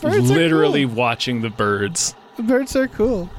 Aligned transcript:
Birds 0.00 0.30
are 0.30 0.34
literally 0.34 0.84
cool. 0.86 0.94
watching 0.94 1.42
the 1.42 1.50
birds. 1.50 2.14
The 2.36 2.42
birds 2.42 2.76
are 2.76 2.88
cool. 2.88 3.30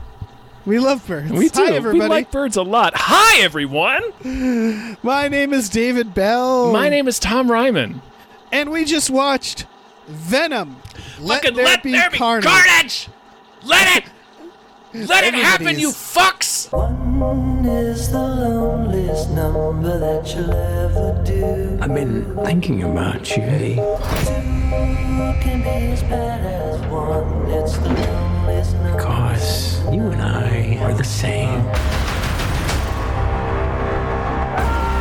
We 0.66 0.80
love 0.80 1.05
birds. 1.08 1.31
We 1.31 1.50
do. 1.50 1.66
Hi, 1.66 1.72
everybody. 1.73 2.00
We 2.00 2.08
like 2.08 2.31
birds 2.31 2.58
a 2.58 2.64
lot. 2.64 2.94
Hi, 2.95 3.41
everyone. 3.41 4.04
My 5.04 5.28
name 5.30 5.54
is 5.54 5.70
David 5.70 6.14
Bell. 6.14 6.73
My 6.73 6.90
name 6.90 7.08
is 7.08 7.20
Tom 7.20 7.50
Ryman. 7.50 8.02
And 8.52 8.70
we 8.72 8.84
just 8.84 9.09
watched 9.09 9.66
Venom. 10.08 10.78
Let 11.20 11.41
Fucking 11.44 11.55
there 11.55 11.66
let 11.66 11.84
be 11.84 11.91
there 11.94 12.09
be 12.09 12.17
carnage. 12.17 12.45
carnage. 12.45 13.08
Let 13.64 13.98
it. 13.98 14.12
Let 15.08 15.23
it 15.26 15.34
happen, 15.36 15.78
you 15.80 15.89
fucks. 15.89 16.72
One 16.72 17.66
is 17.66 18.12
the 18.12 18.17
loneliest 19.07 19.29
number 19.31 19.99
that 19.99 20.35
you'll 20.35 20.52
ever 20.52 21.23
do. 21.23 21.79
I've 21.81 21.93
been 21.93 22.35
thinking 22.45 22.84
about 22.84 23.35
you, 23.35 23.43
Eddie. 23.43 23.75
Two 23.75 23.81
can 25.41 25.61
be 25.61 25.93
as 25.93 26.03
bad 26.03 26.45
as 26.45 26.81
one. 26.91 27.49
It's 27.52 27.77
the 27.77 27.89
loneliest 27.89 28.73
number. 28.73 28.97
Because 28.97 29.80
you 29.93 30.02
and 30.02 30.21
I 30.21 30.77
are 30.83 30.93
the 30.93 31.03
same. 31.03 31.59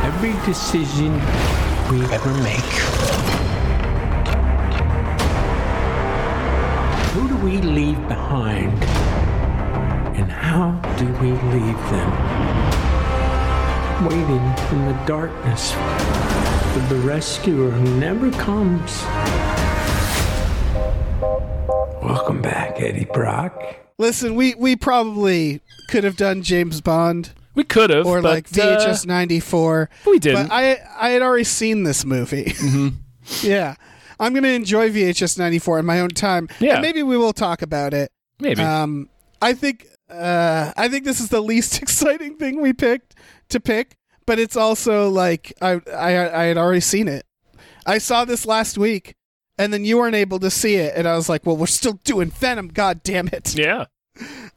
Every 0.05 0.33
decision 0.45 1.13
we 1.91 2.05
ever 2.13 2.33
make. 2.43 2.73
Who 7.13 7.27
do 7.27 7.37
we 7.37 7.57
leave 7.57 8.07
behind? 8.07 8.71
And 10.15 10.31
how 10.31 10.71
do 10.97 11.05
we 11.19 11.31
leave 11.31 11.77
them? 11.91 12.76
Waiting 14.03 14.19
in 14.29 14.85
the 14.85 15.03
darkness 15.07 15.71
for 15.71 16.79
the 16.93 17.01
rescuer 17.03 17.71
who 17.71 17.99
never 17.99 18.29
comes. 18.31 19.01
Welcome 22.03 22.41
back, 22.43 22.79
Eddie 22.79 23.05
Brock. 23.11 23.59
Listen, 23.97 24.35
we, 24.35 24.53
we 24.53 24.75
probably 24.75 25.61
could 25.89 26.03
have 26.03 26.15
done 26.15 26.43
James 26.43 26.79
Bond 26.79 27.31
We 27.55 27.63
could 27.63 27.89
have, 27.89 28.05
or 28.05 28.21
but, 28.21 28.29
like 28.35 28.49
VHS 28.49 29.03
uh, 29.05 29.07
94. 29.07 29.89
we 30.05 30.19
didn't. 30.19 30.49
But 30.49 30.53
I, 30.53 30.77
I 30.95 31.09
had 31.09 31.23
already 31.23 31.43
seen 31.43 31.81
this 31.83 32.05
movie. 32.05 32.53
Mm-hmm. 32.57 33.47
yeah. 33.47 33.75
I'm 34.19 34.33
going 34.33 34.43
to 34.43 34.53
enjoy 34.53 34.91
VHS 34.91 35.39
94 35.39 35.79
in 35.79 35.85
my 35.87 35.99
own 36.01 36.09
time. 36.09 36.49
Yeah. 36.59 36.73
And 36.73 36.81
maybe 36.83 37.01
we 37.01 37.17
will 37.17 37.33
talk 37.33 37.63
about 37.63 37.95
it. 37.95 38.11
maybe. 38.39 38.61
Um, 38.61 39.09
I 39.41 39.53
think 39.53 39.87
uh, 40.09 40.71
I 40.77 40.87
think 40.89 41.03
this 41.05 41.19
is 41.19 41.29
the 41.29 41.41
least 41.41 41.81
exciting 41.81 42.37
thing 42.37 42.61
we 42.61 42.73
picked 42.73 43.15
to 43.49 43.59
pick, 43.59 43.97
but 44.25 44.39
it's 44.39 44.55
also 44.55 45.09
like 45.09 45.53
I 45.61 45.81
I 45.93 46.41
I 46.41 46.43
had 46.45 46.57
already 46.57 46.81
seen 46.81 47.07
it. 47.07 47.25
I 47.85 47.97
saw 47.99 48.25
this 48.25 48.45
last 48.45 48.77
week, 48.77 49.15
and 49.57 49.71
then 49.73 49.85
you 49.85 49.97
weren't 49.97 50.15
able 50.15 50.39
to 50.39 50.49
see 50.51 50.75
it, 50.75 50.93
and 50.95 51.07
I 51.07 51.15
was 51.15 51.29
like, 51.29 51.45
"Well, 51.45 51.57
we're 51.57 51.65
still 51.67 51.99
doing 52.03 52.29
Venom. 52.29 52.67
God 52.69 53.03
damn 53.03 53.27
it! 53.27 53.55
yeah. 53.57 53.85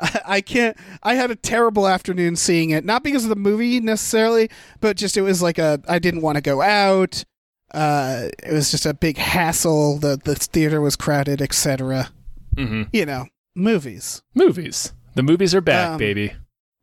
I, 0.01 0.21
I 0.27 0.41
can't." 0.41 0.77
I 1.03 1.15
had 1.15 1.31
a 1.31 1.37
terrible 1.37 1.87
afternoon 1.87 2.37
seeing 2.37 2.71
it, 2.71 2.85
not 2.85 3.03
because 3.03 3.25
of 3.25 3.31
the 3.31 3.37
movie 3.37 3.81
necessarily, 3.81 4.51
but 4.81 4.97
just 4.97 5.17
it 5.17 5.23
was 5.23 5.43
like 5.43 5.59
a 5.59 5.81
I 5.89 5.99
didn't 5.99 6.23
want 6.23 6.37
to 6.37 6.43
go 6.43 6.61
out. 6.63 7.25
Uh, 7.73 8.29
it 8.43 8.53
was 8.53 8.71
just 8.73 8.85
a 8.87 8.95
big 8.95 9.17
hassle. 9.17 9.99
The 9.99 10.21
the 10.23 10.35
theater 10.35 10.81
was 10.81 10.97
crowded, 10.97 11.41
etc. 11.41 12.11
hmm 12.57 12.83
You 12.93 13.07
know, 13.07 13.27
movies. 13.55 14.23
Movies. 14.35 14.93
The 15.15 15.23
movies 15.23 15.55
are 15.55 15.61
back, 15.61 15.91
Um, 15.93 15.99
baby. 15.99 16.33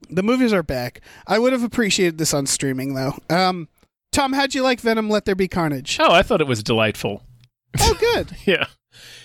The 0.09 0.23
movies 0.23 0.53
are 0.53 0.63
back. 0.63 1.01
I 1.25 1.39
would 1.39 1.53
have 1.53 1.63
appreciated 1.63 2.17
this 2.17 2.33
on 2.33 2.45
streaming 2.45 2.93
though. 2.93 3.15
Um, 3.29 3.67
Tom, 4.11 4.33
how'd 4.33 4.53
you 4.55 4.61
like 4.63 4.79
Venom? 4.79 5.09
Let 5.09 5.25
There 5.25 5.35
Be 5.35 5.47
Carnage. 5.47 5.97
Oh, 5.99 6.11
I 6.11 6.23
thought 6.23 6.41
it 6.41 6.47
was 6.47 6.63
delightful. 6.63 7.23
Oh, 7.79 7.95
good. 7.99 8.35
Yeah. 8.45 8.65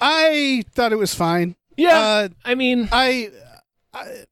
I 0.01 0.65
thought 0.75 0.93
it 0.93 0.97
was 0.99 1.15
fine. 1.15 1.57
Yeah. 1.77 1.99
Uh, 1.99 2.29
I 2.45 2.55
mean, 2.55 2.89
I, 2.93 3.31
I, 3.95 4.25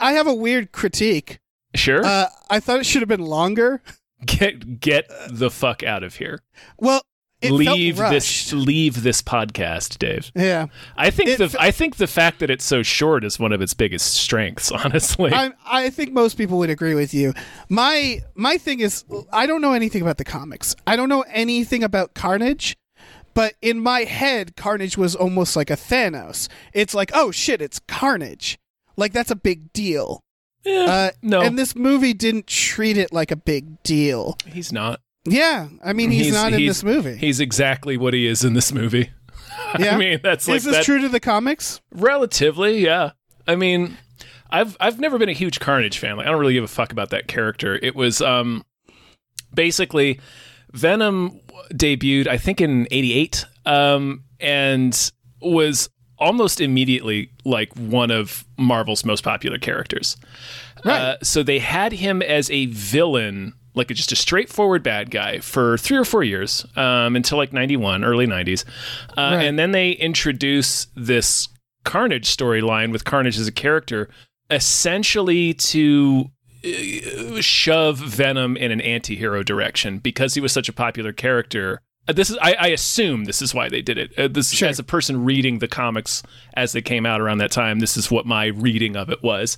I 0.00 0.12
have 0.12 0.26
a 0.26 0.32
weird 0.34 0.72
critique. 0.72 1.38
sure. 1.74 2.04
Uh, 2.04 2.26
I 2.48 2.60
thought 2.60 2.80
it 2.80 2.86
should 2.86 3.02
have 3.02 3.08
been 3.08 3.24
longer. 3.24 3.82
get 4.24 4.80
get 4.80 5.04
the 5.28 5.50
fuck 5.50 5.82
out 5.82 6.02
of 6.02 6.16
here. 6.16 6.40
Well, 6.78 7.02
it 7.44 7.52
leave 7.52 7.96
this 7.96 8.52
leave 8.52 9.02
this 9.02 9.22
podcast, 9.22 9.98
Dave. 9.98 10.30
Yeah, 10.34 10.66
I 10.96 11.10
think 11.10 11.28
It 11.30 11.38
the 11.38 11.48
fe- 11.50 11.58
I 11.60 11.70
think 11.70 11.96
the 11.96 12.06
fact 12.06 12.38
that 12.40 12.50
it's 12.50 12.64
so 12.64 12.82
short 12.82 13.24
is 13.24 13.38
one 13.38 13.52
of 13.52 13.60
its 13.62 13.74
biggest 13.74 14.14
strengths, 14.14 14.70
honestly. 14.84 15.32
I 15.32 15.52
I 15.66 15.90
think 15.90 16.12
most 16.12 16.36
people 16.36 16.58
would 16.58 16.70
agree 16.70 16.94
with 16.94 17.12
you. 17.14 17.32
My 17.68 18.20
my 18.34 18.56
thing 18.58 18.80
is 18.80 19.04
I 19.32 19.46
don't 19.46 19.60
know 19.60 19.72
anything 19.72 20.02
about 20.02 20.18
the 20.18 20.24
comics. 20.24 20.74
I 20.86 20.96
don't 20.96 21.08
know 21.08 21.22
anything 21.28 21.82
about 21.82 22.14
Carnage. 22.14 22.76
But 23.34 23.54
in 23.60 23.80
my 23.80 24.04
head, 24.04 24.54
Carnage 24.54 24.96
was 24.96 25.16
almost 25.16 25.56
like 25.56 25.68
a 25.68 25.74
Thanos. 25.76 26.48
It's 26.72 26.94
like, 26.94 27.10
oh 27.14 27.32
shit, 27.32 27.60
it's 27.60 27.80
Carnage. 27.88 28.56
Like 28.96 29.12
that's 29.12 29.32
a 29.32 29.36
big 29.36 29.72
deal. 29.72 30.20
Eh, 30.64 30.86
Uh, 30.86 31.10
no, 31.20 31.40
And 31.42 31.58
this 31.58 31.74
movie 31.74 32.14
didn't 32.14 32.46
treat 32.46 32.96
it 32.96 33.12
like 33.12 33.32
a 33.32 33.36
big 33.36 33.82
deal. 33.82 34.38
he's 34.46 34.72
not. 34.72 35.00
Yeah, 35.26 35.68
I 35.82 35.92
mean 35.92 36.10
he's, 36.10 36.32
not 36.32 36.52
in 36.52 36.58
he's- 36.58 36.76
this 36.76 36.84
movie. 36.84 37.16
He's 37.16 37.40
exactly 37.40 37.96
what 37.96 38.12
he 38.14 38.26
is 38.26 38.44
in 38.44 38.54
this 38.54 38.72
movie. 38.72 39.10
Yeah? 39.78 39.94
I 39.94 39.98
mean, 39.98 40.20
that's 40.22 40.46
like 40.46 40.58
is 40.58 40.64
this 40.64 40.76
that, 40.76 40.84
true 40.84 41.00
to 41.00 41.08
the 41.08 41.18
comics? 41.20 41.80
relatively, 41.92 42.78
yeah. 42.78 43.10
I 43.46 43.56
mean, 43.56 43.96
I've 44.50 44.76
I've 44.78 45.00
never 45.00 45.18
been 45.18 45.28
a 45.28 45.32
huge 45.34 45.58
Carnage 45.58 45.98
fan. 45.98 46.16
Like, 46.16 46.26
I 46.26 46.30
don't 46.30 46.38
really 46.40 46.52
give 46.54 46.62
a 46.64 46.68
fuck 46.68 46.92
about 46.92 47.10
that 47.10 47.26
character. 47.26 47.78
It 47.82 47.96
was 47.96 48.20
um 48.20 48.64
basically 49.52 50.20
Venom 50.72 51.40
debuted, 51.72 52.26
I 52.28 52.36
think, 52.38 52.60
in 52.60 52.86
'88, 52.90 53.46
um, 53.66 54.24
and 54.38 55.10
was 55.40 55.88
almost 56.18 56.60
immediately 56.60 57.30
like 57.44 57.74
one 57.76 58.10
of 58.12 58.44
Marvel's 58.56 59.04
most 59.04 59.24
popular 59.24 59.58
characters. 59.58 60.16
Right. 60.84 61.00
Uh, 61.00 61.16
so 61.22 61.42
they 61.42 61.58
had 61.58 61.92
him 61.92 62.22
as 62.22 62.50
a 62.50 62.66
villain, 62.66 63.54
like 63.74 63.88
just 63.88 64.12
a 64.12 64.16
straightforward 64.16 64.82
bad 64.82 65.10
guy, 65.10 65.38
for 65.40 65.76
three 65.78 65.96
or 65.96 66.04
four 66.04 66.22
years 66.22 66.64
um, 66.76 67.16
until 67.16 67.38
like 67.38 67.52
'91, 67.52 68.04
early 68.04 68.26
'90s, 68.26 68.64
uh, 69.10 69.12
Right. 69.36 69.44
and 69.44 69.58
then 69.58 69.72
they 69.72 69.90
introduce 69.92 70.86
this 70.94 71.48
Carnage 71.84 72.34
storyline 72.34 72.92
with 72.92 73.04
Carnage 73.04 73.38
as 73.38 73.46
a 73.48 73.52
character, 73.52 74.08
essentially 74.50 75.52
to 75.54 76.30
uh, 76.64 77.40
shove 77.40 77.98
Venom 77.98 78.56
in 78.56 78.70
an 78.70 78.80
anti-hero 78.80 79.42
direction 79.42 79.98
because 79.98 80.34
he 80.34 80.40
was 80.40 80.52
such 80.52 80.68
a 80.68 80.72
popular 80.72 81.12
character. 81.12 81.80
Uh, 82.06 82.12
This 82.12 82.28
is, 82.30 82.36
I, 82.42 82.54
I 82.58 82.66
assume, 82.68 83.24
this 83.24 83.40
is 83.40 83.54
why 83.54 83.68
they 83.68 83.80
did 83.82 83.96
it. 83.98 84.12
Uh, 84.18 84.28
this, 84.28 84.50
Sure. 84.50 84.68
as 84.68 84.78
a 84.78 84.82
person 84.84 85.24
reading 85.24 85.58
the 85.60 85.68
comics 85.68 86.22
as 86.54 86.72
they 86.72 86.82
came 86.82 87.06
out 87.06 87.20
around 87.20 87.38
that 87.38 87.50
time, 87.50 87.78
this 87.80 87.96
is 87.96 88.10
what 88.10 88.26
my 88.26 88.46
reading 88.46 88.94
of 88.96 89.08
it 89.10 89.22
was. 89.22 89.56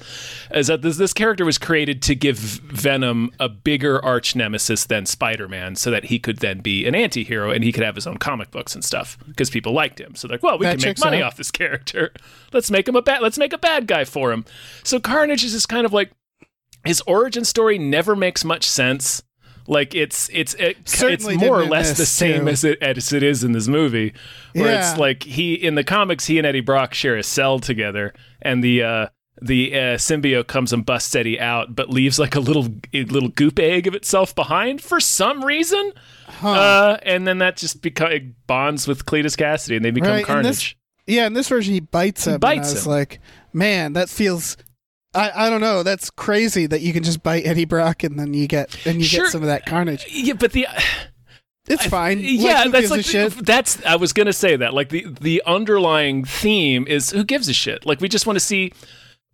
Is 0.54 0.68
that 0.68 0.82
this, 0.82 0.96
this 0.96 1.12
character 1.12 1.44
was 1.44 1.58
created 1.58 2.02
to 2.02 2.14
give 2.14 2.38
Venom 2.38 3.32
a 3.40 3.48
bigger 3.48 4.02
arch 4.04 4.36
nemesis 4.36 4.84
than 4.86 5.06
Spider-Man, 5.06 5.76
so 5.76 5.90
that 5.90 6.04
he 6.04 6.18
could 6.18 6.38
then 6.38 6.60
be 6.60 6.86
an 6.86 6.94
anti-hero 6.94 7.50
and 7.50 7.64
he 7.64 7.72
could 7.72 7.82
have 7.84 7.96
his 7.96 8.06
own 8.06 8.16
comic 8.18 8.50
books 8.50 8.74
and 8.74 8.84
stuff 8.84 9.18
because 9.26 9.50
people 9.50 9.72
liked 9.72 10.00
him. 10.00 10.14
So 10.14 10.28
they're 10.28 10.36
like, 10.36 10.42
well, 10.42 10.58
we 10.58 10.66
That 10.66 10.78
can 10.78 10.88
make 10.88 11.00
money 11.00 11.18
out. 11.18 11.24
off 11.32 11.36
this 11.36 11.50
character. 11.50 12.12
Let's 12.52 12.70
make 12.70 12.86
him 12.88 12.96
a 12.96 13.02
bad. 13.02 13.22
Let's 13.22 13.38
make 13.38 13.52
a 13.52 13.58
bad 13.58 13.86
guy 13.86 14.04
for 14.04 14.30
him. 14.32 14.44
So 14.84 15.00
Carnage 15.00 15.42
is 15.44 15.52
just 15.52 15.68
kind 15.68 15.84
of 15.84 15.92
like 15.92 16.12
his 16.84 17.00
origin 17.02 17.44
story 17.44 17.78
never 17.78 18.14
makes 18.14 18.44
much 18.44 18.64
sense. 18.68 19.22
Like 19.68 19.94
it's 19.94 20.28
it's 20.32 20.54
it, 20.54 20.76
it's 20.86 21.26
more 21.36 21.60
or 21.60 21.64
less 21.66 21.96
the 21.96 22.06
same 22.06 22.42
too. 22.42 22.48
as 22.48 22.64
it 22.64 22.80
as 22.82 23.12
it 23.12 23.22
is 23.22 23.42
in 23.44 23.52
this 23.52 23.68
movie, 23.68 24.14
where 24.52 24.66
Yeah. 24.72 24.90
it's 24.90 24.98
like 24.98 25.22
he 25.24 25.54
in 25.54 25.74
the 25.74 25.84
comics 25.84 26.26
he 26.26 26.38
and 26.38 26.46
Eddie 26.46 26.60
Brock 26.60 26.94
share 26.94 27.16
a 27.16 27.22
cell 27.22 27.58
together, 27.58 28.14
and 28.42 28.62
the 28.62 28.82
uh, 28.82 29.06
the 29.42 29.74
uh, 29.74 29.78
symbiote 29.96 30.46
comes 30.46 30.72
and 30.72 30.86
busts 30.86 31.14
Eddie 31.14 31.38
out, 31.40 31.74
but 31.74 31.90
leaves 31.90 32.18
like 32.18 32.34
a 32.34 32.40
little 32.40 32.68
a 32.94 33.04
little 33.04 33.28
goop 33.28 33.58
egg 33.58 33.86
of 33.86 33.94
itself 33.94 34.34
behind 34.34 34.80
for 34.80 35.00
some 35.00 35.44
reason, 35.44 35.92
uh, 36.42 36.96
and 37.02 37.26
then 37.26 37.38
that 37.38 37.56
just 37.56 37.82
becomes 37.82 38.14
it 38.14 38.46
bonds 38.46 38.86
with 38.88 39.04
Cletus 39.04 39.36
Kasady, 39.36 39.76
and 39.76 39.84
they 39.84 39.90
become 39.90 40.10
Right, 40.10 40.18
and 40.18 40.26
Carnage. 40.26 40.46
this- 40.46 40.74
Yeah, 41.16 41.26
in 41.26 41.34
this 41.34 41.48
version 41.48 41.74
he 41.74 41.80
bites 41.80 42.26
him. 42.26 42.34
and 42.34 42.40
bites 42.40 42.70
I 42.70 42.72
was 42.74 42.86
him. 42.86 42.92
like, 42.92 43.20
man, 43.52 43.92
that 43.94 44.08
feels. 44.08 44.56
I, 45.16 45.46
I 45.46 45.50
don't 45.50 45.60
know. 45.60 45.82
That's 45.82 46.10
crazy 46.10 46.66
that 46.66 46.80
you 46.82 46.92
can 46.92 47.02
just 47.02 47.22
bite 47.22 47.46
Eddie 47.46 47.64
Brock 47.64 48.02
and 48.04 48.18
then 48.18 48.34
you 48.34 48.46
get 48.46 48.76
and 48.86 48.98
you 48.98 49.04
Sure. 49.04 49.24
get 49.24 49.32
some 49.32 49.42
of 49.42 49.48
that 49.48 49.66
carnage. 49.66 50.06
Yeah, 50.10 50.34
but 50.34 50.52
the 50.52 50.66
It's 51.68 51.86
fine. 51.86 52.20
yeah, 52.20 52.62
like, 52.64 52.72
that's 52.72 52.90
like 52.90 53.04
shit? 53.04 53.44
that's. 53.44 53.84
I 53.84 53.96
was 53.96 54.12
gonna 54.12 54.32
say 54.32 54.54
that. 54.56 54.72
Like 54.74 54.90
the 54.90 55.06
the 55.20 55.42
underlying 55.46 56.24
theme 56.24 56.86
is 56.86 57.10
who 57.10 57.24
gives 57.24 57.48
a 57.48 57.52
shit. 57.52 57.84
Like 57.84 58.00
we 58.00 58.08
just 58.08 58.26
want 58.26 58.36
to 58.36 58.44
see. 58.44 58.72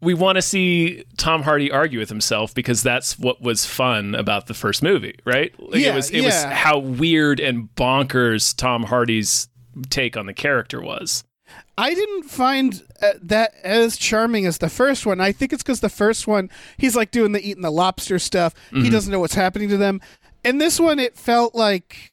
We 0.01 0.15
want 0.15 0.35
to 0.35 0.43
see 0.43 1.05
Tom 1.17 1.43
Hardy 1.43 1.71
argue 1.71 2.01
with 2.01 2.09
himself 2.09 2.53
because 2.55 2.83
that's 2.83 3.17
what 3.21 3.41
was 3.41 3.65
fun 3.67 4.17
about 4.17 4.47
the 4.49 4.55
first 4.55 4.83
movie, 4.83 5.17
right? 5.25 5.55
Like 5.61 5.81
Yeah, 5.81 5.93
it 5.93 5.95
was 5.95 6.11
it 6.11 6.23
was 6.25 6.43
how 6.43 6.79
weird 6.79 7.39
and 7.39 7.69
bonkers 7.77 8.57
Tom 8.57 8.83
Hardy's 8.85 9.49
take 9.91 10.17
on 10.17 10.27
the 10.27 10.35
character 10.35 10.81
was. 10.81 11.23
I 11.83 11.95
didn't 11.95 12.23
find 12.25 12.81
uh, 13.03 13.15
that 13.23 13.55
as 13.65 13.97
charming 13.97 14.47
as 14.47 14.59
the 14.59 14.69
first 14.69 15.05
one. 15.05 15.21
I 15.21 15.33
think 15.33 15.53
it's 15.53 15.65
because 15.65 15.81
the 15.81 15.89
first 15.89 16.29
one, 16.29 16.49
he's 16.77 16.95
like 16.95 17.11
doing 17.11 17.33
the 17.33 17.41
eating 17.45 17.63
the 17.63 17.73
lobster 17.73 18.21
stuff. 18.21 18.55
Mm-hmm. 18.71 18.85
He 18.85 18.91
doesn't 18.91 19.11
know 19.11 19.19
what's 19.19 19.35
happening 19.35 19.69
to 19.71 19.77
them. 19.77 20.01
And 20.45 20.61
this 20.61 20.79
one, 20.79 21.01
it 21.01 21.17
felt 21.17 21.57
like 21.57 22.13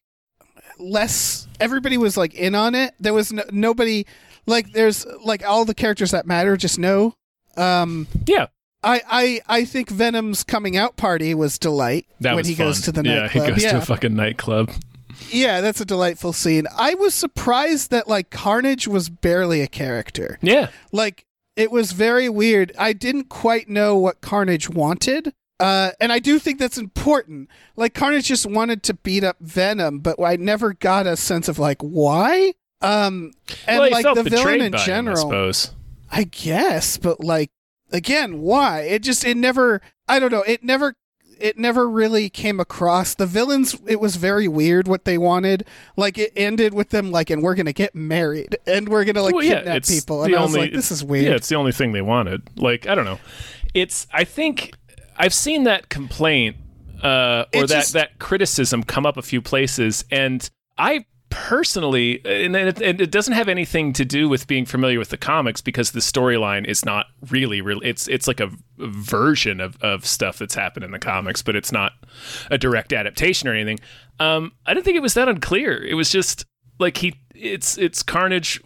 less. 0.79 1.47
Everybody 1.59 1.97
was 1.97 2.17
like 2.17 2.33
in 2.33 2.55
on 2.55 2.73
it. 2.73 2.95
There 2.99 3.13
was 3.13 3.31
no, 3.31 3.43
nobody 3.51 4.07
like. 4.47 4.71
There's 4.71 5.05
like 5.23 5.45
all 5.47 5.65
the 5.65 5.75
characters 5.75 6.09
that 6.11 6.25
matter 6.25 6.57
just 6.57 6.79
know. 6.79 7.13
Um, 7.55 8.07
Yeah, 8.25 8.47
I, 8.83 9.01
I 9.07 9.41
I 9.59 9.65
think 9.65 9.91
Venom's 9.91 10.43
coming 10.43 10.77
out 10.77 10.97
party 10.97 11.35
was 11.35 11.59
delight 11.59 12.07
that 12.21 12.31
when 12.31 12.37
was 12.37 12.47
he 12.47 12.55
fun. 12.55 12.67
goes 12.67 12.81
to 12.81 12.91
the 12.91 13.03
yeah, 13.03 13.19
nightclub. 13.21 13.45
he 13.45 13.51
goes 13.51 13.63
yeah, 13.63 13.71
to 13.73 13.77
a 13.77 13.81
fucking 13.81 14.15
nightclub. 14.15 14.71
Yeah, 15.29 15.61
that's 15.61 15.81
a 15.81 15.85
delightful 15.85 16.33
scene. 16.33 16.67
I 16.75 16.93
was 16.95 17.13
surprised 17.13 17.91
that 17.91 18.07
like 18.07 18.29
Carnage 18.29 18.87
was 18.87 19.09
barely 19.09 19.61
a 19.61 19.67
character. 19.67 20.37
Yeah, 20.41 20.69
like 20.91 21.25
it 21.55 21.71
was 21.71 21.91
very 21.91 22.29
weird. 22.29 22.71
I 22.77 22.93
didn't 22.93 23.25
quite 23.29 23.69
know 23.69 23.97
what 23.97 24.21
Carnage 24.21 24.69
wanted. 24.69 25.33
Uh, 25.59 25.91
and 25.99 26.13
I 26.13 26.19
do 26.19 26.39
think 26.39 26.57
that's 26.57 26.77
important. 26.77 27.49
Like 27.75 27.93
Carnage 27.93 28.27
just 28.27 28.45
wanted 28.45 28.81
to 28.83 28.93
beat 28.93 29.25
up 29.25 29.35
Venom, 29.41 29.99
but 29.99 30.21
I 30.21 30.37
never 30.37 30.73
got 30.73 31.05
a 31.05 31.17
sense 31.17 31.49
of 31.49 31.59
like 31.59 31.81
why. 31.81 32.53
Um, 32.81 33.33
and 33.67 33.79
well, 33.79 33.91
like 33.91 34.15
the 34.15 34.23
villain 34.23 34.61
in 34.61 34.71
by 34.71 34.77
him, 34.77 34.81
I 34.81 34.85
general, 34.85 35.17
suppose. 35.17 35.71
I 36.11 36.23
guess, 36.23 36.97
but 36.97 37.19
like 37.19 37.51
again, 37.91 38.39
why? 38.39 38.81
It 38.81 39.03
just 39.03 39.25
it 39.25 39.35
never. 39.35 39.81
I 40.07 40.19
don't 40.19 40.31
know. 40.31 40.43
It 40.43 40.63
never. 40.63 40.95
It 41.39 41.57
never 41.57 41.89
really 41.89 42.29
came 42.29 42.59
across 42.59 43.15
the 43.15 43.25
villains. 43.25 43.75
It 43.87 43.99
was 43.99 44.15
very 44.17 44.47
weird 44.47 44.87
what 44.87 45.05
they 45.05 45.17
wanted. 45.17 45.65
Like 45.95 46.17
it 46.17 46.31
ended 46.35 46.73
with 46.73 46.89
them 46.89 47.11
like, 47.11 47.29
and 47.29 47.41
we're 47.41 47.55
gonna 47.55 47.73
get 47.73 47.95
married, 47.95 48.57
and 48.67 48.89
we're 48.89 49.05
gonna 49.05 49.21
like 49.21 49.33
Well, 49.35 49.43
yeah, 49.43 49.55
kidnap 49.59 49.83
people. 49.85 50.23
And 50.23 50.35
I 50.35 50.41
was 50.41 50.49
only- 50.55 50.67
like, 50.67 50.73
this 50.73 50.91
is 50.91 51.03
weird. 51.03 51.25
Yeah, 51.25 51.31
it's 51.35 51.49
the 51.49 51.55
only 51.55 51.71
thing 51.71 51.91
they 51.91 52.01
wanted. 52.01 52.41
Like, 52.57 52.87
I 52.87 52.95
don't 52.95 53.05
know. 53.05 53.19
It's 53.73 54.07
I 54.13 54.23
think 54.23 54.73
I've 55.17 55.33
seen 55.33 55.63
that 55.65 55.89
complaint 55.89 56.57
uh, 57.03 57.45
or 57.53 57.63
It 57.63 57.67
that 57.69 57.75
just- 57.75 57.93
that 57.93 58.19
criticism 58.19 58.83
come 58.83 59.05
up 59.05 59.15
a 59.17 59.21
few 59.21 59.41
places, 59.41 60.03
and 60.11 60.49
I 60.77 61.05
personally, 61.29 62.21
and 62.25 62.55
it, 62.55 62.81
it 62.81 63.11
doesn't 63.11 63.33
have 63.33 63.47
anything 63.47 63.93
to 63.93 64.05
do 64.05 64.27
with 64.27 64.47
being 64.47 64.65
familiar 64.65 64.99
with 64.99 65.09
the 65.09 65.17
comics 65.17 65.61
because 65.61 65.91
the 65.91 65.99
storyline 65.99 66.65
is 66.65 66.83
not 66.83 67.07
really 67.29 67.61
real. 67.61 67.79
It's 67.83 68.07
it's 68.07 68.27
like 68.27 68.39
a, 68.39 68.51
version 68.79 69.59
of, 69.59 69.77
of 69.81 70.05
stuff 70.05 70.37
that's 70.37 70.55
happened 70.55 70.85
in 70.85 70.91
the 70.91 70.99
comics, 70.99 71.41
but 71.41 71.55
it's 71.55 71.71
not 71.71 71.91
a 72.49 72.57
direct 72.57 72.93
adaptation 72.93 73.49
or 73.49 73.53
anything. 73.53 73.77
Um, 74.19 74.53
I 74.65 74.73
didn't 74.73 74.85
think 74.85 74.95
it 74.95 75.01
was 75.01 75.15
that 75.15 75.27
unclear. 75.27 75.83
It 75.83 75.95
was 75.95 76.09
just 76.09 76.45
like 76.79 76.97
he, 76.97 77.15
it's 77.35 77.77
it's 77.77 78.01
Carnage 78.03 78.61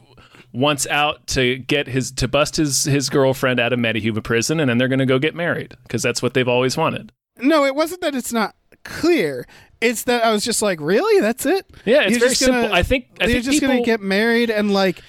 wants 0.53 0.85
out 0.87 1.25
to 1.25 1.57
get 1.57 1.87
his 1.87 2.11
to 2.11 2.27
bust 2.27 2.57
his 2.57 2.85
his 2.85 3.09
girlfriend 3.09 3.59
out 3.59 3.73
of 3.73 3.79
Metahuman 3.79 4.23
prison, 4.23 4.59
and 4.59 4.69
then 4.69 4.77
they're 4.77 4.87
going 4.87 4.99
to 4.99 5.05
go 5.05 5.19
get 5.19 5.35
married 5.35 5.75
because 5.83 6.03
that's 6.03 6.21
what 6.21 6.33
they've 6.33 6.47
always 6.47 6.77
wanted. 6.77 7.11
No, 7.39 7.65
it 7.65 7.75
wasn't 7.75 8.01
that 8.01 8.15
it's 8.15 8.33
not 8.33 8.55
clear. 8.83 9.47
It's 9.83 10.03
that 10.03 10.23
I 10.23 10.31
was 10.31 10.43
just 10.43 10.61
like, 10.61 10.79
really? 10.81 11.21
That's 11.21 11.45
it? 11.45 11.65
Yeah, 11.85 12.01
it's 12.03 12.11
You're 12.11 12.19
very 12.19 12.29
just 12.31 12.41
gonna- 12.45 12.61
simple. 12.61 12.75
I 12.75 12.83
think 12.83 13.05
I 13.19 13.25
They're 13.25 13.33
think 13.35 13.45
just 13.45 13.59
people, 13.59 13.75
gonna 13.75 13.85
get 13.85 14.01
married 14.01 14.49
and 14.49 14.71
like, 14.73 15.01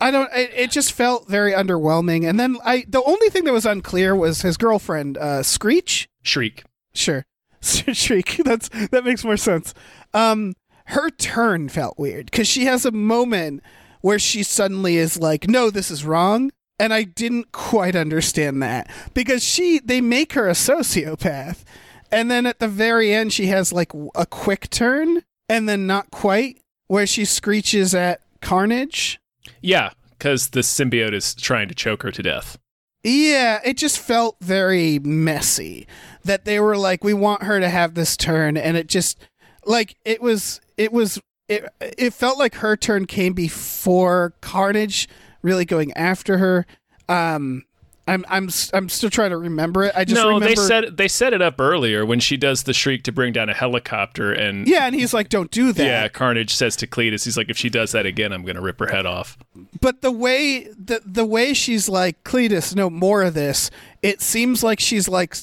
I 0.00 0.10
don't. 0.10 0.30
It, 0.34 0.50
it 0.54 0.70
just 0.70 0.92
felt 0.92 1.28
very 1.28 1.52
underwhelming. 1.52 2.28
And 2.28 2.40
then 2.40 2.56
I, 2.64 2.84
the 2.88 3.02
only 3.02 3.28
thing 3.28 3.44
that 3.44 3.52
was 3.52 3.66
unclear 3.66 4.14
was 4.16 4.42
his 4.42 4.56
girlfriend, 4.56 5.18
uh, 5.18 5.42
Screech. 5.42 6.08
shriek. 6.22 6.64
Sure, 6.94 7.24
Shriek. 7.62 8.40
That's 8.44 8.68
that 8.90 9.04
makes 9.04 9.24
more 9.24 9.36
sense. 9.36 9.74
Um, 10.14 10.54
her 10.86 11.10
turn 11.10 11.68
felt 11.68 11.98
weird 11.98 12.26
because 12.30 12.48
she 12.48 12.64
has 12.64 12.84
a 12.84 12.90
moment 12.90 13.62
where 14.00 14.18
she 14.18 14.42
suddenly 14.42 14.96
is 14.96 15.18
like, 15.18 15.48
"No, 15.48 15.70
this 15.70 15.90
is 15.90 16.04
wrong," 16.04 16.50
and 16.78 16.92
I 16.94 17.02
didn't 17.04 17.52
quite 17.52 17.94
understand 17.94 18.62
that 18.62 18.90
because 19.14 19.44
she 19.44 19.80
they 19.84 20.00
make 20.00 20.32
her 20.32 20.48
a 20.48 20.52
sociopath, 20.52 21.62
and 22.10 22.30
then 22.30 22.46
at 22.46 22.58
the 22.58 22.68
very 22.68 23.12
end 23.12 23.32
she 23.32 23.46
has 23.46 23.72
like 23.72 23.92
a 24.14 24.26
quick 24.26 24.70
turn, 24.70 25.22
and 25.48 25.68
then 25.68 25.86
not 25.86 26.10
quite 26.10 26.60
where 26.86 27.06
she 27.06 27.24
screeches 27.24 27.94
at 27.94 28.20
Carnage. 28.40 29.20
Yeah, 29.60 29.90
because 30.10 30.50
the 30.50 30.60
symbiote 30.60 31.14
is 31.14 31.34
trying 31.34 31.68
to 31.68 31.74
choke 31.74 32.02
her 32.02 32.10
to 32.10 32.22
death. 32.22 32.58
Yeah, 33.02 33.60
it 33.64 33.76
just 33.76 33.98
felt 33.98 34.36
very 34.40 34.98
messy 34.98 35.86
that 36.24 36.44
they 36.44 36.60
were 36.60 36.76
like, 36.76 37.02
we 37.02 37.14
want 37.14 37.44
her 37.44 37.58
to 37.58 37.68
have 37.70 37.94
this 37.94 38.16
turn, 38.16 38.56
and 38.56 38.76
it 38.76 38.88
just 38.88 39.18
like 39.64 39.96
it 40.04 40.20
was, 40.20 40.60
it 40.76 40.92
was, 40.92 41.20
it, 41.48 41.64
it 41.80 42.12
felt 42.12 42.38
like 42.38 42.56
her 42.56 42.76
turn 42.76 43.06
came 43.06 43.32
before 43.32 44.34
Carnage 44.40 45.08
really 45.42 45.64
going 45.64 45.92
after 45.94 46.38
her. 46.38 46.66
Um, 47.08 47.64
I'm, 48.10 48.24
I'm, 48.28 48.48
I'm 48.72 48.88
still 48.88 49.10
trying 49.10 49.30
to 49.30 49.36
remember 49.36 49.84
it. 49.84 49.92
I 49.94 50.04
just 50.04 50.20
no, 50.20 50.28
remember. 50.28 50.48
they 50.48 50.54
set 50.54 50.96
they 50.96 51.08
set 51.08 51.32
it 51.32 51.40
up 51.40 51.60
earlier 51.60 52.04
when 52.04 52.20
she 52.20 52.36
does 52.36 52.64
the 52.64 52.72
shriek 52.72 53.04
to 53.04 53.12
bring 53.12 53.32
down 53.32 53.48
a 53.48 53.54
helicopter, 53.54 54.32
and 54.32 54.66
yeah, 54.66 54.86
and 54.86 54.94
he's 54.94 55.14
like, 55.14 55.28
don't 55.28 55.50
do 55.50 55.72
that. 55.72 55.84
yeah, 55.84 56.08
Carnage 56.08 56.54
says 56.54 56.76
to 56.76 56.86
Cletus, 56.86 57.24
he's 57.24 57.36
like, 57.36 57.48
if 57.48 57.56
she 57.56 57.70
does 57.70 57.92
that 57.92 58.06
again, 58.06 58.32
I'm 58.32 58.42
going 58.42 58.56
to 58.56 58.62
rip 58.62 58.80
her 58.80 58.88
head 58.88 59.06
off. 59.06 59.38
but 59.80 60.02
the 60.02 60.10
way 60.10 60.64
the 60.64 61.00
the 61.04 61.24
way 61.24 61.54
she's 61.54 61.88
like 61.88 62.22
Cletus, 62.24 62.74
no 62.74 62.90
more 62.90 63.22
of 63.22 63.34
this. 63.34 63.70
It 64.02 64.20
seems 64.20 64.62
like 64.62 64.80
she's 64.80 65.08
like 65.08 65.36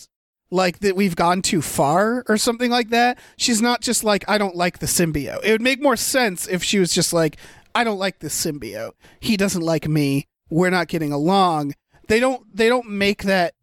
like 0.50 0.80
that 0.80 0.96
we've 0.96 1.16
gone 1.16 1.42
too 1.42 1.62
far 1.62 2.24
or 2.28 2.38
something 2.38 2.72
like 2.72 2.90
that. 2.90 3.18
She's 3.38 3.62
not 3.62 3.82
just 3.82 4.04
like 4.04 4.26
I 4.28 4.38
don't 4.38 4.56
like 4.56 4.80
the 4.80 4.86
symbiote. 4.86 5.44
It 5.44 5.52
would 5.52 5.62
make 5.62 5.82
more 5.82 5.98
sense 5.98 6.48
if 6.48 6.64
she 6.64 6.80
was 6.80 6.94
just 6.94 7.14
like 7.14 7.38
I 7.76 7.84
don't 7.84 8.00
like 8.00 8.20
this 8.20 8.46
symbiote. 8.46 8.94
He 9.20 9.38
doesn't 9.38 9.62
like 9.62 9.88
me. 9.88 10.28
We're 10.50 10.70
not 10.70 10.88
getting 10.88 11.12
along. 11.12 11.74
They 12.08 12.20
don't 12.20 12.44
they 12.56 12.70
don't 12.70 12.90
make 12.90 13.24
that 13.24 13.54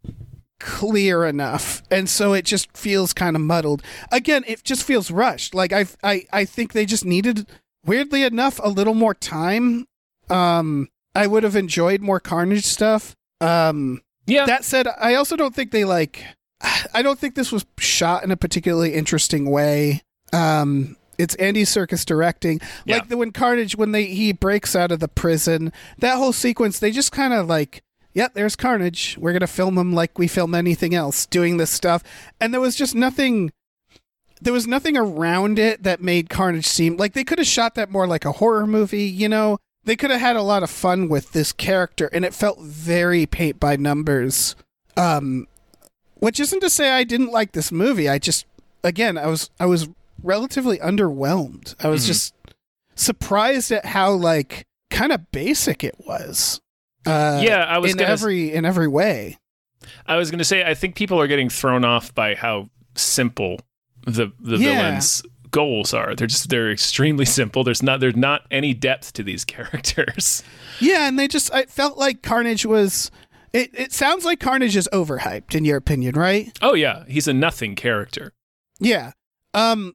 clear 0.60 1.24
enough. 1.24 1.82
And 1.90 2.08
so 2.08 2.32
it 2.32 2.44
just 2.44 2.74
feels 2.76 3.12
kind 3.12 3.36
of 3.36 3.42
muddled. 3.42 3.82
Again 4.10 4.44
it 4.46 4.64
just 4.64 4.84
feels 4.84 5.10
rushed. 5.10 5.54
Like 5.54 5.72
i 5.72 5.86
i 6.02 6.24
i 6.32 6.44
think 6.44 6.72
they 6.72 6.86
just 6.86 7.04
needed 7.04 7.46
weirdly 7.84 8.22
enough 8.22 8.60
a 8.62 8.68
little 8.68 8.94
more 8.94 9.14
time. 9.14 9.86
Um 10.30 10.88
i 11.14 11.26
would 11.26 11.42
have 11.42 11.56
enjoyed 11.56 12.00
more 12.00 12.20
carnage 12.20 12.64
stuff. 12.64 13.14
Um 13.40 14.00
Yeah, 14.26 14.46
that 14.46 14.64
said 14.64 14.86
i 14.98 15.14
also 15.14 15.36
don't 15.36 15.54
think 15.54 15.70
they 15.70 15.84
like 15.84 16.24
i 16.94 17.02
don't 17.02 17.18
think 17.18 17.34
this 17.34 17.52
was 17.52 17.66
shot 17.78 18.24
in 18.24 18.30
a 18.30 18.36
particularly 18.36 18.94
interesting 18.94 19.50
way. 19.50 20.02
Um 20.32 20.96
it's 21.18 21.36
Andy 21.36 21.62
Serkis 21.62 22.04
directing. 22.04 22.60
Yeah. 22.84 22.96
Like 22.96 23.08
the 23.08 23.16
when 23.16 23.30
Carnage 23.30 23.76
when 23.76 23.92
they 23.92 24.06
he 24.06 24.32
breaks 24.32 24.74
out 24.74 24.90
of 24.90 24.98
the 24.98 25.06
prison, 25.06 25.72
that 25.98 26.16
whole 26.16 26.32
sequence 26.32 26.78
they 26.78 26.90
just 26.90 27.12
kind 27.12 27.32
of 27.32 27.46
like 27.46 27.83
Yep, 28.14 28.34
there's 28.34 28.56
Carnage. 28.56 29.16
We're 29.20 29.32
gonna 29.32 29.46
film 29.46 29.76
him 29.76 29.92
like 29.92 30.18
we 30.18 30.28
film 30.28 30.54
anything 30.54 30.94
else, 30.94 31.26
doing 31.26 31.56
this 31.56 31.70
stuff. 31.70 32.02
And 32.40 32.52
there 32.54 32.60
was 32.60 32.76
just 32.76 32.94
nothing 32.94 33.52
there 34.40 34.52
was 34.52 34.66
nothing 34.66 34.96
around 34.96 35.58
it 35.58 35.82
that 35.84 36.02
made 36.02 36.28
Carnage 36.28 36.66
seem 36.66 36.96
like 36.96 37.14
they 37.14 37.24
could 37.24 37.38
have 37.38 37.46
shot 37.46 37.74
that 37.76 37.90
more 37.90 38.06
like 38.06 38.24
a 38.24 38.32
horror 38.32 38.66
movie, 38.66 39.04
you 39.04 39.28
know? 39.28 39.58
They 39.84 39.96
could 39.96 40.10
have 40.10 40.20
had 40.20 40.36
a 40.36 40.42
lot 40.42 40.62
of 40.62 40.70
fun 40.70 41.08
with 41.08 41.32
this 41.32 41.52
character, 41.52 42.08
and 42.12 42.24
it 42.24 42.34
felt 42.34 42.60
very 42.60 43.26
paint 43.26 43.58
by 43.60 43.76
numbers. 43.76 44.54
Um 44.96 45.46
which 46.20 46.40
isn't 46.40 46.60
to 46.60 46.70
say 46.70 46.90
I 46.90 47.04
didn't 47.04 47.32
like 47.32 47.52
this 47.52 47.72
movie. 47.72 48.08
I 48.08 48.18
just 48.18 48.46
again, 48.84 49.18
I 49.18 49.26
was 49.26 49.50
I 49.58 49.66
was 49.66 49.88
relatively 50.22 50.78
underwhelmed. 50.78 51.74
I 51.80 51.88
was 51.88 52.04
Mhm. 52.04 52.06
just 52.06 52.34
surprised 52.94 53.72
at 53.72 53.86
how 53.86 54.12
like 54.12 54.66
kind 54.90 55.10
of 55.12 55.32
basic 55.32 55.82
it 55.82 55.96
was. 56.06 56.60
Uh, 57.06 57.40
Yeah, 57.42 57.64
I 57.64 57.78
was 57.78 57.92
in 57.92 57.98
gonna- 57.98 58.10
every 58.10 58.52
in 58.52 58.64
every 58.64 58.88
way. 58.88 59.38
I 60.06 60.16
was 60.16 60.30
going 60.30 60.38
to 60.38 60.44
say, 60.44 60.64
I 60.64 60.72
think 60.74 60.94
people 60.96 61.20
are 61.20 61.26
getting 61.26 61.50
thrown 61.50 61.84
off 61.84 62.14
by 62.14 62.34
how 62.34 62.70
simple 62.94 63.60
the 64.06 64.32
the 64.40 64.56
Yeah. 64.56 64.76
villains' 64.76 65.22
goals 65.50 65.92
are. 65.94 66.14
They're 66.14 66.26
just 66.26 66.48
they're 66.48 66.70
extremely 66.70 67.24
simple. 67.40 67.64
There's 67.64 67.82
not 67.82 68.00
there's 68.00 68.16
not 68.16 68.42
any 68.50 68.72
depth 68.74 69.12
to 69.14 69.22
these 69.22 69.44
characters. 69.54 70.42
Yeah, 70.80 71.06
and 71.08 71.18
they 71.18 71.28
just 71.28 71.52
I 71.54 71.64
felt 71.64 71.98
like 71.98 72.22
Carnage 72.22 72.64
was. 72.66 73.10
It 73.52 73.70
it 73.72 73.92
sounds 73.92 74.24
like 74.24 74.40
Carnage 74.40 74.74
is 74.76 74.88
overhyped 74.92 75.54
in 75.54 75.64
your 75.64 75.76
opinion, 75.76 76.14
right? 76.16 76.50
Oh 76.62 76.74
yeah, 76.74 77.04
he's 77.06 77.28
a 77.28 77.32
nothing 77.32 77.74
character. 77.76 78.32
Yeah. 78.80 79.12
Um, 79.52 79.92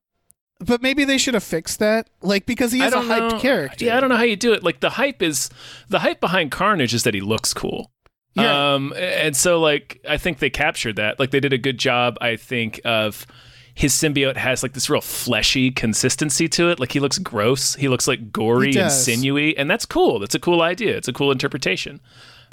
but 0.59 0.81
maybe 0.81 1.05
they 1.05 1.17
should 1.17 1.33
have 1.33 1.43
fixed 1.43 1.79
that, 1.79 2.09
like 2.21 2.45
because 2.45 2.71
he 2.71 2.81
is 2.81 2.93
a 2.93 2.97
hyped 2.97 3.31
know. 3.31 3.39
character. 3.39 3.85
Yeah, 3.85 3.97
I 3.97 3.99
don't 3.99 4.09
know 4.09 4.17
how 4.17 4.23
you 4.23 4.35
do 4.35 4.53
it. 4.53 4.63
Like 4.63 4.81
the 4.81 4.91
hype 4.91 5.21
is 5.21 5.49
the 5.87 5.99
hype 5.99 6.19
behind 6.19 6.51
Carnage 6.51 6.93
is 6.93 7.03
that 7.03 7.13
he 7.13 7.21
looks 7.21 7.53
cool. 7.53 7.91
Yeah. 8.35 8.73
Um, 8.73 8.93
and 8.97 9.35
so 9.35 9.59
like 9.59 10.01
I 10.07 10.17
think 10.17 10.39
they 10.39 10.49
captured 10.49 10.97
that. 10.97 11.19
Like 11.19 11.31
they 11.31 11.39
did 11.39 11.53
a 11.53 11.57
good 11.57 11.77
job. 11.77 12.17
I 12.21 12.35
think 12.35 12.81
of 12.83 13.25
his 13.73 13.93
symbiote 13.93 14.35
has 14.35 14.61
like 14.61 14.73
this 14.73 14.89
real 14.89 15.01
fleshy 15.01 15.71
consistency 15.71 16.49
to 16.49 16.69
it. 16.69 16.79
Like 16.79 16.91
he 16.91 16.99
looks 16.99 17.17
gross. 17.17 17.75
He 17.75 17.87
looks 17.87 18.07
like 18.07 18.31
gory 18.31 18.75
and 18.75 18.91
sinewy, 18.91 19.57
and 19.57 19.71
that's 19.71 19.85
cool. 19.85 20.19
That's 20.19 20.35
a 20.35 20.39
cool 20.39 20.61
idea. 20.61 20.97
It's 20.97 21.07
a 21.07 21.13
cool 21.13 21.31
interpretation. 21.31 22.01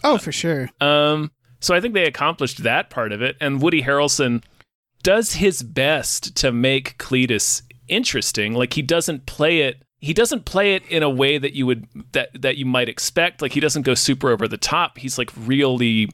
Oh, 0.04 0.18
for 0.18 0.30
sure. 0.30 0.70
Um, 0.80 1.32
so 1.58 1.74
I 1.74 1.80
think 1.80 1.94
they 1.94 2.04
accomplished 2.04 2.62
that 2.62 2.90
part 2.90 3.10
of 3.10 3.22
it, 3.22 3.36
and 3.40 3.60
Woody 3.60 3.82
Harrelson 3.82 4.44
does 5.02 5.34
his 5.34 5.62
best 5.62 6.36
to 6.36 6.52
make 6.52 6.98
Cletus 6.98 7.62
interesting. 7.88 8.54
Like 8.54 8.72
he 8.74 8.82
doesn't 8.82 9.26
play 9.26 9.60
it. 9.60 9.82
He 9.98 10.12
doesn't 10.12 10.44
play 10.44 10.74
it 10.74 10.86
in 10.88 11.02
a 11.02 11.10
way 11.10 11.38
that 11.38 11.54
you 11.54 11.66
would 11.66 11.86
that 12.12 12.30
that 12.40 12.56
you 12.56 12.66
might 12.66 12.88
expect. 12.88 13.42
Like 13.42 13.52
he 13.52 13.60
doesn't 13.60 13.82
go 13.82 13.94
super 13.94 14.30
over 14.30 14.46
the 14.46 14.58
top. 14.58 14.98
He's 14.98 15.18
like 15.18 15.30
really. 15.36 16.10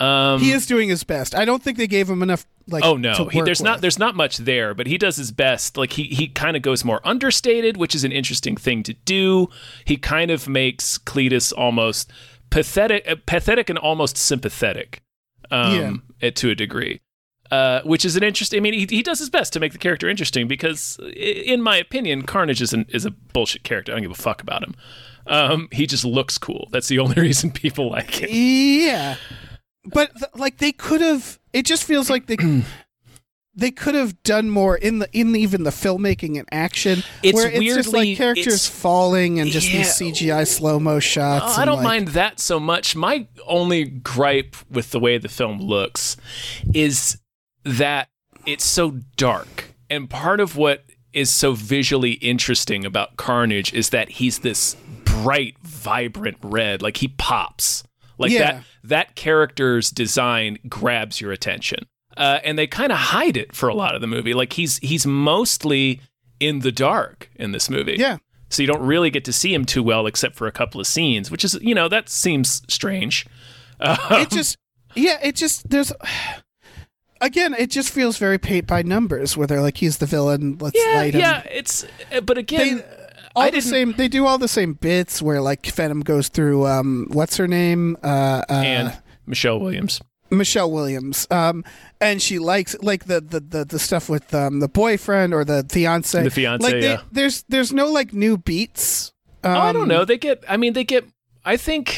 Um, 0.00 0.40
He 0.40 0.52
is 0.52 0.66
doing 0.66 0.88
his 0.88 1.02
best. 1.02 1.34
I 1.34 1.44
don't 1.44 1.60
think 1.62 1.76
they 1.76 1.88
gave 1.88 2.08
him 2.08 2.22
enough. 2.22 2.46
Like, 2.68 2.84
Oh 2.84 2.96
no, 2.96 3.14
he, 3.30 3.40
there's 3.40 3.62
not 3.62 3.80
there's 3.80 3.98
not 3.98 4.14
much 4.14 4.36
there, 4.36 4.74
but 4.74 4.86
he 4.86 4.98
does 4.98 5.16
his 5.16 5.32
best. 5.32 5.76
Like 5.76 5.92
he 5.94 6.04
he 6.04 6.28
kind 6.28 6.56
of 6.56 6.62
goes 6.62 6.84
more 6.84 7.00
understated, 7.02 7.76
which 7.76 7.94
is 7.94 8.04
an 8.04 8.12
interesting 8.12 8.56
thing 8.56 8.82
to 8.84 8.92
do. 8.92 9.48
He 9.84 9.96
kind 9.96 10.30
of 10.30 10.48
makes 10.48 10.98
Cletus 10.98 11.52
almost 11.56 12.10
pathetic, 12.50 13.08
uh, 13.08 13.16
pathetic 13.26 13.70
and 13.70 13.78
almost 13.78 14.16
sympathetic, 14.16 15.02
um, 15.50 16.02
eh, 16.20 16.30
to 16.30 16.50
a 16.50 16.54
degree. 16.54 17.00
Uh, 17.50 17.80
which 17.82 18.04
is 18.04 18.14
an 18.14 18.22
interesting. 18.22 18.58
I 18.58 18.60
mean, 18.60 18.74
he, 18.74 18.86
he 18.90 19.02
does 19.02 19.18
his 19.20 19.30
best 19.30 19.54
to 19.54 19.60
make 19.60 19.72
the 19.72 19.78
character 19.78 20.06
interesting 20.08 20.46
because, 20.48 20.98
in 21.16 21.62
my 21.62 21.78
opinion, 21.78 22.22
Carnage 22.22 22.60
is 22.60 22.74
an, 22.74 22.84
is 22.90 23.06
a 23.06 23.10
bullshit 23.10 23.62
character. 23.64 23.92
I 23.92 23.94
don't 23.94 24.02
give 24.02 24.10
a 24.10 24.14
fuck 24.14 24.42
about 24.42 24.62
him. 24.62 24.74
Um, 25.26 25.68
he 25.72 25.86
just 25.86 26.04
looks 26.04 26.36
cool. 26.36 26.68
That's 26.72 26.88
the 26.88 26.98
only 26.98 27.14
reason 27.22 27.50
people 27.50 27.90
like 27.90 28.16
him. 28.22 28.28
Yeah, 28.30 29.16
but 29.84 30.14
th- 30.14 30.30
like 30.34 30.58
they 30.58 30.72
could 30.72 31.00
have. 31.00 31.38
It 31.54 31.64
just 31.64 31.84
feels 31.84 32.10
like 32.10 32.26
they 32.26 32.36
they 33.54 33.70
could 33.70 33.94
have 33.94 34.22
done 34.22 34.50
more 34.50 34.76
in 34.76 34.98
the 34.98 35.08
in 35.12 35.34
even 35.34 35.64
the 35.64 35.70
filmmaking 35.70 36.38
and 36.38 36.46
action. 36.52 37.02
It's 37.22 37.34
where 37.34 37.50
it's 37.50 37.64
just 37.64 37.92
weirdly- 37.92 38.10
like 38.10 38.18
characters 38.18 38.66
falling 38.66 39.40
and 39.40 39.50
just 39.50 39.66
these 39.66 39.88
CGI 39.94 40.46
slow 40.46 40.78
mo 40.78 40.98
shots. 41.00 41.56
Oh, 41.56 41.62
I 41.62 41.64
don't 41.64 41.76
like- 41.76 41.84
mind 41.84 42.08
that 42.08 42.40
so 42.40 42.60
much. 42.60 42.94
My 42.94 43.26
only 43.46 43.84
gripe 43.84 44.54
with 44.70 44.90
the 44.90 45.00
way 45.00 45.16
the 45.18 45.28
film 45.30 45.60
looks 45.60 46.16
is 46.74 47.18
that 47.68 48.08
it's 48.46 48.64
so 48.64 48.92
dark. 49.16 49.72
And 49.90 50.08
part 50.08 50.40
of 50.40 50.56
what 50.56 50.84
is 51.12 51.30
so 51.30 51.52
visually 51.52 52.12
interesting 52.12 52.84
about 52.84 53.16
Carnage 53.16 53.72
is 53.72 53.90
that 53.90 54.08
he's 54.10 54.40
this 54.40 54.76
bright, 55.04 55.56
vibrant 55.62 56.36
red. 56.42 56.82
Like 56.82 56.98
he 56.98 57.08
pops. 57.08 57.82
Like 58.18 58.30
Yeah. 58.30 58.38
that 58.52 58.64
that 58.84 59.14
character's 59.16 59.90
design 59.90 60.58
grabs 60.68 61.20
your 61.20 61.32
attention. 61.32 61.86
Uh, 62.16 62.40
and 62.44 62.58
they 62.58 62.66
kind 62.66 62.90
of 62.90 62.98
hide 62.98 63.36
it 63.36 63.54
for 63.54 63.68
a 63.68 63.74
lot 63.74 63.94
of 63.94 64.00
the 64.00 64.06
movie. 64.06 64.34
Like 64.34 64.52
he's 64.54 64.78
he's 64.78 65.06
mostly 65.06 66.00
in 66.40 66.60
the 66.60 66.72
dark 66.72 67.30
in 67.36 67.52
this 67.52 67.70
movie. 67.70 67.96
Yeah. 67.98 68.18
So 68.50 68.62
you 68.62 68.66
don't 68.66 68.82
really 68.82 69.10
get 69.10 69.24
to 69.26 69.32
see 69.32 69.52
him 69.54 69.64
too 69.64 69.82
well 69.82 70.06
except 70.06 70.34
for 70.34 70.46
a 70.46 70.52
couple 70.52 70.80
of 70.80 70.86
scenes, 70.86 71.30
which 71.30 71.44
is, 71.44 71.58
you 71.60 71.74
know, 71.74 71.88
that 71.88 72.08
seems 72.08 72.62
strange. 72.68 73.26
it 73.80 74.30
just 74.30 74.56
yeah 74.94 75.18
it 75.22 75.36
just 75.36 75.68
there's 75.70 75.92
again 77.20 77.54
it 77.58 77.70
just 77.70 77.90
feels 77.90 78.16
very 78.18 78.38
paint 78.38 78.66
by 78.66 78.82
numbers 78.82 79.36
where 79.36 79.46
they're 79.46 79.60
like 79.62 79.76
he's 79.78 79.98
the 79.98 80.06
villain 80.06 80.56
let's 80.60 80.76
Yeah, 80.78 80.94
light 80.96 81.14
him 81.14 81.20
yeah, 81.20 81.42
it's 81.50 81.84
uh, 82.12 82.20
but 82.20 82.38
again, 82.38 82.78
They- 82.78 82.84
all 83.36 83.42
I 83.44 83.50
the 83.50 83.56
didn't 83.60 83.70
same 83.70 83.92
they 83.92 84.08
do 84.08 84.26
all 84.26 84.38
the 84.38 84.48
same 84.48 84.72
bits 84.72 85.20
where 85.22 85.40
like 85.40 85.66
venom 85.66 86.00
goes 86.00 86.28
through 86.28 86.66
um 86.66 87.06
what's 87.12 87.36
her 87.36 87.46
name 87.46 87.96
uh, 88.02 88.42
uh 88.48 88.52
and 88.64 88.98
Michelle 89.26 89.60
Williams. 89.60 90.00
michelle 90.30 90.70
williams 90.70 91.26
um 91.30 91.64
and 92.00 92.20
she 92.20 92.38
likes 92.38 92.74
like 92.82 93.04
the 93.04 93.20
the 93.20 93.40
the, 93.40 93.64
the 93.64 93.78
stuff 93.78 94.08
with 94.08 94.34
um 94.34 94.60
the 94.60 94.68
boyfriend 94.68 95.32
or 95.34 95.44
the 95.44 95.64
fiance 95.70 96.20
The 96.22 96.30
fiancé, 96.30 96.60
like 96.60 96.72
they, 96.72 96.80
yeah. 96.88 97.02
there's 97.12 97.44
there's 97.48 97.72
no 97.72 97.86
like 97.92 98.12
new 98.12 98.38
beats 98.38 99.12
um, 99.44 99.52
oh, 99.56 99.60
I 99.60 99.72
don't 99.72 99.86
know. 99.88 100.04
They 100.04 100.18
get 100.18 100.42
I 100.48 100.56
mean 100.56 100.72
they 100.72 100.82
get 100.84 101.04
I 101.44 101.56
think 101.56 101.96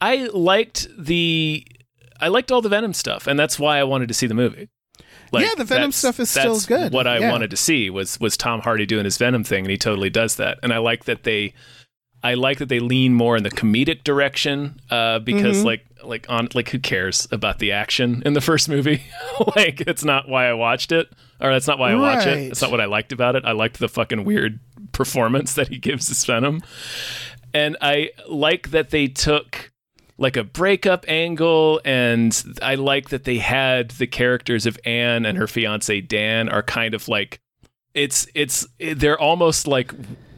I 0.00 0.28
liked 0.34 0.86
the 0.98 1.66
I 2.20 2.28
liked 2.28 2.50
all 2.52 2.62
the 2.62 2.68
Venom 2.68 2.92
stuff 2.92 3.26
and 3.26 3.38
that's 3.38 3.58
why 3.58 3.78
I 3.78 3.84
wanted 3.84 4.08
to 4.08 4.14
see 4.14 4.26
the 4.26 4.34
movie. 4.34 4.68
Yeah, 5.32 5.50
the 5.56 5.64
Venom 5.64 5.92
stuff 5.92 6.18
is 6.20 6.30
still 6.30 6.58
good. 6.60 6.92
What 6.92 7.06
I 7.06 7.18
Yeah. 7.18 7.30
wanted 7.32 7.50
to 7.50 7.56
see 7.56 7.90
was 7.90 8.18
was 8.20 8.36
Tom 8.36 8.60
Hardy 8.60 8.86
doing 8.86 9.04
his 9.04 9.18
Venom 9.18 9.44
thing, 9.44 9.64
and 9.64 9.70
he 9.70 9.76
totally 9.76 10.08
does 10.08 10.36
that. 10.36 10.58
And 10.62 10.72
I 10.72 10.78
like 10.78 11.04
that 11.04 11.24
they, 11.24 11.52
I 12.22 12.34
like 12.34 12.58
that 12.58 12.68
they 12.68 12.78
lean 12.80 13.12
more 13.12 13.36
in 13.36 13.42
the 13.42 13.50
comedic 13.50 14.02
direction 14.04 14.80
uh, 14.90 15.18
because 15.18 15.58
Mm-hmm. 15.58 15.66
like 15.66 15.84
like 16.04 16.26
on 16.30 16.48
like 16.54 16.68
who 16.70 16.78
cares 16.78 17.26
about 17.32 17.58
the 17.58 17.72
action 17.72 18.22
in 18.24 18.32
the 18.34 18.40
first 18.40 18.68
movie? 18.68 19.02
like 19.56 19.80
it's 19.82 20.04
not 20.04 20.28
why 20.28 20.46
I 20.48 20.52
watched 20.54 20.92
it, 20.92 21.08
or 21.40 21.50
that's 21.52 21.66
not 21.66 21.78
why 21.78 21.90
I 21.90 21.96
watch 21.96 22.24
it. 22.26 22.38
It's 22.38 22.62
not 22.62 22.70
what 22.70 22.80
I 22.80 22.86
liked 22.86 23.12
about 23.12 23.34
it. 23.36 23.44
I 23.44 23.52
liked 23.52 23.78
the 23.80 23.88
fucking 23.88 24.24
weird 24.24 24.60
performance 24.92 25.52
that 25.58 25.68
he 25.68 25.76
gives 25.78 26.08
as 26.10 26.24
Venom, 26.24 26.62
and 27.52 27.76
I 27.82 28.10
like 28.28 28.70
that 28.70 28.90
they 28.90 29.08
took 29.08 29.72
like 30.18 30.36
a 30.36 30.44
breakup 30.44 31.04
angle 31.08 31.80
and 31.84 32.42
I 32.62 32.76
like 32.76 33.10
that 33.10 33.24
they 33.24 33.38
had 33.38 33.90
the 33.92 34.06
characters 34.06 34.64
of 34.66 34.78
Anne 34.84 35.26
and 35.26 35.36
her 35.36 35.46
fiance 35.46 36.00
Dan 36.00 36.48
are 36.48 36.62
kind 36.62 36.94
of 36.94 37.08
like 37.08 37.40
it's 37.94 38.26
it's 38.34 38.66
they're 38.78 39.18
almost 39.18 39.66
like 39.66 39.92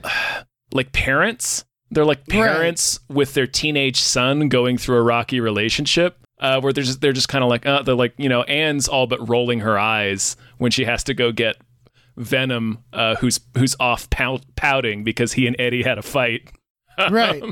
like 0.73 0.92
parents. 0.92 1.64
They're 1.90 2.04
like 2.04 2.26
parents 2.26 3.00
with 3.08 3.32
their 3.32 3.47
teenage 3.47 3.99
son 3.99 4.49
going 4.49 4.76
through 4.76 4.97
a 4.97 5.02
rocky 5.02 5.40
relationship. 5.40 6.18
Uh, 6.40 6.61
where 6.61 6.73
they're 6.73 6.85
just 6.85 7.00
they're 7.00 7.12
just 7.12 7.28
kind 7.28 7.42
of 7.42 7.50
like 7.50 7.66
uh, 7.66 7.82
they're 7.82 7.97
like 7.97 8.14
you 8.16 8.28
know 8.28 8.42
Anne's 8.42 8.87
all 8.87 9.08
but 9.08 9.28
rolling 9.28 9.61
her 9.61 9.76
eyes 9.76 10.37
when 10.58 10.70
she 10.70 10.85
has 10.85 11.02
to 11.04 11.14
go 11.14 11.32
get 11.32 11.56
Venom, 12.16 12.85
uh, 12.92 13.16
who's 13.16 13.40
who's 13.56 13.75
off 13.80 14.08
pout- 14.11 14.44
pouting 14.54 15.02
because 15.02 15.32
he 15.32 15.49
and 15.49 15.56
Eddie 15.58 15.82
had 15.82 15.99
a 15.99 16.02
fight. 16.02 16.52
right 17.11 17.42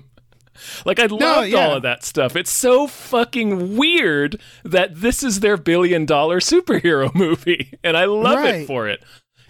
Like 0.85 0.99
I 0.99 1.07
loved 1.07 1.49
yeah. 1.49 1.59
all 1.67 1.75
of 1.77 1.83
that 1.83 2.05
stuff. 2.05 2.37
It's 2.37 2.51
so 2.51 2.87
fucking 2.87 3.77
weird 3.77 4.41
that 4.65 5.01
this 5.01 5.23
is 5.23 5.41
their 5.41 5.57
billion 5.57 6.07
dollar 6.07 6.41
superhero 6.41 7.15
movie, 7.15 7.79
and 7.85 7.97
I 7.97 8.05
love 8.07 8.39
Right. 8.39 8.55
it 8.63 8.67
for 8.67 8.89
it. 8.89 9.03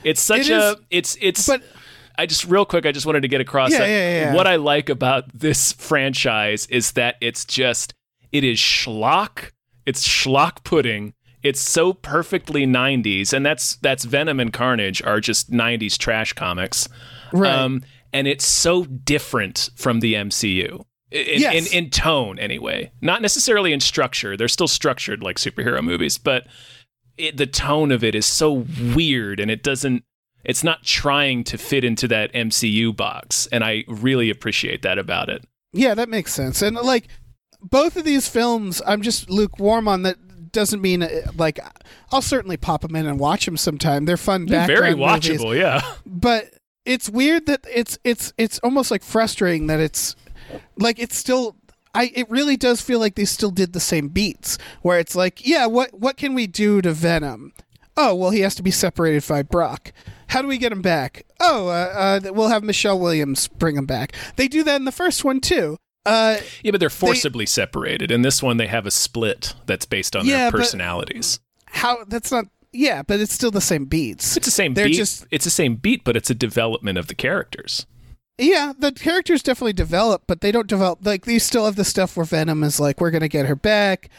It's 0.05 0.21
such 0.21 0.49
It 0.49 0.53
a 0.53 0.71
is- 0.71 0.77
it's 0.91 1.19
it's. 1.21 1.47
but 1.47 1.63
I 2.19 2.25
just 2.27 2.45
real 2.47 2.65
quick, 2.65 2.87
I 2.87 2.93
just 2.93 3.05
wanted 3.07 3.21
to 3.23 3.29
get 3.29 3.41
across 3.41 3.73
Yeah, 3.73 3.79
that 3.81 3.89
yeah. 3.89 4.35
what 4.35 4.47
I 4.47 4.57
like 4.57 4.89
about 4.89 5.25
this 5.39 5.73
franchise 5.73 6.67
is 6.67 6.93
that 6.93 7.17
it's 7.21 7.45
just 7.45 7.93
it 8.33 8.43
is 8.45 8.59
schlock. 8.59 9.51
It's 9.85 10.07
schlock 10.07 10.65
pudding. 10.65 11.13
It's 11.43 11.61
so 11.61 11.93
perfectly 11.93 12.67
90s, 12.67 13.33
and 13.33 13.45
that's 13.47 13.77
that's 13.77 14.05
Venom 14.05 14.41
and 14.41 14.53
Carnage 14.53 15.01
are 15.03 15.21
just 15.21 15.51
90s 15.53 15.97
trash 15.99 16.33
comics. 16.33 16.89
Right. 17.33 17.53
Um, 17.53 17.83
and 18.13 18.27
it's 18.27 18.47
so 18.47 18.85
different 18.85 19.69
from 19.77 20.01
the 20.01 20.15
MCU. 20.15 20.85
In, 21.11 21.41
Yes. 21.41 21.73
in, 21.73 21.85
in 21.85 21.91
tone, 21.91 22.39
anyway. 22.39 22.91
Not 23.01 23.23
necessarily 23.23 23.73
in 23.73 23.81
structure. 23.81 24.37
They're 24.37 24.49
still 24.49 24.69
structured 24.69 25.23
like 25.23 25.37
superhero 25.37 25.83
movies, 25.83 26.19
but 26.19 26.47
it, 27.17 27.37
the 27.37 27.47
tone 27.47 27.93
of 27.93 28.03
it 28.05 28.15
is 28.15 28.27
so 28.27 28.67
weird 28.95 29.41
and 29.41 29.51
it 29.51 29.63
doesn't 29.63 30.05
it's 30.45 30.63
not 30.63 30.85
trying 30.85 31.43
to 31.45 31.59
fit 31.59 31.83
into 31.83 32.07
that 32.07 32.33
MCU 32.33 32.95
box 32.95 33.49
and 33.51 33.65
I 33.65 33.85
really 33.89 34.31
appreciate 34.31 34.83
that 34.83 34.97
about 34.99 35.29
it. 35.29 35.45
Yeah, 35.73 35.95
that 35.95 36.09
makes 36.09 36.33
sense. 36.35 36.63
And 36.63 36.77
like 36.77 37.09
both 37.61 37.97
of 37.97 38.05
these 38.05 38.29
films, 38.29 38.81
I'm 38.87 39.03
just 39.03 39.29
lukewarm 39.31 39.89
on 39.89 40.03
that. 40.03 40.17
Doesn't 40.53 40.81
mean 40.81 41.03
uh, 41.03 41.09
like 41.37 41.59
I'll 42.13 42.23
certainly 42.23 42.57
pop 42.57 42.83
them 42.83 42.97
in 42.97 43.07
and 43.07 43.19
watch 43.19 43.45
them 43.45 43.57
sometime. 43.57 44.05
They're 44.07 44.17
fun. 44.17 44.47
They're 44.47 44.67
very 44.67 44.95
background 44.95 45.25
movies. 45.25 45.41
watchable, 45.43 45.59
yeah. 45.59 45.81
but 46.07 46.51
it's 46.85 47.11
weird 47.11 47.47
that 47.47 47.67
it's 47.73 47.99
it's 48.05 48.33
it's 48.39 48.59
almost 48.61 48.91
like 48.91 49.03
frustrating 49.03 49.67
that 49.67 49.81
it's 49.81 50.17
like 50.77 50.99
it's 50.99 51.17
still 51.17 51.57
I 51.95 52.11
it 52.15 52.29
really 52.31 52.57
does 52.57 52.81
feel 52.81 52.99
like 53.01 53.15
they 53.15 53.25
still 53.25 53.51
did 53.51 53.73
the 53.73 53.81
same 53.81 54.09
beats 54.09 54.59
where 54.83 54.99
it's 54.99 55.15
like 55.17 55.47
yeah 55.47 55.67
what 55.67 55.99
what 55.99 56.17
can 56.17 56.35
we 56.35 56.47
do 56.47 56.81
to 56.83 56.93
Venom 56.93 57.53
oh 57.97 58.15
well 58.15 58.31
he 58.31 58.41
has 58.41 58.55
to 58.57 58.63
be 58.63 58.71
separated 58.71 59.27
by 59.27 59.43
Brock 59.43 59.93
how 60.29 60.43
do 60.43 60.49
we 60.49 60.59
get 60.59 60.73
him 60.73 60.83
back 60.83 61.25
oh 61.41 61.69
uh, 61.69 62.21
uh, 62.27 62.33
we'll 62.33 62.49
have 62.49 62.63
Michelle 62.65 62.99
Williams 62.99 63.49
bring 63.49 63.77
him 63.77 63.87
back 63.87 64.13
they 64.37 64.49
do 64.49 64.63
that 64.65 64.77
in 64.77 64.85
the 64.85 64.93
first 64.93 65.25
one 65.25 65.41
too 65.41 65.77
uh 66.05 66.37
Yeah, 66.63 66.71
but 66.71 66.79
they're 66.81 66.89
forcibly 66.91 67.47
separated. 67.47 68.11
In 68.13 68.23
this 68.23 68.43
one 68.43 68.59
they 68.59 68.69
have 68.69 68.87
a 68.87 68.91
split 68.93 69.55
that's 69.67 69.87
based 69.87 70.15
on 70.15 70.25
Yeah, 70.27 70.51
their 70.51 70.51
personalities. 70.53 71.41
how 71.67 72.05
that's 72.05 72.31
not 72.31 72.45
yeah 72.73 73.03
but 73.03 73.19
it's 73.21 73.33
still 73.33 73.51
the 73.51 73.61
same 73.61 73.87
beats 73.87 74.37
It's 74.37 74.45
the 74.47 74.53
same 74.53 74.75
they're 74.75 74.87
beat. 74.87 74.97
just 74.97 75.27
it's 75.31 75.45
the 75.45 75.51
same 75.51 75.77
beat, 75.77 76.05
but 76.05 76.15
it's 76.17 76.29
a 76.31 76.35
development 76.35 76.99
of 76.99 77.07
the 77.07 77.15
characters. 77.15 77.87
Yeah, 78.39 78.75
the 78.79 78.93
characters 78.93 79.43
definitely 79.43 79.73
develop, 79.73 80.25
but 80.27 80.43
they 80.43 80.53
don't 80.53 80.67
develop 80.67 81.05
like 81.05 81.25
they 81.25 81.39
still 81.39 81.65
have 81.65 81.77
the 81.77 81.85
stuff 81.85 82.17
where 82.17 82.27
Venom 82.27 82.63
is 82.63 82.79
like, 82.79 83.01
we're 83.01 83.11
gonna 83.11 83.29
get 83.29 83.47
her 83.47 83.57
back. 83.57 84.11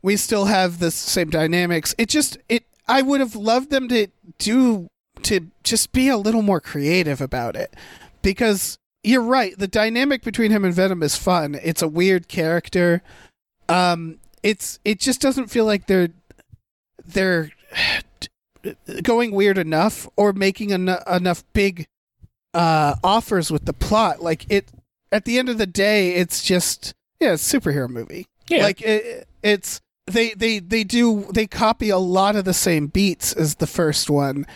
We 0.00 0.16
still 0.16 0.44
have 0.44 0.78
the 0.78 0.90
same 0.90 1.30
dynamics. 1.30 1.94
It 1.98 2.08
just 2.08 2.38
it 2.48 2.64
I 2.86 3.02
would 3.02 3.20
have 3.20 3.34
loved 3.34 3.70
them 3.70 3.88
to 3.88 4.08
do 4.38 4.88
to 5.22 5.50
just 5.64 5.92
be 5.92 6.08
a 6.08 6.16
little 6.16 6.42
more 6.42 6.60
creative 6.60 7.20
about 7.20 7.56
it. 7.56 7.74
Because 8.22 8.78
you're 9.02 9.22
right, 9.22 9.58
the 9.58 9.68
dynamic 9.68 10.22
between 10.22 10.50
him 10.50 10.64
and 10.64 10.74
Venom 10.74 11.02
is 11.02 11.16
fun. 11.16 11.58
It's 11.62 11.82
a 11.82 11.88
weird 11.88 12.28
character. 12.28 13.02
Um 13.68 14.18
it's 14.44 14.78
it 14.84 15.00
just 15.00 15.20
doesn't 15.20 15.48
feel 15.48 15.64
like 15.64 15.86
they're 15.86 16.10
they're 17.04 17.50
going 19.02 19.32
weird 19.32 19.58
enough 19.58 20.08
or 20.16 20.32
making 20.32 20.72
en- 20.72 20.98
enough 21.10 21.42
big 21.54 21.86
uh, 22.54 22.94
offers 23.02 23.50
with 23.50 23.66
the 23.66 23.72
plot. 23.72 24.22
Like 24.22 24.46
it, 24.48 24.70
at 25.12 25.24
the 25.24 25.38
end 25.38 25.48
of 25.48 25.58
the 25.58 25.66
day, 25.66 26.14
it's 26.14 26.42
just 26.42 26.94
yeah, 27.20 27.32
it's 27.34 27.52
a 27.52 27.60
superhero 27.60 27.88
movie. 27.88 28.26
Yeah. 28.48 28.62
Like 28.62 28.80
it, 28.82 29.28
it's 29.42 29.80
they 30.06 30.30
they 30.30 30.58
they 30.58 30.84
do 30.84 31.26
they 31.32 31.46
copy 31.46 31.90
a 31.90 31.98
lot 31.98 32.36
of 32.36 32.44
the 32.44 32.54
same 32.54 32.86
beats 32.86 33.32
as 33.32 33.56
the 33.56 33.66
first 33.66 34.08
one. 34.08 34.46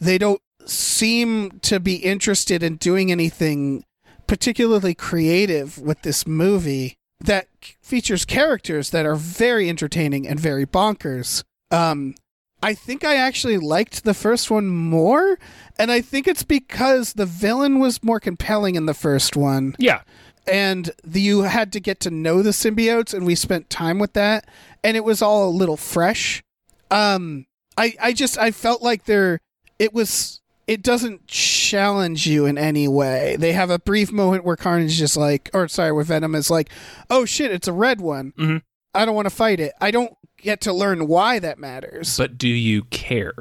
They 0.00 0.18
don't 0.18 0.40
seem 0.64 1.58
to 1.60 1.80
be 1.80 1.96
interested 1.96 2.62
in 2.62 2.76
doing 2.76 3.10
anything 3.10 3.84
particularly 4.26 4.94
creative 4.94 5.78
with 5.78 6.02
this 6.02 6.26
movie 6.26 6.98
that 7.20 7.48
features 7.80 8.24
characters 8.24 8.90
that 8.90 9.06
are 9.06 9.16
very 9.16 9.68
entertaining 9.68 10.28
and 10.28 10.38
very 10.38 10.66
bonkers. 10.66 11.42
Um, 11.70 12.14
I 12.62 12.74
think 12.74 13.04
I 13.04 13.16
actually 13.16 13.58
liked 13.58 14.04
the 14.04 14.14
first 14.14 14.50
one 14.50 14.66
more, 14.68 15.38
and 15.78 15.92
I 15.92 16.00
think 16.00 16.26
it's 16.26 16.42
because 16.42 17.12
the 17.12 17.26
villain 17.26 17.78
was 17.78 18.02
more 18.02 18.18
compelling 18.20 18.74
in 18.74 18.86
the 18.86 18.94
first 18.94 19.36
one. 19.36 19.76
Yeah. 19.78 20.00
and 20.46 20.90
the, 21.04 21.20
you 21.20 21.42
had 21.42 21.72
to 21.74 21.80
get 21.80 22.00
to 22.00 22.10
know 22.10 22.42
the 22.42 22.50
symbiotes 22.50 23.12
and 23.14 23.26
we 23.26 23.34
spent 23.34 23.68
time 23.68 23.98
with 23.98 24.14
that 24.14 24.46
and 24.82 24.96
it 24.96 25.04
was 25.04 25.20
all 25.20 25.46
a 25.48 25.50
little 25.50 25.76
fresh. 25.76 26.42
Um 26.90 27.44
i 27.76 27.94
i 28.00 28.12
just 28.14 28.38
i 28.38 28.50
felt 28.50 28.82
like 28.82 29.04
there 29.04 29.40
it 29.78 29.92
was 29.92 30.40
it 30.66 30.82
doesn't 30.82 31.26
challenge 31.26 32.26
you 32.26 32.46
in 32.46 32.56
any 32.58 32.88
way. 32.88 33.36
They 33.38 33.52
have 33.52 33.68
a 33.70 33.78
brief 33.78 34.10
moment 34.10 34.44
where 34.44 34.56
carnage 34.56 34.92
is 34.92 34.98
just 34.98 35.16
like 35.18 35.50
or 35.52 35.68
sorry 35.68 35.92
where 35.92 36.02
venom 36.04 36.34
is 36.34 36.50
like 36.50 36.70
oh 37.10 37.24
shit 37.26 37.50
it's 37.52 37.68
a 37.68 37.72
red 37.74 38.00
one. 38.00 38.32
Mhm. 38.38 38.62
i 38.94 39.04
don't 39.04 39.14
want 39.14 39.26
to 39.28 39.34
fight 39.34 39.60
it. 39.60 39.72
I 39.82 39.90
don't 39.90 40.12
get 40.38 40.60
to 40.62 40.72
learn 40.72 41.06
why 41.06 41.38
that 41.38 41.58
matters 41.58 42.16
But 42.16 42.38
do 42.38 42.48
you 42.48 42.84
care? 42.84 43.34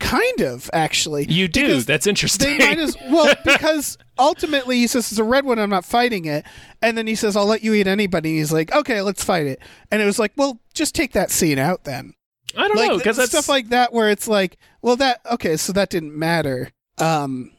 kind 0.00 0.40
of 0.40 0.68
actually 0.72 1.24
You 1.28 1.48
do. 1.48 1.66
Because 1.68 1.86
That's 1.86 2.06
interesting. 2.06 2.58
they 2.58 2.66
might 2.66 2.78
as 2.78 2.96
well 3.10 3.34
because 3.44 3.98
ultimately 4.18 4.78
he 4.78 4.86
says 4.86 5.10
it's 5.10 5.20
a 5.20 5.24
red 5.24 5.44
one. 5.44 5.58
I'm 5.58 5.70
not 5.70 5.84
fighting 5.84 6.24
it, 6.24 6.44
and 6.82 6.98
then 6.98 7.06
he 7.06 7.14
says 7.14 7.36
I'll 7.36 7.46
let 7.46 7.62
you 7.62 7.74
eat 7.74 7.86
anybody. 7.86 8.30
And 8.30 8.38
he's 8.38 8.52
like, 8.52 8.72
okay, 8.74 9.02
let's 9.02 9.22
fight 9.22 9.46
it. 9.46 9.60
And 9.90 10.02
it 10.02 10.04
was 10.04 10.18
like, 10.18 10.32
well, 10.36 10.60
just 10.74 10.94
take 10.94 11.12
that 11.12 11.30
scene 11.30 11.58
out 11.58 11.84
then. 11.84 12.14
I 12.56 12.68
don't 12.68 12.76
like 12.76 12.90
know 12.90 12.98
because 12.98 13.24
stuff 13.28 13.48
like 13.48 13.68
that 13.70 13.92
where 13.92 14.10
it's 14.10 14.28
like, 14.28 14.58
well, 14.82 14.96
that 14.96 15.20
okay, 15.32 15.56
so 15.56 15.72
that 15.72 15.90
didn't 15.90 16.16
matter. 16.16 16.70
Um, 16.98 17.50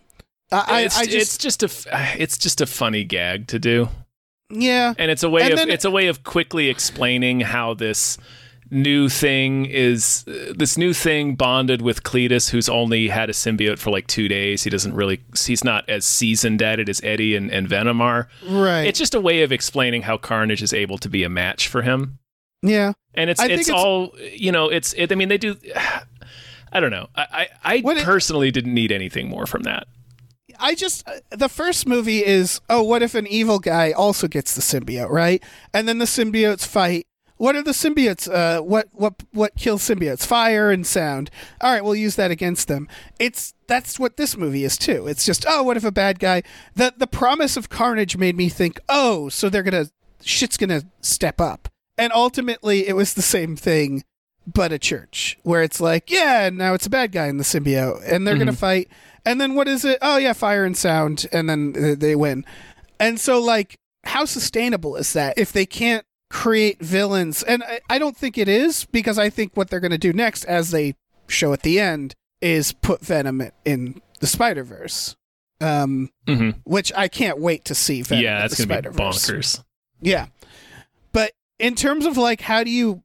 I, 0.51 0.81
it's, 0.83 0.97
I, 0.97 1.01
I 1.01 1.03
it's 1.03 1.37
just 1.37 1.41
just 1.41 1.63
a 1.63 2.21
it's 2.21 2.37
just 2.37 2.61
a 2.61 2.65
funny 2.65 3.03
gag 3.03 3.47
to 3.47 3.59
do, 3.59 3.89
yeah, 4.49 4.93
and 4.97 5.11
it's 5.11 5.23
a 5.23 5.29
way 5.29 5.41
And 5.41 5.53
of 5.59 5.69
it's 5.69 5.85
a 5.85 5.91
way 5.91 6.07
of 6.07 6.23
quickly 6.23 6.69
explaining 6.69 7.41
how 7.41 7.73
this 7.73 8.17
new 8.71 9.09
thing 9.09 9.65
is 9.65 10.25
uh, 10.27 10.53
this 10.55 10.77
new 10.77 10.93
thing 10.93 11.35
bonded 11.35 11.81
with 11.81 12.03
Cletus, 12.03 12.49
who's 12.49 12.67
only 12.67 13.07
had 13.09 13.29
a 13.29 13.33
symbiote 13.33 13.77
for 13.79 13.91
like 13.91 14.07
two 14.07 14.27
days. 14.27 14.63
He 14.63 14.69
doesn't 14.69 14.93
really 14.93 15.21
he's 15.45 15.63
not 15.63 15.87
as 15.89 16.05
seasoned 16.05 16.61
at 16.61 16.79
it 16.79 16.89
as 16.89 16.99
Eddie 17.03 17.35
and, 17.35 17.51
and 17.51 17.67
Venom 17.67 18.01
are. 18.01 18.27
right, 18.47 18.83
It's 18.83 18.99
just 18.99 19.13
a 19.15 19.21
way 19.21 19.43
of 19.43 19.51
explaining 19.51 20.01
how 20.03 20.17
Carnage 20.17 20.63
is 20.63 20.73
able 20.73 20.97
to 20.99 21.09
be 21.09 21.23
a 21.23 21.29
match 21.29 21.67
for 21.67 21.81
him. 21.83 22.19
yeah. 22.63 22.93
and 23.13 23.29
it's 23.29 23.41
it's, 23.41 23.69
it's- 23.69 23.69
all 23.69 24.13
you 24.31 24.51
know 24.51 24.69
it's 24.69 24.93
it, 24.93 25.11
i 25.11 25.15
mean 25.15 25.29
they 25.29 25.37
do 25.37 25.55
i 26.73 26.79
don't 26.79 26.91
know 26.91 27.07
i 27.15 27.47
i, 27.63 27.75
I 27.75 27.79
What 27.81 27.97
it- 27.97 28.03
personally 28.03 28.49
didn't 28.51 28.73
need 28.73 28.91
anything 28.91 29.29
more 29.29 29.45
from 29.45 29.63
that 29.63 29.87
I 30.57 30.73
just 30.73 31.05
uh, 31.07 31.19
the 31.31 31.49
first 31.49 31.85
movie 31.85 32.23
is 32.25 32.61
oh 32.69 32.81
what 32.81 33.01
if 33.03 33.13
an 33.13 33.27
evil 33.27 33.59
guy 33.59 33.91
also 33.91 34.27
gets 34.29 34.55
the 34.55 34.61
symbiote 34.61 35.09
right 35.09 35.43
and 35.73 35.85
then 35.87 35.97
the 35.99 36.05
symbiotes 36.05 36.65
fight 36.65 37.05
what 37.37 37.55
are 37.55 37.63
the 37.63 37.71
symbiotes 37.71 38.31
uh 38.31 38.61
what 38.61 38.87
what 38.91 39.15
what 39.31 39.55
kills 39.55 39.81
symbiotes? 39.81 40.25
Fire 40.25 40.71
and 40.71 40.85
sound. 40.85 41.29
All 41.61 41.71
right 41.71 41.83
we'll 41.83 41.95
use 41.95 42.15
that 42.15 42.31
against 42.31 42.67
them. 42.67 42.87
It's 43.19 43.53
that's 43.67 43.99
what 43.99 44.17
this 44.17 44.37
movie 44.37 44.63
is 44.63 44.77
too. 44.77 45.07
It's 45.07 45.25
just 45.25 45.45
oh 45.47 45.63
what 45.63 45.77
if 45.77 45.83
a 45.83 45.91
bad 45.91 46.19
guy? 46.19 46.43
The 46.75 46.93
the 46.97 47.07
promise 47.07 47.57
of 47.57 47.69
carnage 47.69 48.17
made 48.17 48.37
me 48.37 48.49
think 48.49 48.79
oh 48.89 49.29
so 49.29 49.49
they're 49.49 49.63
gonna 49.63 49.87
shit's 50.21 50.57
gonna 50.57 50.83
step 51.01 51.41
up. 51.41 51.69
And 51.97 52.11
ultimately 52.13 52.87
it 52.87 52.95
was 52.95 53.13
the 53.13 53.21
same 53.21 53.55
thing 53.55 54.03
but 54.47 54.71
a 54.71 54.79
church 54.79 55.37
where 55.43 55.63
it's 55.63 55.81
like, 55.81 56.11
yeah, 56.11 56.49
now 56.53 56.73
it's 56.73 56.85
a 56.85 56.89
bad 56.89 57.11
guy 57.11 57.27
in 57.27 57.37
the 57.37 57.43
symbiote, 57.43 58.03
and 58.11 58.27
they're 58.27 58.37
gonna 58.37 58.53
fight. 58.53 58.89
And 59.25 59.41
then 59.41 59.55
what 59.55 59.67
is 59.67 59.83
it? 59.83 59.97
Oh 60.01 60.17
yeah, 60.17 60.33
fire 60.33 60.65
and 60.65 60.77
sound, 60.77 61.25
and 61.31 61.49
then 61.49 61.97
they 61.99 62.15
win. 62.15 62.45
And 62.99 63.19
so 63.19 63.41
like, 63.41 63.79
how 64.03 64.25
sustainable 64.25 64.95
is 64.95 65.13
that 65.13 65.37
if 65.37 65.51
they 65.51 65.65
can't 65.65 66.05
create 66.35 66.81
villains? 66.81 67.43
And 67.43 67.63
I, 67.63 67.79
I 67.89 67.97
don't 67.97 68.17
think 68.17 68.37
it 68.37 68.49
is 68.49 68.83
because 68.85 69.17
I 69.17 69.29
think 69.29 69.55
what 69.55 69.69
they're 69.69 69.79
gonna 69.79 69.97
do 69.97 70.11
next, 70.11 70.43
as 70.43 70.71
they 70.71 70.95
show 71.27 71.53
at 71.53 71.61
the 71.61 71.79
end, 71.79 72.13
is 72.41 72.73
put 72.73 72.99
Venom 72.99 73.49
in 73.63 74.01
the 74.19 74.27
Spider 74.27 74.63
Verse. 74.63 75.15
Um, 75.61 76.09
hmm 76.27 76.49
which 76.65 76.91
I 76.93 77.07
can't 77.07 77.39
wait 77.39 77.63
to 77.65 77.73
see. 77.75 78.01
Venom 78.01 78.23
yeah 78.23 78.39
that's 78.41 78.63
gonna 78.63 78.81
be 78.81 78.89
bonkers 78.89 79.63
Yeah. 80.01 80.27
But 81.13 81.31
in 81.57 81.75
terms 81.75 82.05
of 82.05 82.17
like 82.17 82.41
how 82.41 82.65
do 82.65 82.69
you 82.69 83.03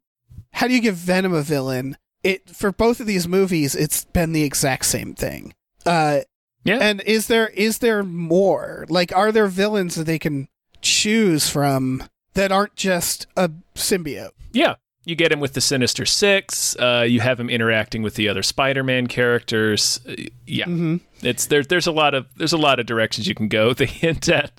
how 0.53 0.67
do 0.67 0.75
you 0.75 0.81
give 0.81 0.97
Venom 0.97 1.33
a 1.33 1.43
villain? 1.43 1.97
It 2.25 2.51
for 2.51 2.73
both 2.73 2.99
of 2.99 3.07
these 3.07 3.29
movies 3.29 3.77
it's 3.77 4.05
been 4.07 4.33
the 4.33 4.43
exact 4.43 4.87
same 4.87 5.15
thing. 5.15 5.55
Uh 5.87 6.23
Yeah. 6.65 6.79
And 6.81 7.01
is 7.03 7.29
there 7.29 7.47
is 7.51 7.79
there 7.79 8.03
more? 8.03 8.85
Like 8.89 9.15
are 9.15 9.31
there 9.31 9.47
villains 9.47 9.95
that 9.95 10.05
they 10.05 10.19
can 10.19 10.49
choose 10.83 11.49
from 11.49 12.03
that 12.41 12.53
aren't 12.53 12.75
just 12.77 13.27
a 13.37 13.51
symbiote? 13.75 14.31
yeah 14.53 14.75
you 15.05 15.15
get 15.15 15.33
him 15.33 15.41
with 15.41 15.55
the 15.55 15.61
sinister 15.61 16.05
six 16.05 16.77
uh, 16.77 17.05
you 17.09 17.21
have 17.21 17.39
him 17.41 17.49
interacting 17.49 18.03
with 18.03 18.15
the 18.17 18.29
other 18.29 18.43
spider-man 18.43 19.07
characters 19.07 20.01
Uh, 20.09 20.15
yeah 20.47 20.65
Mm-hmm. 20.67 20.97
it's 21.23 21.47
there 21.47 21.63
there's 21.63 21.87
a 21.87 21.93
lot 21.93 22.15
of 22.15 22.27
there's 22.37 22.53
a 22.53 22.59
lot 22.59 22.79
of 22.81 22.87
directions 22.87 23.27
you 23.27 23.35
can 23.35 23.49
go 23.49 23.73
they 23.81 23.87
hint 23.87 24.29
at 24.29 24.53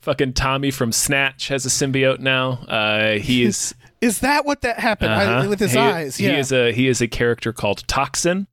fucking 0.00 0.32
tommy 0.34 0.70
from 0.70 0.92
snatch 0.92 1.48
has 1.48 1.64
a 1.64 1.68
symbiote 1.68 2.18
now 2.20 2.52
uh, 2.68 3.12
he 3.18 3.42
is 3.50 3.74
Is 4.00 4.18
that 4.20 4.44
what 4.44 4.60
that 4.62 4.78
happened 4.78 5.12
Uh-huh. 5.12 5.48
with 5.48 5.60
his 5.60 5.72
He- 5.72 5.78
eyes? 5.78 6.16
He 6.16 6.26
is 6.26 6.52
a 6.52 6.72
he 6.72 6.88
is 6.88 7.00
a 7.00 7.08
character 7.08 7.52
called 7.52 7.86
Toxin. 7.88 8.46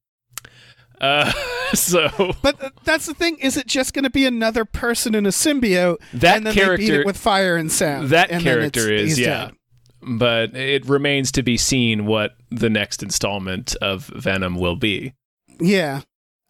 Uh, 1.01 1.31
so 1.73 2.33
but 2.41 2.73
that's 2.85 3.07
the 3.07 3.13
thing. 3.13 3.37
Is 3.39 3.57
it 3.57 3.65
just 3.67 3.93
going 3.93 4.03
to 4.03 4.09
be 4.09 4.25
another 4.25 4.63
person 4.65 5.15
in 5.15 5.25
a 5.25 5.29
symbiote? 5.29 5.97
That 6.13 6.37
and 6.37 6.45
then 6.45 6.55
they 6.55 6.61
beat 6.61 6.87
character- 6.87 7.01
it 7.01 7.05
with 7.05 7.17
fire 7.17 7.57
and 7.57 7.71
sound. 7.71 8.09
that 8.09 8.29
and 8.31 8.41
character 8.43 8.89
is 8.93 9.19
yeah, 9.19 9.45
dead. 9.47 9.53
but 10.01 10.55
it 10.55 10.85
remains 10.87 11.31
to 11.33 11.43
be 11.43 11.57
seen 11.57 12.05
what 12.05 12.35
the 12.51 12.69
next 12.69 13.01
installment 13.03 13.75
of 13.81 14.05
Venom 14.15 14.55
will 14.55 14.75
be. 14.75 15.13
Yeah. 15.59 16.01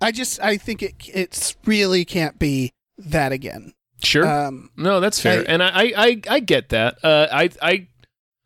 I 0.01 0.11
just 0.11 0.39
I 0.41 0.57
think 0.57 0.81
it 0.83 0.95
it's 1.13 1.55
really 1.65 2.03
can't 2.05 2.37
be 2.37 2.71
that 2.97 3.31
again. 3.31 3.73
Sure, 4.03 4.25
Um 4.27 4.71
no, 4.75 4.99
that's 4.99 5.19
fair, 5.21 5.41
I- 5.41 5.43
and 5.43 5.61
I, 5.63 5.67
I 5.69 5.93
I 5.95 6.21
I 6.29 6.39
get 6.39 6.69
that. 6.69 6.97
Uh, 7.05 7.27
I 7.31 7.49
I 7.61 7.87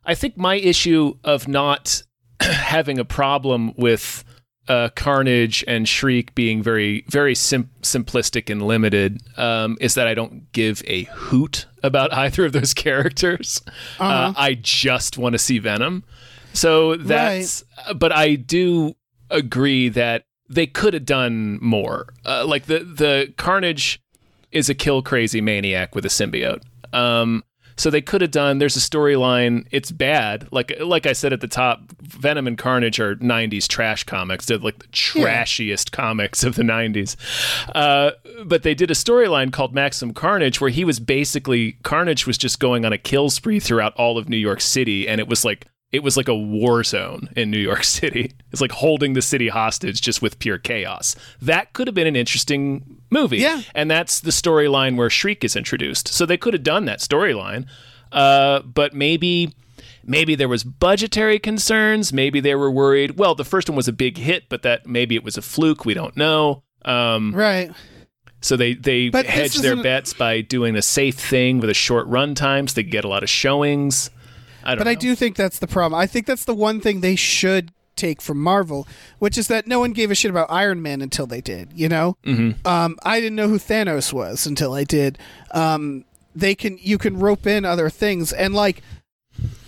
I 0.04 0.14
think 0.14 0.36
my 0.36 0.56
issue 0.56 1.14
of 1.24 1.48
not 1.48 2.02
having 2.42 2.98
a 2.98 3.04
problem 3.06 3.72
with 3.78 4.22
uh, 4.68 4.88
Carnage 4.96 5.64
and 5.68 5.88
Shriek 5.88 6.34
being 6.34 6.62
very, 6.62 7.04
very 7.08 7.34
sim- 7.34 7.70
simplistic 7.82 8.50
and 8.50 8.62
limited 8.62 9.20
um, 9.36 9.76
is 9.80 9.94
that 9.94 10.06
I 10.06 10.14
don't 10.14 10.50
give 10.52 10.82
a 10.86 11.04
hoot 11.04 11.66
about 11.82 12.12
either 12.24 12.46
of 12.46 12.52
those 12.52 12.74
characters. 12.84 13.62
uh 14.00 14.02
Uh-huh. 14.02 14.32
I 14.36 14.54
just 14.54 15.18
want 15.18 15.34
to 15.34 15.38
see 15.38 15.58
Venom. 15.58 16.04
So 16.52 16.96
that's, 16.96 17.64
but 17.96 18.12
I 18.12 18.34
do 18.34 18.94
agree 19.30 19.88
that 19.90 20.24
they 20.48 20.66
could 20.66 20.94
have 20.94 21.04
done 21.04 21.58
more. 21.60 22.14
Uh, 22.24 22.46
like 22.46 22.64
the 22.66 22.78
the 22.78 23.34
Carnage 23.36 24.00
is 24.52 24.68
a 24.70 24.74
kill 24.74 25.02
crazy 25.02 25.40
maniac 25.40 25.94
with 25.94 26.06
a 26.06 26.08
symbiote. 26.08 26.62
Um, 26.94 27.44
so 27.76 27.90
they 27.90 28.00
could 28.00 28.20
have 28.20 28.30
done. 28.30 28.58
There's 28.58 28.76
a 28.76 28.80
storyline. 28.80 29.66
It's 29.70 29.90
bad. 29.90 30.48
Like 30.50 30.72
like 30.80 31.06
I 31.06 31.12
said 31.12 31.32
at 31.32 31.40
the 31.40 31.48
top, 31.48 31.80
Venom 32.00 32.46
and 32.46 32.56
Carnage 32.56 32.98
are 33.00 33.16
'90s 33.16 33.68
trash 33.68 34.04
comics. 34.04 34.46
They're 34.46 34.58
like 34.58 34.78
the 34.78 34.88
trashiest 34.88 35.92
comics 35.92 36.42
of 36.42 36.54
the 36.56 36.62
'90s. 36.62 37.16
Uh, 37.74 38.12
but 38.44 38.62
they 38.62 38.74
did 38.74 38.90
a 38.90 38.94
storyline 38.94 39.52
called 39.52 39.74
Maximum 39.74 40.14
Carnage, 40.14 40.60
where 40.60 40.70
he 40.70 40.84
was 40.84 41.00
basically 41.00 41.72
Carnage 41.82 42.26
was 42.26 42.38
just 42.38 42.60
going 42.60 42.84
on 42.84 42.92
a 42.92 42.98
kill 42.98 43.30
spree 43.30 43.60
throughout 43.60 43.94
all 43.96 44.18
of 44.18 44.28
New 44.28 44.36
York 44.36 44.60
City, 44.60 45.06
and 45.06 45.20
it 45.20 45.28
was 45.28 45.44
like 45.44 45.66
it 45.92 46.02
was 46.02 46.16
like 46.16 46.28
a 46.28 46.34
war 46.34 46.82
zone 46.82 47.28
in 47.36 47.50
New 47.50 47.58
York 47.58 47.84
City. 47.98 48.32
It's 48.52 48.60
like 48.60 48.72
holding 48.72 49.12
the 49.12 49.22
city 49.22 49.48
hostage 49.48 50.00
just 50.00 50.22
with 50.22 50.38
pure 50.38 50.58
chaos. 50.58 51.16
That 51.40 51.72
could 51.72 51.86
have 51.86 51.94
been 51.94 52.06
an 52.06 52.16
interesting 52.16 53.00
movie. 53.10 53.38
Yeah. 53.38 53.62
And 53.74 53.90
that's 53.90 54.20
the 54.20 54.30
storyline 54.30 54.96
where 54.96 55.10
Shriek 55.10 55.44
is 55.44 55.56
introduced. 55.56 56.08
So 56.08 56.26
they 56.26 56.36
could 56.36 56.54
have 56.54 56.62
done 56.62 56.84
that 56.86 57.00
storyline. 57.00 57.66
Uh, 58.12 58.60
but 58.60 58.94
maybe 58.94 59.54
maybe 60.04 60.34
there 60.34 60.48
was 60.48 60.64
budgetary 60.64 61.38
concerns. 61.38 62.12
Maybe 62.12 62.40
they 62.40 62.54
were 62.54 62.70
worried. 62.70 63.18
Well, 63.18 63.34
the 63.34 63.44
first 63.44 63.68
one 63.68 63.76
was 63.76 63.88
a 63.88 63.92
big 63.92 64.18
hit, 64.18 64.48
but 64.48 64.62
that 64.62 64.86
maybe 64.86 65.14
it 65.16 65.24
was 65.24 65.36
a 65.36 65.42
fluke. 65.42 65.84
We 65.84 65.94
don't 65.94 66.16
know. 66.16 66.62
Um, 66.84 67.34
right. 67.34 67.72
so 68.40 68.56
they 68.56 68.74
they 68.74 69.08
But 69.08 69.26
hedge 69.26 69.56
their 69.56 69.74
bets 69.82 70.12
by 70.12 70.40
doing 70.40 70.76
a 70.76 70.82
safe 70.82 71.16
thing 71.16 71.58
with 71.58 71.68
a 71.68 71.74
short 71.74 72.06
run 72.06 72.34
time, 72.36 72.68
so 72.68 72.74
they 72.74 72.84
get 72.84 73.04
a 73.04 73.08
lot 73.08 73.22
of 73.24 73.28
showings. 73.28 74.10
I 74.62 74.70
don't 74.70 74.78
But 74.78 74.84
know. 74.84 74.90
I 74.92 74.94
do 74.94 75.14
think 75.16 75.36
that's 75.36 75.58
the 75.58 75.66
problem. 75.66 76.00
I 76.00 76.06
think 76.06 76.26
that's 76.26 76.44
the 76.44 76.54
one 76.54 76.80
thing 76.80 77.00
they 77.00 77.16
should 77.16 77.72
take 77.96 78.20
from 78.20 78.42
Marvel, 78.42 78.86
which 79.18 79.36
is 79.38 79.48
that 79.48 79.66
no 79.66 79.80
one 79.80 79.92
gave 79.92 80.10
a 80.10 80.14
shit 80.14 80.30
about 80.30 80.50
Iron 80.50 80.82
Man 80.82 81.00
until 81.00 81.26
they 81.26 81.40
did. 81.40 81.72
You 81.74 81.88
know, 81.88 82.16
mm-hmm. 82.24 82.66
um, 82.66 82.96
I 83.02 83.20
didn't 83.20 83.36
know 83.36 83.48
who 83.48 83.58
Thanos 83.58 84.12
was 84.12 84.46
until 84.46 84.74
I 84.74 84.84
did. 84.84 85.18
Um, 85.52 86.04
they 86.34 86.54
can 86.54 86.78
you 86.80 86.98
can 86.98 87.18
rope 87.18 87.46
in 87.46 87.64
other 87.64 87.88
things, 87.90 88.32
and 88.32 88.54
like 88.54 88.82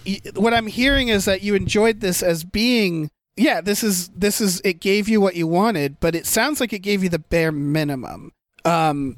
y- 0.07 0.21
what 0.35 0.55
I'm 0.55 0.67
hearing 0.67 1.09
is 1.09 1.25
that 1.25 1.43
you 1.43 1.55
enjoyed 1.55 2.01
this 2.01 2.23
as 2.23 2.45
being. 2.45 3.11
Yeah, 3.37 3.61
this 3.61 3.85
is 3.85 4.09
this 4.09 4.41
is 4.41 4.61
it 4.65 4.81
gave 4.81 5.09
you 5.09 5.21
what 5.21 5.37
you 5.37 5.47
wanted, 5.47 6.01
but 6.01 6.15
it 6.15 6.27
sounds 6.27 6.61
like 6.61 6.73
it 6.73 6.81
gave 6.81 7.03
you 7.03 7.09
the 7.09 7.21
bare 7.21 7.53
minimum. 7.53 8.33
Um, 8.65 9.17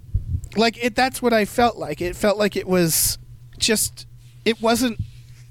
like 0.57 0.83
it 0.83 0.95
that's 0.95 1.23
what 1.23 1.33
I 1.33 1.45
felt 1.45 1.77
like. 1.77 2.01
It 2.01 2.17
felt 2.17 2.39
like 2.39 2.55
it 2.55 2.69
was 2.69 3.19
just 3.59 4.07
it 4.45 4.61
wasn't 4.61 5.01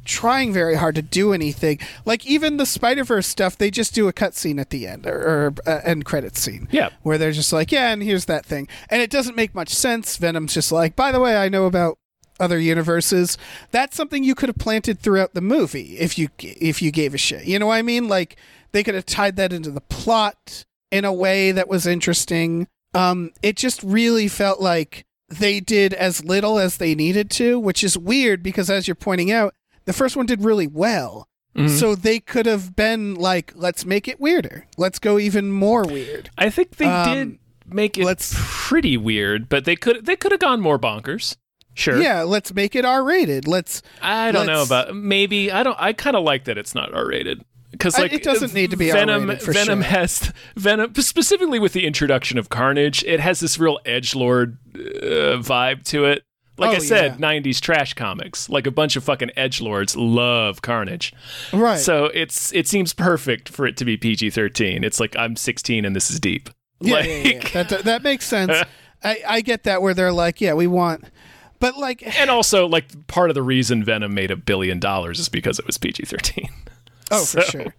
trying 0.09 0.51
very 0.51 0.75
hard 0.75 0.95
to 0.95 1.01
do 1.01 1.31
anything. 1.33 1.79
Like 2.03 2.25
even 2.25 2.57
the 2.57 2.65
Spider 2.65 3.03
Verse 3.03 3.27
stuff, 3.27 3.57
they 3.57 3.69
just 3.71 3.93
do 3.93 4.07
a 4.07 4.13
cutscene 4.13 4.59
at 4.59 4.71
the 4.71 4.87
end 4.87 5.05
or, 5.05 5.15
or 5.15 5.53
uh, 5.65 5.81
end 5.83 6.05
credit 6.05 6.35
scene. 6.35 6.67
Yeah. 6.71 6.89
where 7.03 7.17
they're 7.17 7.31
just 7.31 7.53
like, 7.53 7.71
yeah, 7.71 7.91
and 7.93 8.01
here's 8.03 8.25
that 8.25 8.45
thing, 8.45 8.67
and 8.89 9.01
it 9.01 9.09
doesn't 9.09 9.35
make 9.35 9.53
much 9.55 9.69
sense. 9.69 10.17
Venom's 10.17 10.53
just 10.53 10.71
like, 10.71 10.95
by 10.95 11.11
the 11.11 11.19
way, 11.19 11.37
I 11.37 11.47
know 11.47 11.65
about 11.65 11.97
other 12.39 12.57
universes. 12.59 13.37
That's 13.71 13.95
something 13.95 14.23
you 14.23 14.35
could 14.35 14.49
have 14.49 14.57
planted 14.57 14.99
throughout 14.99 15.33
the 15.33 15.41
movie 15.41 15.97
if 15.97 16.17
you 16.17 16.29
if 16.39 16.81
you 16.81 16.91
gave 16.91 17.13
a 17.13 17.17
shit. 17.17 17.45
You 17.45 17.59
know 17.59 17.67
what 17.67 17.75
I 17.75 17.81
mean? 17.81 18.07
Like 18.07 18.35
they 18.71 18.83
could 18.83 18.95
have 18.95 19.05
tied 19.05 19.35
that 19.35 19.53
into 19.53 19.71
the 19.71 19.81
plot 19.81 20.65
in 20.91 21.05
a 21.05 21.13
way 21.13 21.51
that 21.51 21.67
was 21.67 21.85
interesting. 21.85 22.67
Um, 22.93 23.31
it 23.43 23.55
just 23.55 23.83
really 23.83 24.27
felt 24.27 24.59
like 24.59 25.05
they 25.29 25.59
did 25.59 25.93
as 25.93 26.23
little 26.23 26.57
as 26.57 26.77
they 26.77 26.95
needed 26.95 27.29
to, 27.31 27.59
which 27.59 27.83
is 27.83 27.97
weird 27.97 28.41
because 28.41 28.69
as 28.69 28.87
you're 28.87 28.95
pointing 28.95 29.31
out, 29.31 29.53
the 29.89 29.93
first 29.93 30.15
one 30.15 30.27
did 30.27 30.43
really 30.43 30.67
well. 30.67 31.27
So 31.67 31.93
they 31.93 32.21
could 32.21 32.45
have 32.45 32.73
been 32.77 33.15
like, 33.15 33.51
let's 33.53 33.83
make 33.85 34.07
it 34.07 34.17
weirder. 34.21 34.65
Let's 34.77 34.97
go 34.97 35.19
even 35.19 35.51
more 35.51 35.83
weird. 35.83 36.29
I 36.37 36.49
think 36.49 36.77
they 36.77 36.85
Um, 36.85 37.13
did 37.13 37.39
make 37.67 37.97
it 37.97 38.05
let's- 38.05 38.33
pretty 38.37 38.95
weird, 38.95 39.49
but 39.49 39.65
they 39.65 39.75
could 39.75 40.05
they 40.05 40.15
could 40.15 40.31
have 40.31 40.39
gone 40.39 40.61
more 40.61 40.79
bonkers. 40.79 41.35
Sure. 41.73 42.01
Yeah, 42.01 42.21
let's 42.23 42.53
make 42.53 42.75
it 42.75 42.85
R 42.85 43.03
rated. 43.03 43.45
Let's 43.45 43.81
I 44.01 44.31
don't 44.31 44.45
know 44.45 44.59
Let's- 44.59 44.67
about 44.69 44.95
maybe 44.95 45.51
I 45.51 45.63
don't 45.63 45.75
I 45.77 45.91
kind 45.91 46.15
of 46.15 46.23
like 46.23 46.45
that 46.45 46.57
it's 46.57 46.73
not 46.73 46.93
R 46.93 47.05
rated 47.07 47.43
because 47.71 47.97
like 47.99 48.13
it 48.13 48.23
doesn't 48.23 48.53
need 48.53 48.71
to 48.71 48.77
be 48.77 48.89
Venom. 48.91 49.27
Venom 49.27 49.81
sure. 49.81 49.89
has 49.89 50.31
Venom 50.55 50.93
specifically 50.95 51.59
with 51.59 51.73
the 51.73 51.85
introduction 51.85 52.37
of 52.37 52.47
Carnage. 52.47 53.03
It 53.03 53.19
has 53.19 53.41
this 53.41 53.59
real 53.59 53.79
edge 53.85 54.15
lord 54.15 54.59
uh, 54.75 55.41
vibe 55.43 55.83
to 55.85 56.05
it. 56.05 56.23
Like 56.59 56.71
Oh, 56.71 56.75
I 56.75 56.77
said, 56.79 57.19
yeah. 57.19 57.27
'90s 57.39 57.59
trash 57.61 57.93
comics. 57.93 58.49
Like 58.49 58.67
a 58.67 58.71
bunch 58.71 58.95
of 58.95 59.03
fucking 59.03 59.31
edge 59.35 59.61
lords 59.61 59.95
love 59.95 60.61
Carnage. 60.61 61.13
right. 61.53 61.79
So 61.79 62.05
it's 62.13 62.53
it 62.53 62.67
seems 62.67 62.93
perfect 62.93 63.49
for 63.49 63.65
it 63.65 63.77
to 63.77 63.85
be 63.85 63.97
PG-13. 63.97 64.83
It's 64.83 64.99
like 64.99 65.15
I'm 65.17 65.35
16 65.35 65.85
and 65.85 65.95
this 65.95 66.11
is 66.11 66.19
deep. 66.19 66.49
Yeah, 66.81 66.93
like, 66.93 67.05
yeah, 67.07 67.13
yeah. 67.53 67.63
That, 67.63 67.83
that 67.85 68.03
makes 68.03 68.25
sense. 68.25 68.51
I, 69.03 69.17
I 69.27 69.41
get 69.41 69.63
that 69.63 69.81
where 69.81 69.93
they're 69.93 70.11
like, 70.11 70.41
yeah, 70.41 70.53
we 70.53 70.67
want, 70.67 71.05
but 71.59 71.77
like, 71.77 72.03
and 72.19 72.29
also 72.29 72.67
like 72.67 73.07
part 73.07 73.29
of 73.29 73.33
the 73.33 73.41
reason 73.43 73.83
Venom 73.83 74.13
made 74.13 74.29
a 74.31 74.35
billion 74.35 74.77
dollars 74.79 75.19
is 75.19 75.29
because 75.29 75.57
it 75.59 75.65
was 75.65 75.77
PG-13. 75.77 76.49
oh, 77.11 77.23
for 77.25 77.41
sure. 77.43 77.73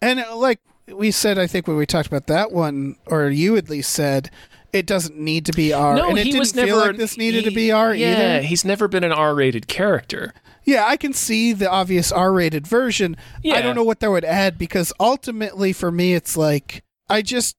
And 0.00 0.20
uh, 0.20 0.36
like 0.36 0.60
we 0.86 1.10
said, 1.10 1.38
I 1.38 1.46
think 1.48 1.66
when 1.66 1.76
we 1.76 1.86
talked 1.86 2.06
about 2.06 2.26
that 2.28 2.52
one, 2.52 2.94
or 3.06 3.28
you 3.30 3.56
at 3.56 3.68
least 3.68 3.92
said, 3.92 4.30
it 4.74 4.86
doesn't 4.86 5.16
need 5.16 5.46
to 5.46 5.52
be 5.52 5.72
R. 5.72 5.94
No, 5.94 6.08
and 6.08 6.18
it 6.18 6.24
he 6.24 6.32
didn't 6.32 6.40
was 6.40 6.52
feel 6.52 6.76
like 6.76 6.96
this 6.96 7.16
needed 7.16 7.44
to 7.44 7.52
be 7.52 7.70
R 7.70 7.94
Yeah, 7.94 8.36
either. 8.36 8.42
he's 8.42 8.64
never 8.64 8.88
been 8.88 9.04
an 9.04 9.12
R-rated 9.12 9.68
character. 9.68 10.34
Yeah, 10.64 10.84
I 10.86 10.96
can 10.96 11.12
see 11.12 11.52
the 11.52 11.70
obvious 11.70 12.10
R-rated 12.10 12.66
version. 12.66 13.16
Yeah. 13.42 13.54
I 13.54 13.62
don't 13.62 13.76
know 13.76 13.84
what 13.84 14.00
that 14.00 14.10
would 14.10 14.24
add 14.24 14.58
because 14.58 14.92
ultimately, 14.98 15.72
for 15.72 15.92
me, 15.92 16.14
it's 16.14 16.36
like 16.36 16.82
I 17.08 17.22
just 17.22 17.56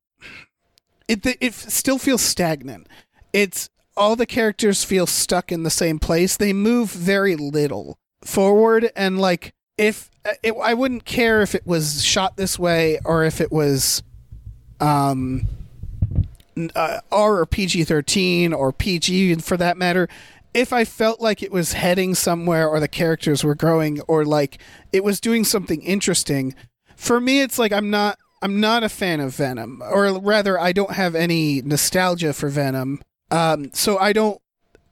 it 1.08 1.26
it 1.40 1.54
still 1.54 1.98
feels 1.98 2.22
stagnant. 2.22 2.88
It's 3.32 3.70
all 3.96 4.16
the 4.18 4.26
characters 4.26 4.84
feel 4.84 5.08
stuck 5.08 5.52
in 5.52 5.64
the 5.64 5.70
same 5.70 6.00
place. 6.00 6.36
They 6.36 6.52
move 6.52 6.92
very 6.92 7.36
little 7.38 7.98
forward, 8.24 8.92
and 8.96 9.20
like 9.22 9.54
if 9.78 10.10
it, 10.44 10.54
I 10.62 10.74
wouldn't 10.74 11.06
care 11.06 11.42
if 11.42 11.56
it 11.56 11.66
was 11.66 12.04
shot 12.04 12.36
this 12.36 12.60
way 12.60 13.00
or 13.06 13.24
if 13.24 13.40
it 13.40 13.52
was 13.52 14.04
um 14.82 15.48
uh, 16.76 17.00
R 17.12 17.40
or 17.40 17.46
PG 17.46 17.84
13 17.86 18.54
or 18.54 18.72
PG 18.72 19.36
for 19.36 19.58
that 19.58 19.78
matter, 19.78 20.08
if 20.56 20.72
I 20.72 20.86
felt 20.86 21.20
like 21.20 21.44
it 21.44 21.52
was 21.52 21.74
heading 21.74 22.16
somewhere 22.16 22.68
or 22.68 22.80
the 22.80 22.88
characters 22.88 23.44
were 23.44 23.56
growing 23.56 24.00
or 24.02 24.24
like 24.24 24.58
it 24.94 25.04
was 25.04 25.20
doing 25.20 25.44
something 25.44 25.82
interesting, 25.82 26.56
for 26.96 27.20
me 27.20 27.42
it's 27.42 27.60
like 27.60 27.74
I'm 27.74 27.90
not 27.90 28.18
I'm 28.42 28.60
not 28.60 28.84
a 28.84 28.90
fan 28.90 29.20
of 29.20 29.36
Venom 29.36 29.84
or 29.84 30.18
rather 30.20 30.60
I 30.60 30.72
don't 30.72 30.94
have 30.94 31.14
any 31.14 31.62
nostalgia 31.62 32.32
for 32.32 32.48
Venom. 32.48 33.02
Um 33.32 33.72
so 33.74 33.98
I 33.98 34.14
don't 34.14 34.40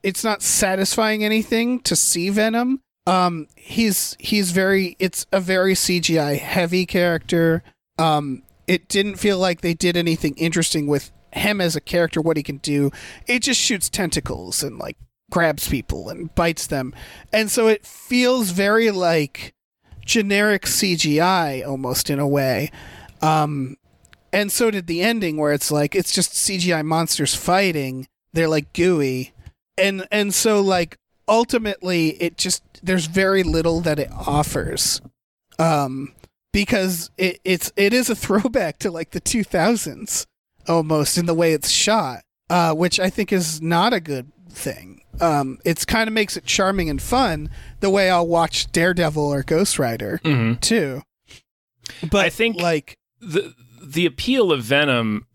it's 0.03 0.23
not 0.23 0.41
satisfying 0.41 1.23
anything 1.23 1.79
to 1.81 1.95
see 1.95 2.29
Venom. 2.29 2.81
Um 3.07 3.47
he's 3.55 4.17
he's 4.19 4.51
very 4.51 4.97
it's 4.99 5.25
a 5.31 5.39
very 5.39 5.75
CGI 5.75 6.39
heavy 6.39 6.85
character. 6.85 7.63
Um 7.97 8.43
it 8.67 8.89
didn't 8.89 9.15
feel 9.15 9.37
like 9.37 9.61
they 9.61 9.73
did 9.73 9.95
anything 9.95 10.35
interesting 10.35 10.87
with 10.87 11.11
him 11.37 11.61
as 11.61 11.75
a 11.75 11.81
character 11.81 12.21
what 12.21 12.37
he 12.37 12.43
can 12.43 12.57
do. 12.57 12.91
It 13.27 13.39
just 13.39 13.59
shoots 13.59 13.89
tentacles 13.89 14.63
and 14.63 14.77
like 14.77 14.97
grabs 15.31 15.67
people 15.67 16.09
and 16.09 16.33
bites 16.35 16.67
them. 16.67 16.93
And 17.31 17.49
so 17.49 17.67
it 17.67 17.85
feels 17.85 18.51
very 18.51 18.91
like 18.91 19.53
generic 20.05 20.63
CGI 20.63 21.67
almost 21.67 22.09
in 22.09 22.19
a 22.19 22.27
way. 22.27 22.71
Um 23.21 23.77
and 24.31 24.51
so 24.51 24.71
did 24.71 24.87
the 24.87 25.01
ending 25.01 25.37
where 25.37 25.53
it's 25.53 25.71
like 25.71 25.95
it's 25.95 26.11
just 26.11 26.33
CGI 26.33 26.83
monsters 26.83 27.35
fighting. 27.35 28.07
They're 28.33 28.47
like 28.47 28.73
gooey. 28.73 29.33
And 29.77 30.07
and 30.11 30.33
so 30.33 30.61
like 30.61 30.97
ultimately 31.27 32.09
it 32.21 32.37
just 32.37 32.63
there's 32.83 33.07
very 33.07 33.43
little 33.43 33.81
that 33.81 33.99
it 33.99 34.11
offers. 34.11 35.01
Um 35.57 36.13
because 36.51 37.09
it, 37.17 37.39
it's 37.43 37.71
it 37.75 37.93
is 37.93 38.09
a 38.09 38.15
throwback 38.23 38.77
to 38.79 38.91
like 38.91 39.11
the 39.11 39.21
2000s 39.21 40.27
almost 40.67 41.17
in 41.17 41.25
the 41.25 41.33
way 41.33 41.53
it's 41.53 41.69
shot, 41.69 42.21
uh, 42.49 42.73
which 42.73 42.99
I 42.99 43.09
think 43.09 43.31
is 43.31 43.61
not 43.61 43.93
a 43.93 43.99
good 43.99 44.31
thing. 44.49 45.01
Um, 45.21 45.59
it's 45.63 45.85
kind 45.85 46.07
of 46.07 46.13
makes 46.13 46.37
it 46.37 46.45
charming 46.45 46.89
and 46.89 47.01
fun 47.01 47.49
the 47.81 47.89
way 47.89 48.09
I'll 48.09 48.27
watch 48.27 48.71
Daredevil 48.71 49.23
or 49.23 49.43
Ghost 49.43 49.77
Rider 49.77 50.19
too. 50.61 51.03
But 52.09 52.25
I 52.25 52.29
think- 52.29 52.57
like 52.61 52.97
the 53.19 53.53
the 53.81 54.05
appeal 54.05 54.51
of 54.51 54.63
Venom 54.63 55.27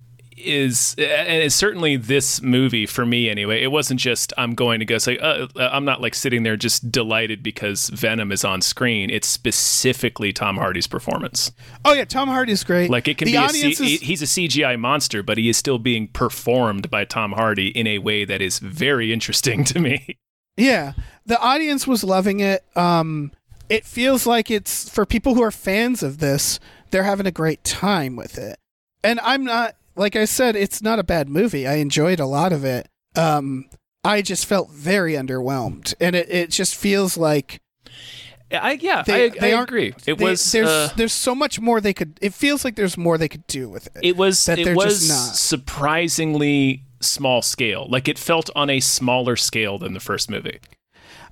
is 0.45 0.95
and 0.99 1.43
it's 1.43 1.55
certainly 1.55 1.97
this 1.97 2.43
movie 2.43 2.87
for 2.87 3.05
me 3.05 3.29
anyway 3.29 3.63
it 3.63 3.71
wasn't 3.73 3.99
just 3.99 4.33
i'm 4.39 4.55
going 4.55 4.79
to 4.79 4.85
go 4.85 4.99
say 4.99 5.19
uh, 5.19 5.47
uh, 5.57 5.69
i'm 5.73 5.85
not 5.85 6.01
like 6.01 6.15
sitting 6.15 6.43
there 6.43 6.57
just 6.57 6.91
delighted 6.91 7.43
because 7.43 7.89
venom 7.91 8.33
is 8.33 8.45
on 8.45 8.61
screen 8.61 9.11
it's 9.11 9.29
specifically 9.29 10.33
tom 10.33 10.57
hardy's 10.57 10.87
performance 10.87 11.53
oh 11.85 11.93
yeah, 11.93 12.05
Tom 12.05 12.29
Hardy's 12.29 12.65
great. 12.65 12.91
like 12.91 13.09
it 13.09 13.19
can 13.19 13.27
the 13.27 13.33
be 13.33 13.37
a 13.39 13.49
C- 13.49 13.95
is, 13.95 14.01
he's 14.01 14.23
a 14.23 14.27
cgi 14.27 14.79
monster 14.79 15.23
but 15.23 15.39
he 15.39 15.49
is 15.49 15.57
still 15.57 15.79
being 15.79 16.09
performed 16.09 16.91
by 16.91 17.05
tom 17.05 17.33
hardy 17.33 17.69
in 17.69 17.87
a 17.87 17.99
way 17.99 18.25
that 18.25 18.41
is 18.41 18.59
very 18.59 19.13
interesting 19.13 19.65
to 19.65 19.79
me 19.79 20.19
Yeah, 20.59 20.95
the 21.25 21.39
audience 21.41 21.87
was 21.87 22.03
loving 22.03 22.41
it. 22.41 22.65
Um, 22.77 23.31
it 23.69 23.87
feels 23.87 24.27
like 24.27 24.51
it's 24.51 24.89
for 24.89 25.07
people 25.07 25.35
who 25.37 25.43
are 25.43 25.53
fans 25.53 26.03
of 26.03 26.19
this. 26.19 26.59
They're 26.91 27.05
having 27.05 27.27
a 27.27 27.31
great 27.31 27.63
time 27.63 28.17
with 28.17 28.37
it, 28.37 28.59
and 29.05 29.21
I'm 29.21 29.45
not. 29.45 29.77
Like 29.99 30.17
I 30.17 30.25
said, 30.25 30.57
it's 30.57 30.81
not 30.81 30.99
a 30.99 31.05
bad 31.05 31.29
movie. 31.29 31.67
I 31.67 31.75
enjoyed 31.75 32.21
a 32.21 32.27
lot 32.27 32.53
of 32.53 32.65
it. 32.65 32.89
Um, 33.17 33.67
I 34.05 34.23
just 34.23 34.47
felt 34.47 34.71
very 34.71 35.15
underwhelmed, 35.15 35.95
and 36.01 36.15
it, 36.17 36.31
it 36.31 36.51
just 36.51 36.75
feels 36.77 37.17
like 37.19 37.61
I, 38.51 38.79
yeah 38.81 39.03
they, 39.03 39.27
I, 39.27 39.29
they 39.29 39.53
I 39.55 39.63
agree 39.63 39.89
it 40.07 40.17
they- 40.17 40.25
was 40.25 40.53
there's 40.53 40.69
uh, 40.69 40.91
there's 40.97 41.13
so 41.13 41.35
much 41.35 41.61
more 41.61 41.81
they 41.81 41.93
could. 41.93 42.19
It 42.23 42.33
feels 42.33 42.65
like 42.65 42.77
there's 42.77 42.97
more 42.97 43.19
they 43.19 43.29
could 43.29 43.47
do 43.47 43.69
with 43.69 43.89
it. 43.89 44.01
it 44.03 44.17
was 44.17 44.45
that 44.47 44.59
it 44.59 44.75
was 44.77 45.01
just 45.01 45.09
not. 45.11 45.35
surprisingly 45.37 46.85
small 47.01 47.43
scale 47.43 47.87
like 47.89 48.09
it 48.09 48.19
felt 48.19 48.51
on 48.57 48.69
a 48.71 48.81
smaller 48.81 49.37
scale 49.37 49.79
than 49.79 49.95
the 49.95 50.01
first 50.01 50.29
movie 50.29 50.59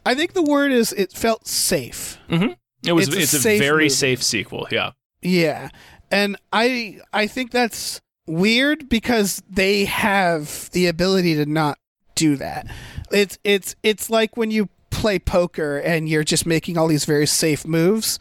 I 0.04 0.14
think 0.14 0.32
the 0.34 0.42
word 0.42 0.70
is 0.70 0.92
it 0.92 1.12
felt 1.12 1.48
safe. 1.48 2.18
It 2.28 2.92
was. 2.92 3.08
It's 3.08 3.34
It's 3.34 3.44
a 3.44 3.48
a, 3.56 3.58
very 3.58 3.84
movie. 3.86 3.88
safe 3.88 4.22
sequel. 4.22 4.68
Yeah. 4.70 4.92
Yeah. 5.20 5.70
And 6.12 6.36
I 6.52 7.00
I 7.12 7.26
think 7.26 7.50
that's 7.50 8.00
weird 8.26 8.88
because 8.88 9.42
they 9.48 9.84
have 9.84 10.70
the 10.72 10.86
ability 10.86 11.34
to 11.36 11.46
not 11.46 11.78
do 12.14 12.36
that. 12.36 12.66
It's 13.10 13.38
it's 13.44 13.76
it's 13.82 14.10
like 14.10 14.36
when 14.36 14.50
you 14.50 14.68
play 14.90 15.18
poker 15.18 15.78
and 15.78 16.08
you're 16.08 16.24
just 16.24 16.46
making 16.46 16.78
all 16.78 16.88
these 16.88 17.04
very 17.04 17.26
safe 17.26 17.66
moves 17.66 18.18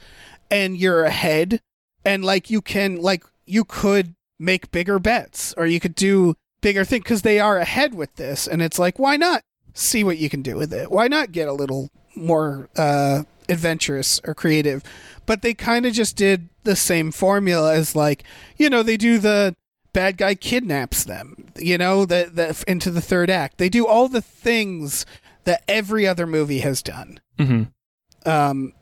and 0.51 0.77
you're 0.77 1.05
ahead 1.05 1.61
and 2.03 2.23
like 2.23 2.49
you 2.49 2.61
can 2.61 2.97
like 2.97 3.23
you 3.45 3.63
could 3.63 4.13
make 4.37 4.71
bigger 4.71 4.99
bets 4.99 5.53
or 5.57 5.65
you 5.65 5.79
could 5.79 5.95
do 5.95 6.35
bigger 6.59 6.83
things 6.83 7.03
because 7.03 7.21
they 7.21 7.39
are 7.39 7.57
ahead 7.57 7.93
with 7.93 8.13
this 8.15 8.45
and 8.45 8.61
it's 8.61 8.77
like 8.77 8.99
why 8.99 9.15
not 9.15 9.41
see 9.73 10.03
what 10.03 10.17
you 10.17 10.29
can 10.29 10.41
do 10.41 10.57
with 10.57 10.73
it 10.73 10.91
why 10.91 11.07
not 11.07 11.31
get 11.31 11.47
a 11.47 11.53
little 11.53 11.89
more 12.15 12.67
uh 12.75 13.23
adventurous 13.49 14.19
or 14.25 14.33
creative, 14.33 14.83
but 15.25 15.41
they 15.41 15.53
kind 15.53 15.85
of 15.85 15.93
just 15.93 16.15
did 16.15 16.49
the 16.63 16.75
same 16.75 17.11
formula 17.11 17.73
as 17.75 17.95
like 17.95 18.23
you 18.57 18.69
know 18.69 18.83
they 18.83 18.97
do 18.97 19.17
the 19.19 19.55
bad 19.95 20.17
guy 20.17 20.35
kidnaps 20.35 21.03
them, 21.05 21.47
you 21.57 21.77
know 21.77 22.05
the 22.05 22.29
the 22.31 22.63
into 22.67 22.91
the 22.91 23.01
third 23.01 23.29
act. 23.31 23.57
They 23.57 23.69
do 23.69 23.87
all 23.87 24.07
the 24.07 24.21
things 24.21 25.05
that 25.45 25.63
every 25.67 26.05
other 26.07 26.27
movie 26.27 26.59
has 26.59 26.83
done 26.83 27.19
Mm-hmm. 27.39 28.29
um, 28.29 28.73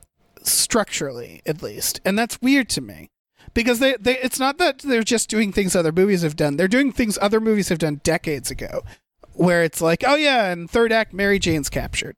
structurally 0.43 1.41
at 1.45 1.61
least, 1.63 2.01
and 2.03 2.17
that's 2.17 2.41
weird 2.41 2.69
to 2.69 2.81
me 2.81 3.09
because 3.53 3.79
they, 3.79 3.95
they 3.99 4.17
it's 4.19 4.39
not 4.39 4.57
that 4.57 4.79
they're 4.79 5.03
just 5.03 5.29
doing 5.29 5.51
things 5.51 5.75
other 5.75 5.91
movies 5.91 6.21
have 6.23 6.35
done; 6.35 6.57
they're 6.57 6.67
doing 6.67 6.91
things 6.91 7.17
other 7.21 7.39
movies 7.39 7.69
have 7.69 7.79
done 7.79 8.01
decades 8.03 8.51
ago, 8.51 8.81
where 9.33 9.63
it's 9.63 9.81
like, 9.81 10.03
oh 10.05 10.15
yeah, 10.15 10.51
in 10.51 10.67
third 10.67 10.91
act, 10.91 11.13
Mary 11.13 11.39
Jane's 11.39 11.69
captured, 11.69 12.15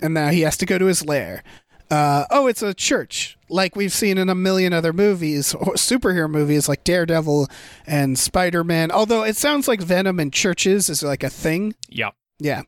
and 0.00 0.14
now 0.14 0.28
he 0.30 0.40
has 0.42 0.56
to 0.58 0.66
go 0.66 0.78
to 0.78 0.86
his 0.86 1.04
lair. 1.04 1.42
Uh, 1.90 2.24
oh, 2.30 2.46
it's 2.46 2.62
a 2.62 2.72
church, 2.72 3.36
like 3.48 3.74
we've 3.74 3.92
seen 3.92 4.16
in 4.16 4.28
a 4.28 4.34
million 4.34 4.72
other 4.72 4.92
movies, 4.92 5.54
or 5.54 5.74
superhero 5.74 6.30
movies 6.30 6.68
like 6.68 6.84
Daredevil 6.84 7.48
and 7.86 8.18
Spider 8.18 8.62
Man. 8.62 8.90
Although 8.92 9.24
it 9.24 9.36
sounds 9.36 9.66
like 9.66 9.80
Venom 9.80 10.20
and 10.20 10.32
churches 10.32 10.88
is 10.88 11.02
like 11.02 11.24
a 11.24 11.30
thing. 11.30 11.74
Yeah. 11.88 12.10
Yeah. 12.38 12.62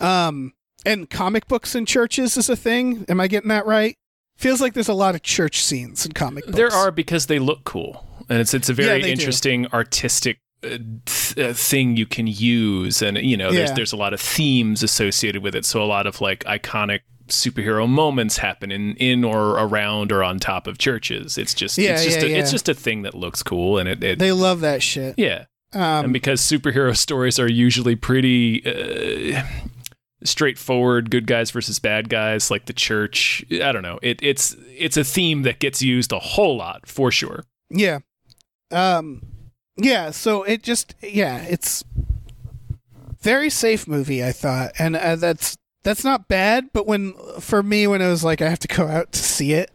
Um, 0.00 0.54
and 0.84 1.08
comic 1.10 1.46
books 1.48 1.74
and 1.74 1.86
churches 1.86 2.36
is 2.36 2.48
a 2.48 2.56
thing. 2.56 3.04
Am 3.08 3.20
I 3.20 3.28
getting 3.28 3.48
that 3.48 3.66
right? 3.66 3.96
Feels 4.36 4.60
like 4.60 4.74
there's 4.74 4.88
a 4.88 4.94
lot 4.94 5.14
of 5.14 5.22
church 5.22 5.62
scenes 5.62 6.06
in 6.06 6.12
comic 6.12 6.44
books. 6.44 6.56
There 6.56 6.70
are 6.70 6.90
because 6.90 7.26
they 7.26 7.38
look 7.38 7.64
cool, 7.64 8.06
and 8.28 8.40
it's 8.40 8.54
it's 8.54 8.68
a 8.68 8.72
Yeah, 8.72 8.86
very 8.86 9.02
do. 9.02 9.08
interesting 9.08 9.66
artistic 9.72 10.38
uh, 10.64 10.78
th- 11.06 11.38
uh, 11.38 11.52
thing 11.52 11.96
you 11.96 12.06
can 12.06 12.26
use, 12.26 13.02
and 13.02 13.18
you 13.18 13.36
know, 13.36 13.52
there's 13.52 13.70
Yeah. 13.70 13.74
there's 13.74 13.92
a 13.92 13.96
lot 13.96 14.12
of 14.14 14.20
themes 14.20 14.82
associated 14.82 15.42
with 15.42 15.54
it. 15.54 15.64
So 15.64 15.82
a 15.82 15.86
lot 15.86 16.06
of 16.06 16.20
like 16.20 16.44
iconic 16.44 17.00
superhero 17.28 17.88
moments 17.88 18.38
happen 18.38 18.70
in 18.70 18.94
in 18.96 19.24
or 19.24 19.50
around 19.58 20.12
or 20.12 20.22
on 20.22 20.38
top 20.38 20.66
of 20.66 20.78
churches. 20.78 21.38
It's 21.38 21.54
just 21.54 21.78
Yeah, 21.78 21.92
it's 21.94 22.04
just 22.04 22.20
yeah, 22.20 22.36
a, 22.36 22.38
it's 22.40 22.50
just 22.50 22.68
a 22.68 22.74
thing 22.74 23.02
that 23.02 23.14
looks 23.14 23.42
cool, 23.42 23.78
and 23.78 23.88
it, 23.88 24.02
it 24.04 24.18
They 24.18 24.32
love 24.32 24.60
that 24.60 24.82
shit. 24.82 25.14
yeah. 25.16 25.44
Um, 25.74 26.04
and 26.06 26.12
because 26.12 26.40
superhero 26.40 26.96
stories 26.96 27.38
are 27.38 27.48
usually 27.50 27.94
pretty 27.94 28.62
uh, 28.64 29.42
straightforward 30.24 31.10
good 31.10 31.26
guys 31.26 31.50
versus 31.50 31.78
bad 31.78 32.08
guys 32.08 32.50
like 32.50 32.64
the 32.66 32.72
church 32.72 33.44
i 33.62 33.70
don't 33.70 33.82
know 33.82 33.98
it, 34.02 34.18
it's 34.22 34.56
it's 34.76 34.96
a 34.96 35.04
theme 35.04 35.42
that 35.42 35.58
gets 35.60 35.80
used 35.82 36.10
a 36.10 36.18
whole 36.18 36.56
lot 36.56 36.86
for 36.88 37.10
sure 37.10 37.44
yeah. 37.70 37.98
Um, 38.70 39.20
yeah. 39.76 40.10
So 40.10 40.42
it 40.42 40.62
just 40.62 40.94
yeah, 41.02 41.42
it's 41.42 41.84
very 43.20 43.50
safe 43.50 43.86
movie. 43.86 44.24
I 44.24 44.32
thought, 44.32 44.72
and 44.78 44.96
uh, 44.96 45.16
that's 45.16 45.56
that's 45.88 46.04
not 46.04 46.28
bad. 46.28 46.68
But 46.74 46.86
when 46.86 47.14
for 47.40 47.62
me, 47.62 47.86
when 47.86 48.02
it 48.02 48.08
was 48.08 48.22
like 48.22 48.42
I 48.42 48.48
have 48.50 48.58
to 48.60 48.68
go 48.68 48.86
out 48.86 49.12
to 49.12 49.18
see 49.18 49.54
it, 49.54 49.70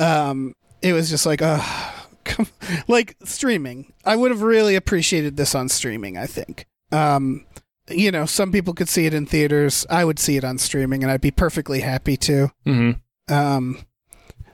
um, 0.00 0.54
it 0.82 0.92
was 0.92 1.08
just 1.08 1.24
like 1.24 1.40
uh 1.40 1.62
come, 2.24 2.48
like 2.88 3.16
streaming. 3.24 3.92
I 4.04 4.16
would 4.16 4.32
have 4.32 4.42
really 4.42 4.74
appreciated 4.74 5.36
this 5.36 5.54
on 5.54 5.68
streaming. 5.68 6.18
I 6.18 6.26
think. 6.26 6.66
Um, 6.90 7.46
you 7.88 8.10
know, 8.10 8.26
some 8.26 8.50
people 8.50 8.74
could 8.74 8.88
see 8.88 9.06
it 9.06 9.14
in 9.14 9.26
theaters. 9.26 9.86
I 9.88 10.04
would 10.04 10.18
see 10.18 10.36
it 10.36 10.42
on 10.44 10.58
streaming, 10.58 11.04
and 11.04 11.12
I'd 11.12 11.20
be 11.20 11.30
perfectly 11.30 11.80
happy 11.80 12.16
to. 12.16 12.50
mm-hmm. 12.66 13.32
Um, 13.32 13.78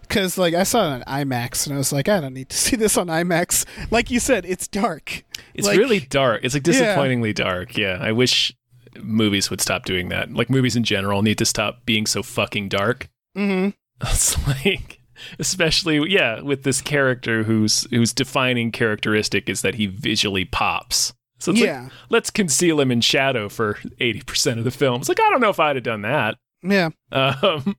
because 0.02 0.36
like 0.36 0.52
I 0.52 0.64
saw 0.64 0.88
it 0.88 0.92
on 0.92 1.02
IMAX, 1.26 1.64
and 1.66 1.74
I 1.74 1.78
was 1.78 1.90
like, 1.90 2.06
I 2.06 2.20
don't 2.20 2.34
need 2.34 2.50
to 2.50 2.56
see 2.58 2.76
this 2.76 2.98
on 2.98 3.06
IMAX. 3.06 3.64
Like 3.90 4.10
you 4.10 4.20
said, 4.20 4.44
it's 4.44 4.68
dark. 4.68 5.24
it's 5.54 5.66
Like- 5.66 5.78
really 5.78 6.00
dark 6.00 6.44
it's 6.44 6.52
like 6.52 6.62
disappointingly 6.62 7.32
dark 7.32 7.76
yeah 7.78 7.96
i 8.00 8.12
wish 8.12 8.54
movies 9.00 9.48
would 9.50 9.60
stop 9.60 9.84
doing 9.84 10.08
that 10.08 10.32
like 10.32 10.50
movies 10.50 10.76
in 10.76 10.84
general 10.84 11.22
need 11.22 11.38
to 11.38 11.44
stop 11.44 11.84
being 11.86 12.06
so 12.06 12.22
fucking 12.22 12.68
dark 12.68 13.08
Mm-hmm. 13.36 13.70
it's 14.02 14.46
like 14.48 15.00
especially 15.38 16.10
yeah 16.10 16.40
with 16.40 16.64
this 16.64 16.80
character 16.80 17.44
whose 17.44 17.86
whose 17.90 18.12
defining 18.12 18.72
characteristic 18.72 19.48
is 19.48 19.62
that 19.62 19.76
he 19.76 19.86
visually 19.86 20.44
pops 20.44 21.12
so 21.38 21.52
it's 21.52 21.60
Yeah. 21.60 21.84
like 21.84 21.92
let's 22.10 22.30
conceal 22.30 22.80
him 22.80 22.90
in 22.90 23.00
shadow 23.00 23.48
for 23.48 23.74
80% 24.00 24.58
of 24.58 24.64
the 24.64 24.70
film 24.70 25.00
it's 25.00 25.08
like 25.08 25.20
i 25.20 25.30
don't 25.30 25.40
know 25.40 25.50
if 25.50 25.60
i'd 25.60 25.76
have 25.76 25.84
done 25.84 26.02
that 26.02 26.36
Yeah. 26.62 26.90
um 27.12 27.76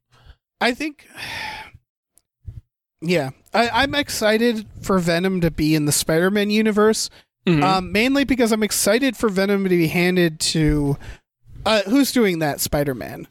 I 0.61 0.73
think. 0.73 1.05
Yeah, 3.01 3.31
I, 3.53 3.69
I'm 3.69 3.95
excited 3.95 4.65
for 4.81 4.97
Venom 4.97 5.41
to 5.41 5.51
be 5.51 5.75
in 5.75 5.83
the 5.83 5.91
Spider-Man 5.91 6.49
universe. 6.49 7.09
Mhm. 7.45 7.61
Um, 7.63 7.91
mainly 7.91 8.23
because 8.23 8.51
I'm 8.51 8.63
excited 8.63 9.17
for 9.17 9.27
Venom 9.29 9.63
to 9.63 9.69
be 9.69 9.87
handed 9.87 10.39
to. 10.39 10.97
Uh, 11.65 11.81
who's 11.83 12.11
doing 12.11 12.39
that 12.39 12.59
Spider-Man? 12.61 13.27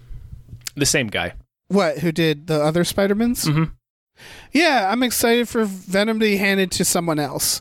the 0.74 0.86
same 0.86 1.08
guy 1.08 1.34
What? 1.68 1.98
Who 1.98 2.12
did 2.12 2.46
the 2.46 2.62
other 2.62 2.82
Spider-Mans? 2.84 3.44
Mhm. 3.44 3.72
Yeah, 4.52 4.88
I'm 4.90 5.02
excited 5.02 5.48
for 5.48 5.64
Venom 5.64 6.18
to 6.20 6.24
be 6.24 6.36
handed 6.36 6.70
to 6.72 6.84
someone 6.84 7.18
else. 7.18 7.60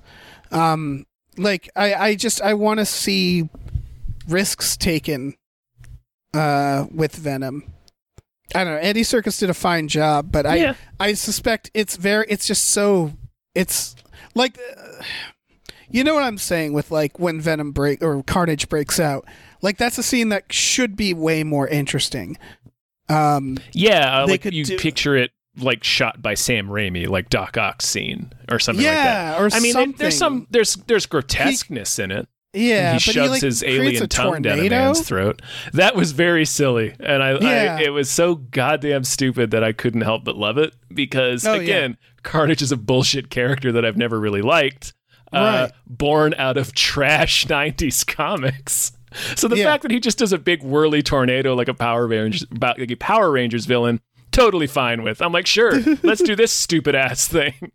Um, 0.52 1.06
like 1.38 1.70
I, 1.76 1.94
I 1.94 2.16
just 2.16 2.42
I 2.42 2.54
want 2.54 2.80
to 2.80 2.86
see 2.86 3.50
risks 4.28 4.76
taken 4.78 5.36
uh, 6.34 6.86
with 6.94 7.16
Venom. 7.16 7.64
I 8.54 8.64
don't 8.66 8.74
know. 8.76 8.80
Andy 8.80 9.02
Serkis 9.04 9.40
did 9.40 9.50
a 9.50 9.54
fine 9.54 9.88
job, 9.88 10.32
but 10.32 10.46
I 10.46 10.56
Yeah. 10.56 10.74
I 11.00 11.14
suspect 11.14 11.72
it's 11.74 11.96
very 11.96 12.26
it's 12.30 12.46
just 12.48 12.66
so 12.70 13.14
it's 13.56 13.96
like 14.36 14.58
uh, 14.78 15.04
you 15.92 16.04
know 16.04 16.14
what 16.14 16.24
I'm 16.24 16.38
saying 16.38 16.74
with 16.74 16.92
like 16.92 17.20
when 17.20 17.40
Venom 17.42 17.72
break 17.72 18.02
or 18.04 18.22
Carnage 18.24 18.70
breaks 18.70 19.00
out. 19.00 19.26
Like 19.62 19.78
that's 19.78 19.98
a 19.98 20.04
scene 20.04 20.30
that 20.30 20.52
should 20.52 20.96
be 20.96 21.14
way 21.14 21.44
more 21.44 21.68
interesting. 21.68 22.38
Um 23.10 23.58
yeah 23.74 24.22
uh, 24.24 24.28
like 24.28 24.46
you 24.46 24.64
do- 24.64 24.78
picture 24.78 25.16
it 25.18 25.32
like 25.58 25.84
shot 25.84 26.22
by 26.22 26.34
Sam 26.34 26.68
Raimi, 26.68 27.08
like 27.10 27.30
Doc 27.30 27.58
Ock 27.58 27.82
scene 27.82 28.32
or 28.50 28.58
something 28.60 28.86
like 28.86 28.94
Yeah, 28.94 29.32
that. 29.34 29.42
or 29.42 29.50
I 29.52 29.60
mean, 29.60 29.76
it- 29.78 29.98
there's 29.98 30.18
some 30.18 30.48
there's 30.50 30.76
there's 30.88 31.06
grotesqueness 31.06 32.00
in 32.00 32.10
it. 32.12 32.28
yeah, 32.54 32.92
he 32.92 32.96
but 32.96 33.02
shoves 33.02 33.32
like, 33.32 33.42
his 33.42 33.62
alien 33.64 34.08
tongue 34.08 34.42
down 34.44 34.60
a 34.60 34.70
man's 34.70 35.02
throat. 35.02 35.42
That 35.74 35.96
was 35.96 36.14
very 36.14 36.46
silly, 36.46 36.96
and 37.02 37.22
I, 37.22 37.32
Yeah. 37.40 37.78
I 37.80 37.84
it 37.84 37.90
was 37.90 38.10
so 38.10 38.36
goddamn 38.36 39.04
stupid 39.04 39.52
that 39.52 39.64
I 39.64 39.74
couldn't 39.74 40.02
help 40.02 40.24
but 40.24 40.38
love 40.38 40.58
it 40.58 40.74
because 40.94 41.46
Oh, 41.46 41.56
yeah. 41.56 41.62
again, 41.62 41.98
Carnage 42.24 42.62
is 42.62 42.72
a 42.72 42.78
bullshit 42.78 43.30
character 43.30 43.74
that 43.74 43.84
I've 43.86 43.98
never 43.98 44.20
really 44.20 44.42
liked. 44.42 44.94
Uh, 45.34 45.38
Right. 45.68 45.72
born 45.88 46.34
out 46.38 46.58
of 46.58 46.74
trash 46.74 47.46
'90s 47.50 48.06
comics. 48.06 48.92
So 49.36 49.48
the 49.48 49.58
Yeah. 49.58 49.66
fact 49.66 49.84
that 49.84 49.92
he 49.92 50.00
just 50.00 50.18
does 50.18 50.32
a 50.34 50.38
big 50.38 50.64
whirly 50.64 51.02
tornado 51.02 51.54
like 51.56 51.68
a 51.68 51.74
Power 51.74 52.08
Rangers, 52.08 52.46
like 52.60 52.92
a 52.92 52.96
Power 52.96 53.32
Rangers 53.32 53.66
villain, 53.66 54.00
totally 54.32 54.68
fine 54.68 55.04
with. 55.04 55.22
I'm 55.22 55.32
like, 55.34 55.48
sure, 55.48 55.80
let's 56.04 56.22
do 56.22 56.36
this 56.36 56.52
stupid 56.52 56.96
ass 56.96 57.28
thing. 57.28 57.72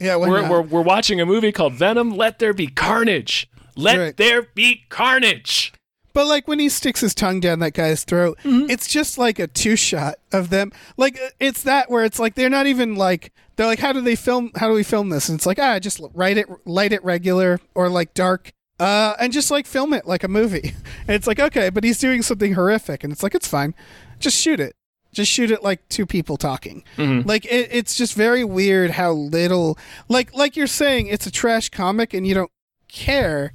Yeah, 0.00 0.16
We're, 0.16 0.48
we're 0.48 0.62
we're 0.62 0.82
watching 0.82 1.20
a 1.20 1.26
movie 1.26 1.50
called 1.52 1.74
Venom. 1.74 2.10
Let 2.16 2.38
there 2.38 2.52
be 2.54 2.68
carnage. 2.68 3.48
Let 3.76 3.98
Right. 3.98 4.16
there 4.16 4.42
be 4.54 4.84
carnage. 4.88 5.72
But 6.18 6.26
like 6.26 6.48
when 6.48 6.58
he 6.58 6.68
sticks 6.68 7.00
his 7.00 7.14
tongue 7.14 7.38
down 7.38 7.60
that 7.60 7.74
guy's 7.74 8.02
throat, 8.02 8.38
Mm-hmm. 8.42 8.68
it's 8.70 8.88
just 8.88 9.18
like 9.18 9.38
a 9.38 9.46
two 9.46 9.76
shot 9.76 10.16
of 10.32 10.50
them. 10.50 10.72
Like 10.96 11.16
uh, 11.16 11.28
it's 11.38 11.62
that 11.62 11.88
where 11.92 12.04
it's 12.04 12.18
like 12.18 12.34
they're 12.34 12.50
not 12.50 12.66
even 12.66 12.96
like 12.96 13.32
they're 13.54 13.68
like 13.68 13.78
how 13.78 13.92
do 13.92 14.00
they 14.00 14.16
film 14.16 14.50
how 14.56 14.66
do 14.66 14.74
we 14.74 14.82
film 14.82 15.10
this? 15.10 15.28
And 15.28 15.38
it's 15.38 15.46
like 15.46 15.60
ah 15.60 15.78
just 15.78 16.00
write 16.14 16.36
it 16.36 16.48
light 16.66 16.92
it 16.92 17.04
regular 17.04 17.60
or 17.76 17.88
like 17.88 18.14
dark 18.14 18.50
uh 18.80 19.14
and 19.20 19.32
just 19.32 19.52
like 19.52 19.64
film 19.64 19.92
it 19.92 20.06
like 20.06 20.24
a 20.24 20.28
movie. 20.28 20.74
And 21.06 21.14
it's 21.14 21.28
like 21.28 21.38
okay, 21.38 21.70
but 21.70 21.84
he's 21.84 22.00
doing 22.00 22.22
something 22.22 22.54
horrific 22.54 23.04
and 23.04 23.12
it's 23.12 23.22
like 23.22 23.36
it's 23.36 23.46
fine. 23.46 23.72
Just 24.18 24.36
shoot 24.40 24.58
it. 24.58 24.74
Just 25.12 25.30
shoot 25.30 25.52
it 25.52 25.62
like 25.62 25.88
two 25.88 26.04
people 26.04 26.36
talking. 26.36 26.82
Like 26.98 27.44
it, 27.44 27.68
it's 27.70 27.94
just 27.94 28.14
very 28.14 28.42
weird 28.42 28.90
how 28.90 29.12
little 29.12 29.78
like 30.08 30.34
like 30.34 30.56
you're 30.56 30.66
saying 30.66 31.06
it's 31.06 31.28
a 31.28 31.30
trash 31.30 31.68
comic 31.68 32.12
and 32.12 32.26
you 32.26 32.34
don't 32.34 32.50
care. 32.88 33.52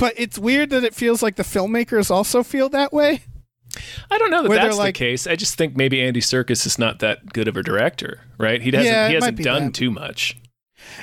But 0.00 0.14
it's 0.16 0.38
weird 0.38 0.70
that 0.70 0.82
it 0.82 0.94
feels 0.94 1.22
like 1.22 1.36
the 1.36 1.42
filmmakers 1.44 2.10
also 2.10 2.42
feel 2.42 2.68
that 2.70 2.92
way. 2.92 3.22
I 4.10 4.18
don't 4.18 4.30
know 4.30 4.42
that 4.42 4.48
Where 4.48 4.58
that's 4.58 4.76
like- 4.78 4.94
the 4.94 4.98
case. 4.98 5.26
I 5.28 5.36
just 5.36 5.56
think 5.56 5.76
maybe 5.76 6.00
Andy 6.02 6.20
Serkis 6.20 6.66
is 6.66 6.78
not 6.78 6.98
that 6.98 7.32
good 7.32 7.46
of 7.46 7.56
a 7.56 7.62
director, 7.62 8.20
right? 8.38 8.60
He 8.60 8.70
hasn't 8.72 8.86
Yeah, 8.86 9.08
he 9.08 9.14
hasn't 9.14 9.42
done 9.42 9.66
that. 9.66 9.74
too 9.74 9.90
much. 9.92 10.36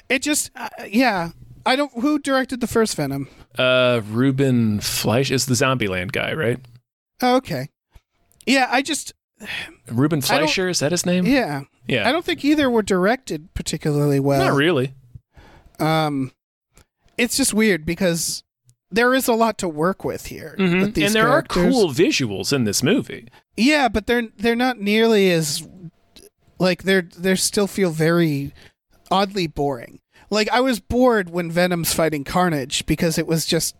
It 0.10 0.22
just, 0.24 0.52
uh, 0.56 0.68
yeah. 0.90 1.30
I 1.66 1.76
don't. 1.76 1.92
Who 1.94 2.18
directed 2.20 2.60
the 2.60 2.68
first 2.68 2.96
Venom? 2.96 3.28
Uh, 3.58 4.02
Ruben 4.10 4.80
Fleisch 4.80 5.32
is 5.32 5.46
the 5.46 5.54
Zombieland 5.54 6.12
guy, 6.12 6.34
right? 6.34 6.60
Oh, 7.22 7.36
okay. 7.38 7.70
Yeah, 8.46 8.68
I 8.72 8.82
just, 8.82 9.14
Ruben 9.92 10.22
Fleischer 10.24 10.68
is 10.70 10.80
that 10.80 10.92
his 10.92 11.06
name? 11.06 11.26
yeah. 11.26 11.64
yeah. 11.88 12.08
I 12.08 12.12
don't 12.12 12.26
think 12.26 12.44
either 12.44 12.70
were 12.70 12.82
directed 12.84 13.54
particularly 13.54 14.20
well. 14.20 14.40
not 14.40 14.56
really. 14.58 14.94
Um, 15.80 16.32
it's 17.18 17.38
just 17.38 17.54
weird 17.54 17.86
because 17.86 18.44
there 18.92 19.14
is 19.14 19.28
a 19.28 19.34
lot 19.34 19.58
to 19.60 19.68
work 19.68 20.04
with 20.04 20.28
here. 20.28 20.56
Mhm. 20.58 20.80
With 20.82 20.98
And 20.98 21.14
there 21.14 21.26
characters. 21.28 21.66
are 21.66 21.70
cool 21.72 21.90
visuals 21.90 22.54
in 22.54 22.64
this 22.64 22.82
movie. 22.84 23.28
Yeah, 23.56 23.88
but 23.88 24.08
they're 24.08 24.28
they're 24.38 24.56
not 24.56 24.80
nearly 24.80 25.32
as 25.32 25.68
like 26.60 26.84
they're 26.84 27.04
they 27.18 27.36
still 27.36 27.68
feel 27.68 27.92
very 27.92 28.54
oddly 29.12 29.48
boring. 29.48 30.00
Like 30.30 30.50
I 30.52 30.60
was 30.60 30.80
bored 30.82 31.30
when 31.30 31.50
Venom's 31.52 31.94
fighting 31.94 32.24
Carnage 32.26 32.86
because 32.86 33.18
it 33.18 33.28
was 33.28 33.46
just 33.46 33.76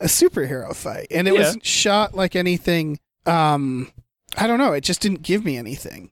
a 0.00 0.06
superhero 0.06 0.74
fight 0.74 1.06
and 1.10 1.26
it 1.28 1.34
Yeah. 1.34 1.40
wasn't 1.40 1.66
shot 1.66 2.14
like 2.14 2.36
anything 2.36 2.98
um 3.26 3.90
I 4.36 4.46
don't 4.46 4.58
know, 4.58 4.72
it 4.72 4.82
just 4.82 5.00
didn't 5.00 5.22
give 5.22 5.44
me 5.44 5.56
anything. 5.56 6.10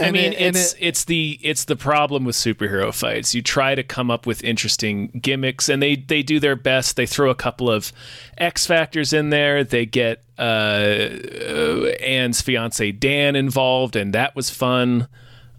I 0.00 0.04
And 0.04 0.12
mean, 0.14 0.32
it- 0.32 0.40
it's 0.56 0.72
it- 0.74 0.78
it's 0.80 1.04
the 1.04 1.38
it's 1.42 1.64
the 1.64 1.76
problem 1.76 2.24
with 2.24 2.36
superhero 2.36 2.92
fights. 2.94 3.34
You 3.34 3.42
try 3.42 3.74
to 3.74 3.82
come 3.82 4.10
up 4.10 4.26
with 4.26 4.42
interesting 4.44 5.08
gimmicks, 5.22 5.68
and 5.68 5.82
they 5.82 5.96
they 5.96 6.22
do 6.22 6.38
their 6.40 6.56
best. 6.56 6.96
They 6.96 7.06
throw 7.06 7.30
a 7.30 7.34
couple 7.34 7.70
of 7.70 7.92
X 8.38 8.66
factors 8.66 9.12
in 9.12 9.30
there. 9.30 9.64
They 9.64 9.86
get 9.86 10.22
uh, 10.38 10.42
uh, 10.42 11.86
Anne's 12.00 12.40
fiance 12.40 12.92
Dan 12.92 13.36
involved, 13.36 13.96
and 13.96 14.12
that 14.14 14.34
was 14.36 14.50
fun. 14.50 15.08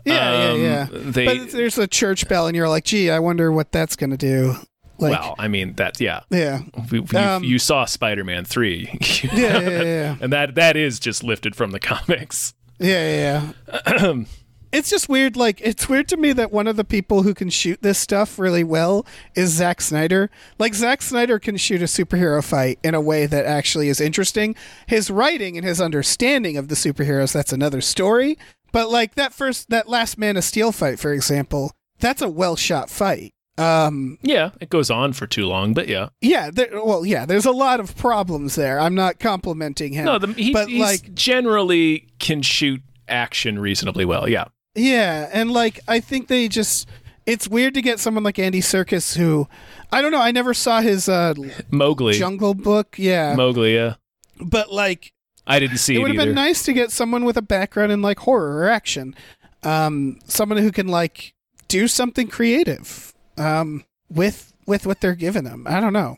yeah, 0.05 0.49
um, 0.51 0.61
yeah, 0.61 0.87
yeah. 0.91 1.01
they- 1.11 1.25
but 1.25 1.51
there's 1.51 1.77
a 1.77 1.87
church 1.87 2.27
bell, 2.27 2.47
and 2.47 2.55
you're 2.55 2.69
like, 2.69 2.85
gee, 2.85 3.09
I 3.09 3.19
wonder 3.19 3.51
what 3.51 3.71
that's 3.71 3.95
gonna 3.95 4.17
do. 4.17 4.55
Like, 4.99 5.11
well, 5.19 5.35
I 5.37 5.47
mean 5.47 5.73
that 5.75 5.99
yeah. 6.01 6.21
yeah, 6.31 6.61
We, 6.91 7.01
we- 7.01 7.17
Um, 7.19 7.43
you 7.43 7.59
saw 7.59 7.85
Spider 7.85 8.23
Man 8.23 8.45
three, 8.45 8.89
yeah, 9.23 9.29
yeah, 9.35 9.59
yeah, 9.59 9.81
yeah. 9.83 10.15
and 10.21 10.33
that 10.33 10.55
that 10.55 10.75
is 10.75 10.99
just 10.99 11.23
lifted 11.23 11.55
from 11.55 11.69
the 11.71 11.79
comics. 11.79 12.53
Yeah, 12.79 13.51
yeah. 13.67 13.83
yeah. 13.95 14.23
it's 14.71 14.89
just 14.89 15.09
weird. 15.09 15.35
Like, 15.35 15.61
it's 15.61 15.89
weird 15.89 16.07
to 16.09 16.17
me 16.17 16.33
that 16.33 16.51
one 16.51 16.67
of 16.67 16.75
the 16.75 16.83
people 16.83 17.23
who 17.23 17.33
can 17.33 17.49
shoot 17.49 17.81
this 17.81 17.97
stuff 17.97 18.37
really 18.37 18.63
well 18.63 19.05
is 19.35 19.51
Zack 19.51 19.81
Snyder. 19.81 20.29
Like, 20.59 20.73
Zack 20.73 21.01
Snyder 21.01 21.39
can 21.39 21.57
shoot 21.57 21.81
a 21.81 21.85
superhero 21.85 22.43
fight 22.43 22.79
in 22.83 22.93
a 22.93 23.01
way 23.01 23.25
that 23.25 23.45
actually 23.45 23.89
is 23.89 24.01
interesting. 24.01 24.55
His 24.87 25.09
writing 25.09 25.57
and 25.57 25.65
his 25.65 25.81
understanding 25.81 26.57
of 26.57 26.67
the 26.67 26.75
superheroes, 26.75 27.33
that's 27.33 27.53
another 27.53 27.81
story. 27.81 28.37
But, 28.71 28.89
like, 28.89 29.15
that 29.15 29.33
first, 29.33 29.69
that 29.69 29.89
last 29.89 30.17
Man 30.17 30.37
of 30.37 30.43
Steel 30.43 30.71
fight, 30.71 30.99
for 30.99 31.13
example, 31.13 31.71
that's 31.99 32.21
a 32.21 32.29
well 32.29 32.55
shot 32.55 32.89
fight. 32.89 33.33
Um, 33.57 34.19
Yeah, 34.21 34.51
it 34.61 34.69
goes 34.69 34.91
on 34.91 35.13
for 35.13 35.25
too 35.25 35.47
long, 35.47 35.73
but 35.73 35.87
yeah. 35.87 36.09
yeah, 36.21 36.51
there, 36.51 36.69
well, 36.73 37.05
yeah, 37.05 37.25
there's 37.25 37.45
a 37.45 37.51
lot 37.51 37.79
of 37.79 37.95
problems 37.97 38.55
there. 38.55 38.79
I'm 38.79 38.95
not 38.95 39.19
complimenting 39.19 39.93
him. 39.93 40.05
No, 40.05 40.19
the, 40.19 40.27
he, 40.33 40.53
but 40.53 40.69
like, 40.71 41.13
generally 41.15 42.07
can 42.19 42.41
shoot 42.41 42.81
action 43.07 43.59
reasonably 43.59 44.05
well. 44.05 44.29
Yeah. 44.29 44.45
Yeah, 44.75 45.27
and 45.33 45.51
like 45.51 45.79
I 45.87 45.99
think 45.99 46.27
they 46.27 46.47
just 46.47 46.87
it's 47.25 47.47
weird 47.47 47.73
to 47.73 47.81
get 47.81 47.99
someone 47.99 48.23
like 48.23 48.37
Andy 48.37 48.61
Serkis 48.61 49.17
who 49.17 49.47
I 49.91 50.03
don't 50.03 50.11
know, 50.11 50.21
I 50.21 50.31
never 50.31 50.53
saw 50.53 50.81
his 50.81 51.09
uh 51.09 51.33
Mowgli. 51.71 52.13
Jungle 52.13 52.53
Book, 52.53 52.95
yeah. 52.99 53.35
Mowgli, 53.35 53.73
yeah. 53.73 53.95
but 54.39 54.71
like 54.71 55.13
I 55.47 55.59
didn't 55.59 55.77
see 55.77 55.95
it 55.95 55.97
it, 55.97 56.01
would 56.01 56.15
have 56.15 56.25
been 56.25 56.35
nice 56.35 56.63
to 56.65 56.73
get 56.73 56.91
someone 56.91 57.25
with 57.25 57.37
a 57.37 57.41
background 57.41 57.91
in 57.91 58.03
like 58.03 58.19
horror 58.19 58.59
or 58.59 58.69
action. 58.69 59.15
Um 59.63 60.19
someone 60.25 60.59
who 60.59 60.71
can 60.71 60.87
like 60.87 61.33
do 61.67 61.87
something 61.87 62.27
creative 62.27 63.06
um 63.37 63.83
with 64.09 64.53
with 64.65 64.85
what 64.85 65.01
they're 65.01 65.15
giving 65.15 65.43
them. 65.43 65.65
I 65.69 65.79
don't 65.79 65.93
know. 65.93 66.17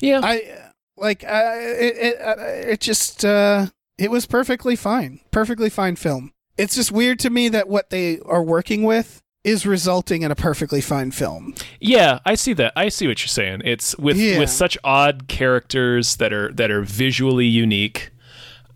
Yeah. 0.00 0.20
I 0.22 0.58
like 0.96 1.24
uh, 1.24 1.54
it 1.56 1.96
it, 1.96 2.20
uh, 2.20 2.34
it 2.72 2.80
just 2.80 3.24
uh 3.24 3.66
it 3.98 4.10
was 4.10 4.26
perfectly 4.26 4.76
fine. 4.76 5.20
Perfectly 5.30 5.70
fine 5.70 5.96
film. 5.96 6.32
It's 6.58 6.74
just 6.74 6.92
weird 6.92 7.18
to 7.20 7.30
me 7.30 7.48
that 7.48 7.68
what 7.68 7.90
they 7.90 8.18
are 8.20 8.42
working 8.42 8.82
with 8.82 9.22
is 9.44 9.66
resulting 9.66 10.22
in 10.22 10.30
a 10.30 10.34
perfectly 10.36 10.80
fine 10.80 11.10
film. 11.10 11.54
yeah, 11.80 12.20
I 12.24 12.36
see 12.36 12.52
that. 12.54 12.72
I 12.76 12.88
see 12.90 13.08
what 13.08 13.20
you're 13.22 13.26
saying. 13.28 13.62
It's 13.64 13.96
with 13.98 14.16
Yeah. 14.16 14.38
with 14.38 14.50
such 14.50 14.78
odd 14.84 15.26
characters 15.28 16.16
that 16.16 16.32
are 16.32 16.52
that 16.52 16.70
are 16.70 16.82
visually 16.82 17.46
unique. 17.46 18.10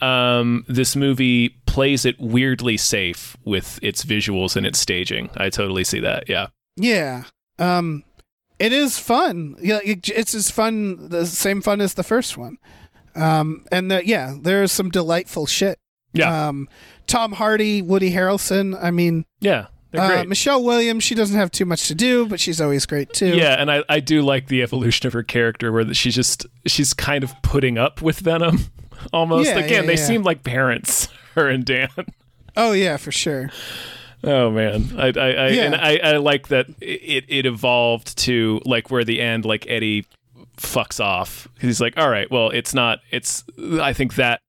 Um, 0.00 0.64
this 0.68 0.94
movie 0.96 1.50
plays 1.66 2.04
it 2.04 2.16
weirdly 2.20 2.76
safe 2.76 3.36
with 3.44 3.78
its 3.82 4.04
visuals 4.04 4.56
and 4.56 4.66
its 4.66 4.78
staging. 4.78 5.30
I 5.36 5.48
totally 5.50 5.84
see 5.84 6.00
that. 6.00 6.28
Yeah. 6.28 6.48
Yeah. 6.76 7.24
Um 7.58 8.04
it 8.58 8.72
is 8.72 8.98
fun. 8.98 9.56
Yeah, 9.60 9.80
it's 9.84 10.34
as 10.34 10.50
fun 10.50 11.08
the 11.10 11.26
same 11.26 11.60
fun 11.60 11.80
as 11.80 11.94
the 11.94 12.02
first 12.02 12.36
one. 12.36 12.58
Um 13.14 13.64
and 13.70 13.90
the, 13.90 14.06
yeah, 14.06 14.34
there's 14.40 14.72
some 14.72 14.90
delightful 14.90 15.46
shit. 15.46 15.78
Yeah. 16.12 16.48
Um 16.48 16.68
Tom 17.06 17.32
Hardy, 17.32 17.82
Woody 17.82 18.12
Harrelson, 18.12 18.78
I 18.80 18.90
mean 18.90 19.24
yeah. 19.40 19.66
Uh. 19.94 20.24
Michelle 20.26 20.62
Williams, 20.62 21.04
she 21.04 21.14
doesn't 21.14 21.36
have 21.36 21.50
too 21.50 21.64
much 21.64 21.88
to 21.88 21.94
do, 21.94 22.26
but 22.26 22.40
she's 22.40 22.60
always 22.60 22.86
great 22.86 23.12
too. 23.12 23.34
Yeah, 23.36 23.54
and 23.54 23.70
I, 23.70 23.82
I 23.88 24.00
do 24.00 24.22
like 24.22 24.48
the 24.48 24.62
evolution 24.62 25.06
of 25.06 25.12
her 25.12 25.22
character 25.22 25.72
where 25.72 25.92
she's 25.94 26.14
just 26.14 26.46
she's 26.66 26.92
kind 26.92 27.24
of 27.24 27.32
putting 27.42 27.78
up 27.78 28.02
with 28.02 28.18
Venom 28.20 28.58
almost. 29.12 29.48
Yeah, 29.48 29.58
Again, 29.58 29.82
yeah, 29.84 29.86
they 29.86 29.96
yeah. 29.96 30.06
seem 30.06 30.22
like 30.22 30.42
parents, 30.42 31.08
her 31.34 31.48
and 31.48 31.64
Dan. 31.64 31.88
Oh 32.56 32.72
yeah, 32.72 32.96
for 32.96 33.12
sure. 33.12 33.50
Oh 34.24 34.50
man, 34.50 34.90
I 34.96 35.06
I, 35.08 35.30
I 35.30 35.48
Yeah. 35.48 35.62
and 35.64 35.74
I, 35.74 35.98
I 36.02 36.16
like 36.16 36.48
that 36.48 36.66
it 36.80 37.24
it 37.28 37.46
evolved 37.46 38.16
to 38.18 38.60
like 38.64 38.90
where 38.90 39.04
the 39.04 39.20
end 39.20 39.44
like 39.44 39.66
Eddie 39.68 40.06
fucks 40.56 40.98
off. 41.00 41.48
He's 41.60 41.80
like, 41.80 41.96
all 41.98 42.08
right, 42.10 42.30
well, 42.30 42.50
it's 42.50 42.74
not. 42.74 43.00
It's 43.10 43.44
I 43.80 43.92
think 43.92 44.14
that 44.14 44.40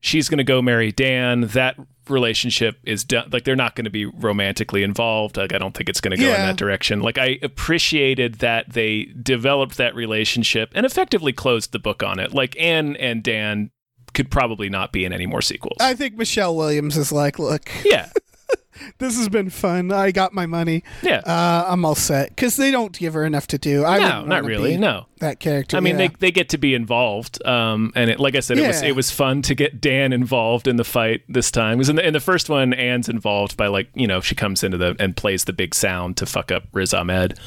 she's 0.00 0.28
gonna 0.28 0.44
go 0.44 0.62
marry 0.62 0.92
Dan. 0.92 1.42
That 1.48 1.76
relationship 2.08 2.78
is 2.84 3.02
done. 3.04 3.28
Like 3.32 3.42
they're 3.42 3.56
not 3.56 3.74
going 3.74 3.84
to 3.86 3.90
be 3.90 4.04
romantically 4.04 4.84
involved. 4.84 5.36
Like 5.36 5.52
I 5.52 5.58
don't 5.58 5.74
think 5.76 5.88
it's 5.88 6.00
going 6.00 6.16
to 6.16 6.22
go 6.22 6.28
in 6.28 6.34
that 6.34 6.56
direction. 6.56 7.00
Like 7.00 7.18
I 7.18 7.40
appreciated 7.42 8.36
that 8.36 8.74
they 8.74 9.06
developed 9.20 9.76
that 9.78 9.92
relationship 9.96 10.70
and 10.76 10.86
effectively 10.86 11.32
closed 11.32 11.72
the 11.72 11.80
book 11.80 12.04
on 12.04 12.20
it. 12.20 12.32
Like 12.32 12.56
Anne 12.60 12.94
and 12.96 13.24
Dan 13.24 13.72
could 14.14 14.30
probably 14.30 14.68
not 14.70 14.92
be 14.92 15.04
in 15.04 15.12
any 15.12 15.26
more 15.26 15.42
sequels. 15.42 15.78
I 15.80 15.94
think 15.94 16.14
Michelle 16.16 16.54
Williams 16.54 16.96
is 16.96 17.10
like, 17.10 17.40
look, 17.40 17.68
yeah, 17.84 18.10
this 18.98 19.16
has 19.16 19.28
been 19.28 19.50
fun. 19.50 19.92
I 19.92 20.10
got 20.10 20.32
my 20.32 20.46
money. 20.46 20.82
yeah. 21.02 21.18
Uh, 21.18 21.66
I'm 21.68 21.84
all 21.84 21.94
set 21.94 22.30
because 22.30 22.56
they 22.56 22.70
don't 22.70 22.96
give 22.96 23.14
her 23.14 23.24
enough 23.24 23.46
to 23.48 23.58
do. 23.58 23.84
I 23.84 23.98
no, 23.98 24.22
wouldn't 24.22 24.46
really. 24.46 24.76
No. 24.76 25.06
that 25.20 25.40
character. 25.40 25.76
I 25.76 25.80
mean, 25.80 25.98
yeah. 25.98 26.08
they 26.08 26.14
they 26.18 26.30
get 26.30 26.48
to 26.50 26.58
be 26.58 26.74
involved, 26.74 27.44
um, 27.46 27.92
and 27.94 28.10
it, 28.10 28.20
like 28.20 28.34
I 28.34 28.40
said, 28.40 28.58
it 28.58 28.66
was 28.66 28.82
it 28.82 28.94
was 28.94 29.10
fun 29.10 29.42
to 29.42 29.54
get 29.54 29.80
Dan 29.80 30.12
involved 30.12 30.68
in 30.68 30.76
the 30.76 30.84
fight 30.84 31.22
this 31.28 31.50
time. 31.50 31.78
Because 31.78 31.88
in 31.88 31.96
the 31.96 32.06
in 32.06 32.12
the 32.12 32.20
first 32.20 32.48
one, 32.48 32.72
Anne's 32.74 33.08
involved 33.08 33.56
by 33.56 33.66
like 33.66 33.88
you 33.94 34.06
know 34.06 34.20
she 34.20 34.34
comes 34.34 34.62
into 34.62 34.78
the 34.78 34.96
and 34.98 35.16
plays 35.16 35.44
the 35.44 35.52
big 35.52 35.74
sound 35.74 36.16
to 36.18 36.26
fuck 36.26 36.50
up 36.50 36.64
Riz 36.72 36.94
Ahmed. 36.94 37.38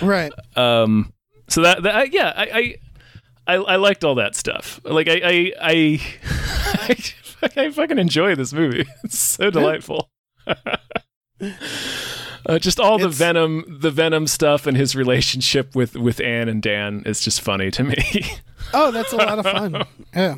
right. 0.00 0.32
Um, 0.56 1.12
so 1.48 1.62
that, 1.62 1.82
that 1.82 1.94
I, 1.94 2.02
yeah, 2.04 2.32
I, 2.36 2.44
I 2.44 2.76
I 3.46 3.54
I 3.56 3.76
liked 3.76 4.04
all 4.04 4.16
that 4.16 4.34
stuff. 4.34 4.80
Like 4.84 5.08
I 5.08 5.20
I 5.24 5.52
I, 5.60 6.96
I, 7.56 7.70
fucking 7.70 7.98
enjoy 7.98 8.34
this 8.34 8.52
movie. 8.52 8.86
It's 9.04 9.18
so 9.18 9.50
delightful. 9.50 10.10
Uh, 12.48 12.60
just 12.60 12.78
all 12.78 12.96
the 12.96 13.06
It's- 13.06 13.18
venom, 13.18 13.64
the 13.80 13.90
venom 13.90 14.28
stuff, 14.28 14.68
and 14.68 14.76
his 14.76 14.94
relationship 14.94 15.74
with 15.74 15.96
with 15.96 16.20
Anne 16.20 16.48
and 16.48 16.62
Dan 16.62 17.02
is 17.04 17.20
just 17.20 17.40
funny 17.40 17.70
to 17.72 17.82
me. 17.84 17.96
Oh, 18.74 18.90
that's 18.90 19.12
a 19.12 19.16
lot 19.16 19.38
of 19.38 19.44
fun. 19.44 19.84
Yeah. 20.12 20.34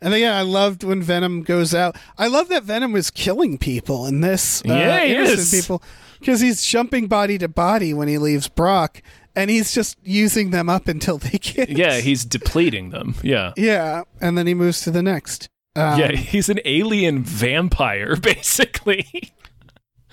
And 0.00 0.12
then, 0.12 0.20
yeah, 0.20 0.38
I 0.38 0.42
loved 0.42 0.84
when 0.84 1.02
Venom 1.02 1.42
goes 1.42 1.74
out. 1.74 1.96
I 2.16 2.28
love 2.28 2.48
that 2.50 2.62
Venom 2.62 2.94
is 2.94 3.10
killing 3.10 3.58
people 3.58 4.06
in 4.06 4.20
this. 4.20 4.62
uh, 4.64 4.68
Yeah, 4.72 5.04
he 5.04 5.14
is. 5.16 5.50
people 5.50 5.82
because 6.20 6.38
he's 6.40 6.64
jumping 6.64 7.08
body 7.08 7.36
to 7.38 7.48
body 7.48 7.92
when 7.92 8.06
he 8.06 8.18
leaves 8.18 8.46
Brock, 8.46 9.02
and 9.34 9.50
he's 9.50 9.72
just 9.74 9.96
using 10.04 10.50
them 10.50 10.68
up 10.68 10.86
until 10.86 11.18
they 11.18 11.38
get. 11.40 11.70
yeah, 11.70 11.98
he's 11.98 12.24
depleting 12.24 12.90
them. 12.90 13.16
Yeah. 13.24 13.52
Yeah, 13.56 14.04
and 14.20 14.38
then 14.38 14.46
he 14.46 14.54
moves 14.54 14.80
to 14.82 14.92
the 14.92 15.02
next. 15.02 15.48
Um, 15.78 16.00
yeah, 16.00 16.12
he's 16.12 16.48
an 16.48 16.60
alien 16.64 17.22
vampire, 17.22 18.16
basically. 18.20 19.32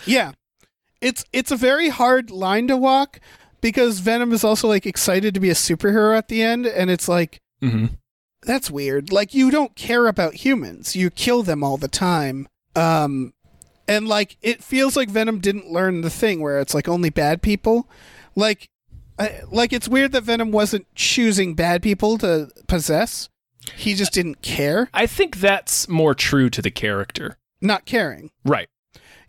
Yeah. 0.05 0.33
It's 1.01 1.25
it's 1.33 1.51
a 1.51 1.57
very 1.57 1.89
hard 1.89 2.31
line 2.31 2.67
to 2.67 2.77
walk 2.77 3.19
because 3.61 3.99
Venom 3.99 4.31
is 4.31 4.43
also 4.43 4.67
like 4.67 4.85
excited 4.85 5.33
to 5.33 5.39
be 5.39 5.49
a 5.49 5.55
superhero 5.55 6.17
at 6.17 6.27
the 6.27 6.41
end 6.41 6.65
and 6.65 6.89
it's 6.89 7.07
like 7.07 7.41
hmm 7.61 7.87
that's 8.43 8.69
weird. 8.69 9.11
Like 9.11 9.33
you 9.33 9.49
don't 9.49 9.75
care 9.75 10.05
about 10.05 10.35
humans. 10.35 10.95
You 10.95 11.09
kill 11.09 11.41
them 11.41 11.63
all 11.63 11.77
the 11.77 11.87
time. 11.87 12.47
Um 12.75 13.33
and 13.87 14.07
like 14.07 14.37
it 14.41 14.63
feels 14.63 14.95
like 14.95 15.09
Venom 15.09 15.39
didn't 15.39 15.71
learn 15.71 16.01
the 16.01 16.09
thing 16.09 16.41
where 16.41 16.59
it's 16.59 16.73
like 16.73 16.87
only 16.87 17.09
bad 17.09 17.41
people. 17.41 17.89
Like 18.35 18.69
I, 19.17 19.41
like 19.51 19.73
it's 19.73 19.87
weird 19.87 20.11
that 20.11 20.23
Venom 20.23 20.51
wasn't 20.51 20.87
choosing 20.95 21.55
bad 21.55 21.81
people 21.81 22.17
to 22.19 22.49
possess. 22.67 23.29
He 23.75 23.93
just 23.95 24.13
didn't 24.13 24.41
care, 24.41 24.89
I 24.93 25.07
think 25.07 25.37
that's 25.37 25.87
more 25.87 26.13
true 26.15 26.49
to 26.49 26.61
the 26.61 26.71
character. 26.71 27.37
not 27.61 27.85
caring. 27.85 28.31
Right. 28.43 28.69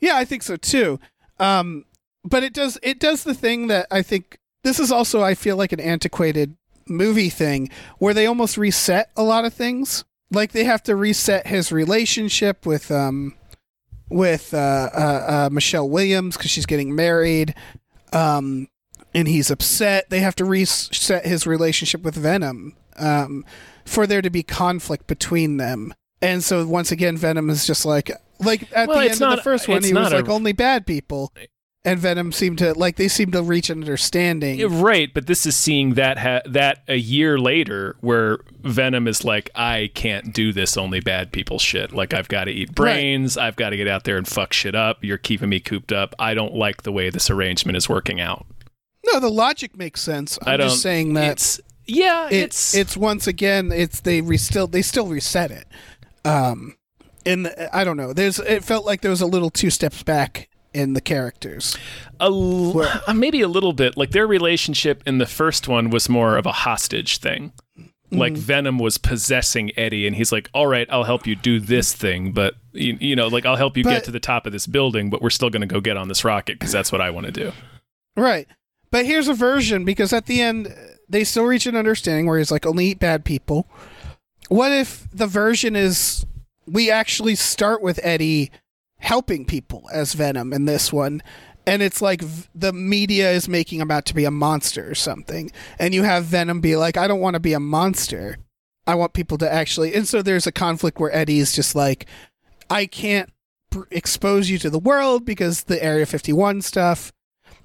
Yeah, 0.00 0.16
I 0.16 0.24
think 0.24 0.42
so 0.42 0.56
too. 0.56 1.00
Um, 1.38 1.84
but 2.24 2.42
it 2.42 2.52
does 2.52 2.78
it 2.82 2.98
does 2.98 3.24
the 3.24 3.34
thing 3.34 3.68
that 3.68 3.86
I 3.90 4.02
think 4.02 4.38
this 4.62 4.80
is 4.80 4.90
also 4.90 5.22
I 5.22 5.34
feel 5.34 5.56
like 5.56 5.72
an 5.72 5.80
antiquated 5.80 6.56
movie 6.88 7.30
thing 7.30 7.68
where 7.98 8.14
they 8.14 8.26
almost 8.26 8.56
reset 8.56 9.10
a 9.16 9.22
lot 9.22 9.44
of 9.44 9.54
things. 9.54 10.04
Like 10.30 10.52
they 10.52 10.64
have 10.64 10.82
to 10.84 10.96
reset 10.96 11.46
his 11.46 11.70
relationship 11.72 12.66
with 12.66 12.90
um 12.90 13.34
with 14.08 14.54
uh, 14.54 14.90
uh, 14.94 15.24
uh, 15.28 15.48
Michelle 15.52 15.88
Williams 15.88 16.36
because 16.36 16.50
she's 16.50 16.66
getting 16.66 16.94
married, 16.94 17.54
um, 18.12 18.68
and 19.14 19.26
he's 19.26 19.50
upset. 19.50 20.10
They 20.10 20.20
have 20.20 20.36
to 20.36 20.44
reset 20.44 21.26
his 21.26 21.46
relationship 21.46 22.02
with 22.02 22.14
Venom 22.14 22.76
um, 22.98 23.44
for 23.84 24.06
there 24.06 24.22
to 24.22 24.30
be 24.30 24.42
conflict 24.42 25.06
between 25.06 25.56
them. 25.56 25.94
And 26.22 26.42
so 26.42 26.66
once 26.66 26.90
again, 26.90 27.16
Venom 27.16 27.50
is 27.50 27.66
just 27.66 27.84
like 27.84 28.10
like 28.40 28.70
at 28.74 28.88
Well, 28.88 28.98
the 29.00 29.10
end 29.10 29.22
of 29.22 29.36
the 29.36 29.42
first 29.42 29.68
one, 29.68 29.82
he 29.82 29.92
was 29.92 30.10
not 30.10 30.12
a- 30.12 30.16
like 30.16 30.28
only 30.28 30.52
bad 30.52 30.86
people, 30.86 31.32
and 31.84 31.98
Venom 32.00 32.32
seemed 32.32 32.58
to 32.58 32.72
like 32.72 32.96
they 32.96 33.08
seem 33.08 33.30
to 33.32 33.42
reach 33.42 33.70
an 33.70 33.80
understanding. 33.82 34.66
Right, 34.80 35.12
but 35.12 35.26
this 35.26 35.46
is 35.46 35.56
seeing 35.56 35.94
that 35.94 36.18
ha- 36.18 36.40
that 36.46 36.82
a 36.88 36.96
year 36.96 37.38
later, 37.38 37.96
where 38.00 38.38
Venom 38.62 39.06
is 39.06 39.24
like, 39.24 39.50
I 39.54 39.90
can't 39.94 40.32
do 40.34 40.52
this 40.52 40.76
only 40.76 41.00
bad 41.00 41.32
people 41.32 41.58
shit. 41.58 41.92
Like 41.92 42.12
I've 42.14 42.28
got 42.28 42.44
to 42.44 42.50
eat 42.50 42.74
brains. 42.74 43.36
I've 43.36 43.56
got 43.56 43.70
to 43.70 43.76
get 43.76 43.86
out 43.88 44.04
there 44.04 44.16
and 44.16 44.26
fuck 44.26 44.52
shit 44.52 44.74
up. 44.74 45.04
You're 45.04 45.18
keeping 45.18 45.48
me 45.50 45.60
cooped 45.60 45.92
up. 45.92 46.14
I 46.18 46.34
don't 46.34 46.54
like 46.54 46.82
the 46.82 46.92
way 46.92 47.10
this 47.10 47.30
arrangement 47.30 47.76
is 47.76 47.88
working 47.88 48.20
out. 48.20 48.46
No, 49.12 49.20
the 49.20 49.30
logic 49.30 49.76
makes 49.76 50.00
sense. 50.02 50.38
I'm 50.42 50.54
I 50.54 50.56
just 50.56 50.82
saying 50.82 51.14
that 51.14 51.32
it's 51.32 51.60
yeah, 51.86 52.28
it's 52.30 52.74
it's 52.74 52.74
it's 52.74 52.96
once 52.96 53.26
again 53.26 53.70
it's 53.72 54.00
they 54.00 54.20
re- 54.20 54.36
still 54.36 54.66
they 54.66 54.82
still 54.82 55.06
reset 55.06 55.50
it. 55.50 55.66
Um, 56.24 56.76
and 57.24 57.52
I 57.72 57.84
don't 57.84 57.96
know. 57.96 58.12
There's 58.12 58.38
it 58.38 58.64
felt 58.64 58.84
like 58.86 59.00
there 59.00 59.10
was 59.10 59.20
a 59.20 59.26
little 59.26 59.50
two 59.50 59.70
steps 59.70 60.02
back 60.02 60.48
in 60.74 60.92
the 60.92 61.00
characters. 61.00 61.76
a 62.20 62.24
l- 62.24 62.80
uh, 63.06 63.12
maybe 63.14 63.40
a 63.40 63.48
little 63.48 63.72
bit 63.72 63.96
like 63.96 64.10
their 64.10 64.26
relationship 64.26 65.02
in 65.06 65.18
the 65.18 65.26
first 65.26 65.68
one 65.68 65.90
was 65.90 66.08
more 66.08 66.36
of 66.36 66.46
a 66.46 66.52
hostage 66.52 67.18
thing. 67.18 67.52
Like 68.12 68.34
Venom 68.34 68.78
was 68.78 68.98
possessing 68.98 69.72
Eddie, 69.76 70.06
and 70.06 70.14
he's 70.14 70.30
like, 70.30 70.48
"All 70.54 70.68
right, 70.68 70.86
I'll 70.90 71.02
help 71.02 71.26
you 71.26 71.34
do 71.34 71.58
this 71.58 71.92
thing, 71.92 72.30
but 72.30 72.54
you, 72.72 72.96
you 73.00 73.16
know, 73.16 73.26
like 73.26 73.44
I'll 73.44 73.56
help 73.56 73.76
you 73.76 73.82
But- 73.82 73.90
get 73.90 74.04
to 74.04 74.12
the 74.12 74.20
top 74.20 74.46
of 74.46 74.52
this 74.52 74.66
building, 74.68 75.10
but 75.10 75.20
we're 75.20 75.28
still 75.30 75.50
going 75.50 75.62
to 75.62 75.66
go 75.66 75.80
get 75.80 75.96
on 75.96 76.06
this 76.06 76.24
rocket 76.24 76.56
because 76.58 76.70
that's 76.70 76.92
what 76.92 77.00
I 77.00 77.10
want 77.10 77.26
to 77.26 77.32
do." 77.32 77.52
Right. 78.16 78.46
But 78.92 79.06
here's 79.06 79.26
a 79.26 79.34
version 79.34 79.84
because 79.84 80.12
at 80.12 80.26
the 80.26 80.40
end 80.40 80.72
they 81.08 81.24
still 81.24 81.44
reach 81.44 81.66
an 81.66 81.76
understanding 81.76 82.26
where 82.26 82.38
he's 82.38 82.50
like 82.50 82.66
only 82.66 82.86
eat 82.86 82.98
bad 82.98 83.24
people. 83.24 83.68
What 84.48 84.72
if 84.72 85.08
the 85.12 85.26
version 85.26 85.76
is 85.76 86.26
we 86.66 86.90
actually 86.90 87.34
start 87.34 87.82
with 87.82 88.00
Eddie 88.02 88.50
helping 88.98 89.44
people 89.44 89.88
as 89.92 90.14
Venom 90.14 90.52
in 90.52 90.64
this 90.64 90.92
one 90.92 91.22
and 91.66 91.82
it's 91.82 92.00
like 92.00 92.22
the 92.54 92.72
media 92.72 93.30
is 93.32 93.48
making 93.48 93.80
him 93.80 93.90
out 93.90 94.04
to 94.06 94.14
be 94.14 94.24
a 94.24 94.30
monster 94.30 94.88
or 94.88 94.94
something 94.94 95.50
and 95.78 95.94
you 95.94 96.02
have 96.02 96.24
Venom 96.24 96.60
be 96.60 96.76
like 96.76 96.96
I 96.96 97.06
don't 97.06 97.20
want 97.20 97.34
to 97.34 97.40
be 97.40 97.52
a 97.52 97.60
monster. 97.60 98.38
I 98.86 98.94
want 98.94 99.12
people 99.12 99.38
to 99.38 99.52
actually 99.52 99.94
and 99.94 100.06
so 100.08 100.22
there's 100.22 100.46
a 100.46 100.52
conflict 100.52 100.98
where 100.98 101.14
Eddie's 101.14 101.52
just 101.52 101.74
like 101.74 102.06
I 102.70 102.86
can't 102.86 103.32
expose 103.90 104.48
you 104.48 104.58
to 104.58 104.70
the 104.70 104.78
world 104.78 105.24
because 105.24 105.64
the 105.64 105.82
Area 105.82 106.06
51 106.06 106.62
stuff 106.62 107.12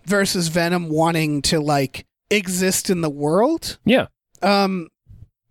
versus 0.06 0.48
Venom 0.50 0.90
wanting 0.90 1.42
to 1.44 1.60
like 1.60 2.06
exist 2.32 2.90
in 2.90 3.02
the 3.02 3.10
world, 3.10 3.78
Yeah, 3.86 4.08
um, 4.42 4.88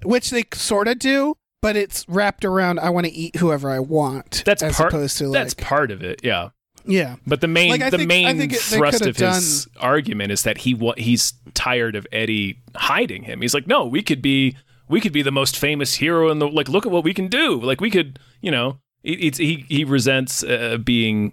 which 0.02 0.30
they 0.30 0.44
sort 0.54 0.88
of 0.88 0.98
do, 0.98 1.36
but 1.62 1.76
it's 1.76 2.04
wrapped 2.08 2.44
around 2.44 2.78
I 2.80 2.90
want 2.90 3.06
to 3.06 3.12
eat 3.12 3.36
whoever 3.36 3.70
I 3.70 3.78
want. 3.78 4.42
that's 4.46 4.62
as 4.62 4.76
part. 4.76 4.92
opposed 4.92 5.18
to 5.18 5.28
that's 5.30 5.54
part 5.54 5.90
of 5.90 6.02
it. 6.02 6.20
Yeah, 6.24 6.48
yeah, 6.84 7.16
but 7.26 7.40
the 7.40 7.48
main 7.48 7.70
Like, 7.70 7.90
the 7.90 7.98
think- 7.98 8.08
main 8.08 8.40
it- 8.40 8.56
thrust 8.56 9.04
of 9.06 9.16
his 9.16 9.68
argument 9.78 10.32
is 10.32 10.42
that 10.44 10.58
he 10.58 10.74
wa- 10.74 10.94
he's 10.96 11.34
tired 11.54 11.94
of 11.96 12.06
Eddie 12.10 12.58
hiding 12.74 13.24
him. 13.24 13.42
He's 13.42 13.54
like, 13.54 13.66
"No, 13.66 13.86
we 13.86 14.02
could 14.02 14.22
be 14.22 14.56
we 14.88 15.00
could 15.00 15.12
be 15.12 15.22
the 15.22 15.30
most 15.30 15.56
famous 15.56 15.94
hero 15.94 16.30
in 16.30 16.38
the 16.40 16.48
like. 16.48 16.68
Look 16.68 16.86
at 16.86 16.90
what 16.92 17.04
we 17.04 17.14
can 17.14 17.28
do. 17.28 17.60
Like 17.60 17.80
we 17.80 17.90
could, 17.90 18.18
you 18.40 18.50
know." 18.50 18.78
It, 19.02 19.18
it's 19.24 19.38
he 19.38 19.64
he 19.68 19.84
resents 19.84 20.42
uh, 20.44 20.76
being 20.76 21.32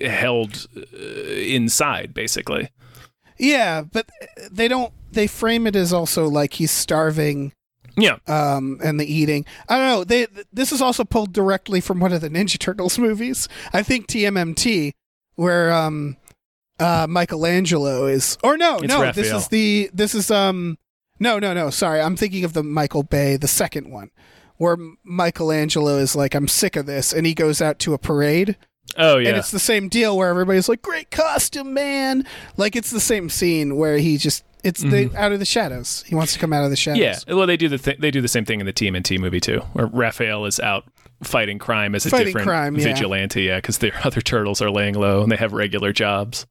held 0.00 0.66
uh, 0.76 0.96
inside, 1.32 2.14
basically. 2.14 2.70
Yeah, 3.40 3.82
but 3.82 4.08
they 4.50 4.68
don't. 4.68 4.92
They 5.12 5.26
frame 5.26 5.66
it 5.66 5.74
as 5.74 5.92
also 5.92 6.28
like 6.28 6.54
he's 6.54 6.70
starving. 6.70 7.52
Yeah, 7.96 8.18
Um, 8.28 8.78
and 8.84 9.00
the 9.00 9.12
eating. 9.12 9.44
I 9.68 9.76
don't 9.76 9.88
know. 9.88 10.04
They 10.04 10.26
this 10.52 10.70
is 10.72 10.80
also 10.80 11.04
pulled 11.04 11.32
directly 11.32 11.80
from 11.80 11.98
one 12.00 12.12
of 12.12 12.20
the 12.20 12.30
Ninja 12.30 12.58
Turtles 12.58 12.98
movies. 12.98 13.48
I 13.72 13.82
think 13.82 14.06
TMNT, 14.06 14.92
where 15.34 15.72
um, 15.72 16.16
uh, 16.78 17.06
Michelangelo 17.08 18.06
is, 18.06 18.38
or 18.44 18.56
no, 18.56 18.76
It's 18.78 18.88
no, 18.88 19.00
this 19.12 19.30
is 19.38 19.48
the 19.48 19.90
this 19.92 20.14
is 20.14 20.30
um, 20.30 20.78
no, 21.18 21.38
no, 21.38 21.52
no. 21.52 21.70
Sorry, 21.70 22.00
I'm 22.00 22.16
thinking 22.16 22.44
of 22.44 22.52
the 22.52 22.62
Michael 22.62 23.02
Bay, 23.02 23.36
the 23.36 23.48
second 23.48 23.90
one, 23.90 24.10
where 24.56 24.76
Michelangelo 25.04 25.98
is 25.98 26.14
like, 26.14 26.34
I'm 26.34 26.48
sick 26.48 26.76
of 26.76 26.86
this, 26.86 27.12
and 27.12 27.26
he 27.26 27.34
goes 27.34 27.60
out 27.60 27.78
to 27.80 27.92
a 27.92 27.98
parade, 27.98 28.56
oh 28.96 29.18
yeah. 29.18 29.30
and 29.30 29.38
it's 29.38 29.50
the 29.50 29.58
same 29.58 29.88
deal 29.88 30.16
where 30.16 30.28
everybody's 30.28 30.68
like, 30.68 30.82
great 30.82 31.10
costume, 31.10 31.74
man. 31.74 32.26
Like 32.56 32.76
it's 32.76 32.90
the 32.90 33.00
same 33.00 33.28
scene 33.28 33.76
where 33.76 33.98
he 33.98 34.16
just 34.16 34.44
it's 34.62 34.82
the 34.82 35.10
out 35.16 35.32
of 35.32 35.38
the 35.38 35.44
shadows. 35.44 36.04
He 36.06 36.14
wants 36.14 36.32
to 36.34 36.38
come 36.38 36.52
out 36.52 36.64
of 36.64 36.70
the 36.70 36.76
shadows. 36.76 37.00
Mm-hmm. 37.00 37.30
yeah. 37.30 37.36
Well, 37.36 37.46
they 37.46 37.56
do 37.56 37.68
the 37.68 37.78
th- 37.78 37.98
they 37.98 38.10
do 38.10 38.20
the 38.20 38.28
same 38.28 38.44
thing 38.44 38.60
in 38.60 38.66
the 38.66 38.72
TMNT 38.72 39.18
movie 39.18 39.40
too, 39.40 39.60
where 39.72 39.86
Raphael 39.86 40.44
is 40.44 40.60
out 40.60 40.84
fighting 41.22 41.58
crime 41.58 41.94
as 41.94 42.06
a 42.06 42.10
Fighting 42.10 42.28
different 42.28 42.46
crime, 42.46 42.76
vigilante. 42.76 43.42
Yeah, 43.42 43.56
because 43.56 43.78
their 43.78 43.98
other 44.04 44.20
turtles 44.20 44.60
are 44.62 44.70
laying 44.70 44.94
low 44.94 45.22
and 45.22 45.30
they 45.30 45.36
have 45.36 45.52
regular 45.52 45.92
jobs. 45.92 46.46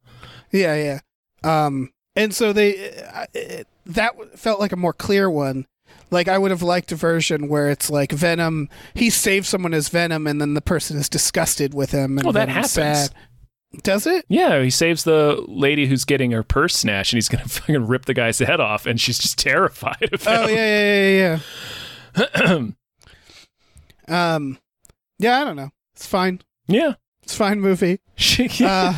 Yeah, 0.51 0.75
yeah. 0.75 0.99
Um, 1.43 1.91
and 2.15 2.33
so 2.33 2.53
they 2.53 2.91
uh, 3.13 3.25
it, 3.33 3.67
that 3.85 4.37
felt 4.37 4.59
like 4.59 4.71
a 4.71 4.77
more 4.77 4.93
clear 4.93 5.29
one. 5.29 5.65
Like 6.11 6.27
I 6.27 6.37
would 6.37 6.51
have 6.51 6.61
liked 6.63 6.91
a 6.91 6.95
version 6.95 7.47
where 7.49 7.69
it's 7.69 7.89
like 7.89 8.11
Venom. 8.11 8.69
He 8.93 9.09
saves 9.09 9.47
someone 9.49 9.73
as 9.73 9.89
Venom, 9.89 10.25
and 10.27 10.41
then 10.41 10.53
the 10.55 10.61
person 10.61 10.97
is 10.97 11.07
disgusted 11.09 11.73
with 11.73 11.91
him. 11.91 12.17
And 12.17 12.23
Well, 12.25 12.33
that 12.33 12.47
Venom's 12.47 12.75
happens. 12.75 12.97
Sad. 13.09 13.15
Does 13.83 14.07
it? 14.07 14.25
Yeah, 14.29 14.63
he 14.63 14.71
saves 14.71 15.03
the 15.03 15.43
lady 15.47 15.85
who's 15.85 16.03
getting 16.03 16.31
her 16.31 16.41
purse 16.41 16.75
snatched, 16.75 17.13
and 17.13 17.17
he's 17.17 17.29
gonna 17.29 17.43
fucking 17.47 17.85
rip 17.85 18.05
the 18.05 18.15
guy's 18.15 18.39
head 18.39 18.59
off, 18.59 18.85
and 18.87 18.99
she's 18.99 19.19
just 19.19 19.37
terrified 19.39 20.09
of 20.11 20.23
him. 20.23 20.33
Oh 20.33 20.47
yeah, 20.47 20.81
yeah, 20.87 21.39
yeah, 22.17 22.35
yeah. 22.47 22.65
um, 24.35 24.57
yeah. 25.19 25.41
I 25.41 25.43
don't 25.45 25.55
know. 25.55 25.69
It's 25.95 26.07
fine. 26.07 26.41
yeah. 26.67 26.93
It's 27.23 27.35
fine 27.35 27.59
movie. 27.61 27.99
She- 28.15 28.49
Uh, 28.65 28.93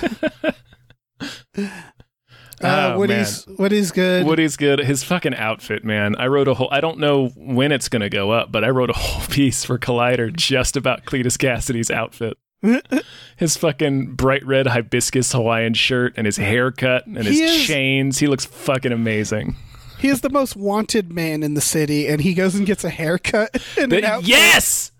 uh, 2.64 2.93
Oh, 2.95 2.99
Woody's 2.99 3.45
Woody's 3.57 3.91
good. 3.91 4.26
Woody's 4.26 4.57
good. 4.57 4.80
His 4.80 5.03
fucking 5.03 5.36
outfit, 5.36 5.84
man. 5.84 6.16
I 6.18 6.28
wrote 6.28 6.47
a 6.47 6.53
whole. 6.53 6.70
I 6.72 6.82
don't 6.82 6.99
know 6.99 7.28
when 7.36 7.72
it's 7.72 7.89
gonna 7.89 8.09
go 8.09 8.32
up, 8.32 8.51
but 8.51 8.64
I 8.64 8.70
wrote 8.70 8.89
a 8.89 8.93
whole 8.97 9.26
piece 9.28 9.64
for 9.66 9.78
Collider 9.78 10.34
just 10.34 10.76
about 10.78 11.05
Cletus 11.05 11.38
Kasady's 11.38 11.91
outfit. 11.91 12.38
his 13.38 13.57
fucking 13.57 14.14
bright 14.16 14.45
red 14.45 14.68
hibiscus 14.68 15.32
Hawaiian 15.32 15.74
shirt 15.74 16.14
and 16.16 16.26
his 16.28 16.38
haircut 16.38 17.07
and 17.07 17.18
his 17.18 17.39
is- 17.39 17.66
chains. 17.66 18.20
He 18.20 18.28
looks 18.28 18.45
fucking 18.45 18.91
amazing. 18.91 19.55
He 19.97 20.07
is 20.09 20.22
the 20.22 20.30
most 20.30 20.55
wanted 20.55 21.12
man 21.14 21.43
in 21.43 21.53
the 21.53 21.62
city, 21.62 22.07
and 22.07 22.22
he 22.22 22.34
goes 22.34 22.55
and 22.55 22.66
gets 22.66 22.84
a 22.84 22.89
haircut. 22.89 23.55
And 23.78 23.93
an 23.93 24.03
outfit. 24.03 24.30
yes, 24.30 24.91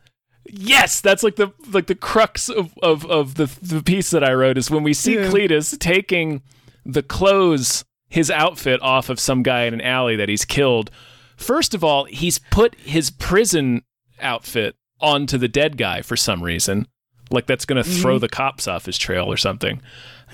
yes, 0.46 1.02
that's 1.02 1.24
like 1.24 1.38
the 1.38 1.52
like 1.72 1.88
the 1.88 1.96
crux 1.96 2.50
of 2.50 2.74
of, 2.84 3.06
of 3.06 3.36
the 3.36 3.46
the 3.62 3.82
piece 3.84 4.10
that 4.12 4.24
I 4.24 4.34
wrote 4.34 4.58
is 4.60 4.70
when 4.72 4.84
we 4.84 4.94
see 4.94 5.16
Yeah. 5.16 5.26
Cletus 5.30 5.78
taking 5.80 6.42
the 6.86 7.04
clothes, 7.04 7.84
his 8.10 8.30
outfit 8.32 8.82
off 8.82 9.10
of 9.10 9.20
some 9.20 9.44
guy 9.44 9.64
in 9.64 9.74
an 9.74 9.82
alley 9.82 10.16
that 10.16 10.30
he's 10.30 10.46
killed. 10.46 10.92
First 11.38 11.74
of 11.74 11.84
all, 11.84 12.06
he's 12.06 12.40
put 12.40 12.76
his 12.76 13.10
prison 13.12 13.84
outfit 14.20 14.76
onto 15.00 15.38
the 15.38 15.48
dead 15.48 15.78
guy 15.78 16.02
for 16.02 16.16
some 16.16 16.44
reason, 16.44 16.88
like 17.32 17.48
that's 17.48 17.66
going 17.66 17.82
to 17.84 17.90
throw 17.90 18.16
Mm-hmm. 18.16 18.22
the 18.22 18.30
cops 18.30 18.68
off 18.68 18.86
his 18.86 18.98
trail 18.98 19.26
or 19.32 19.38
something. 19.38 19.82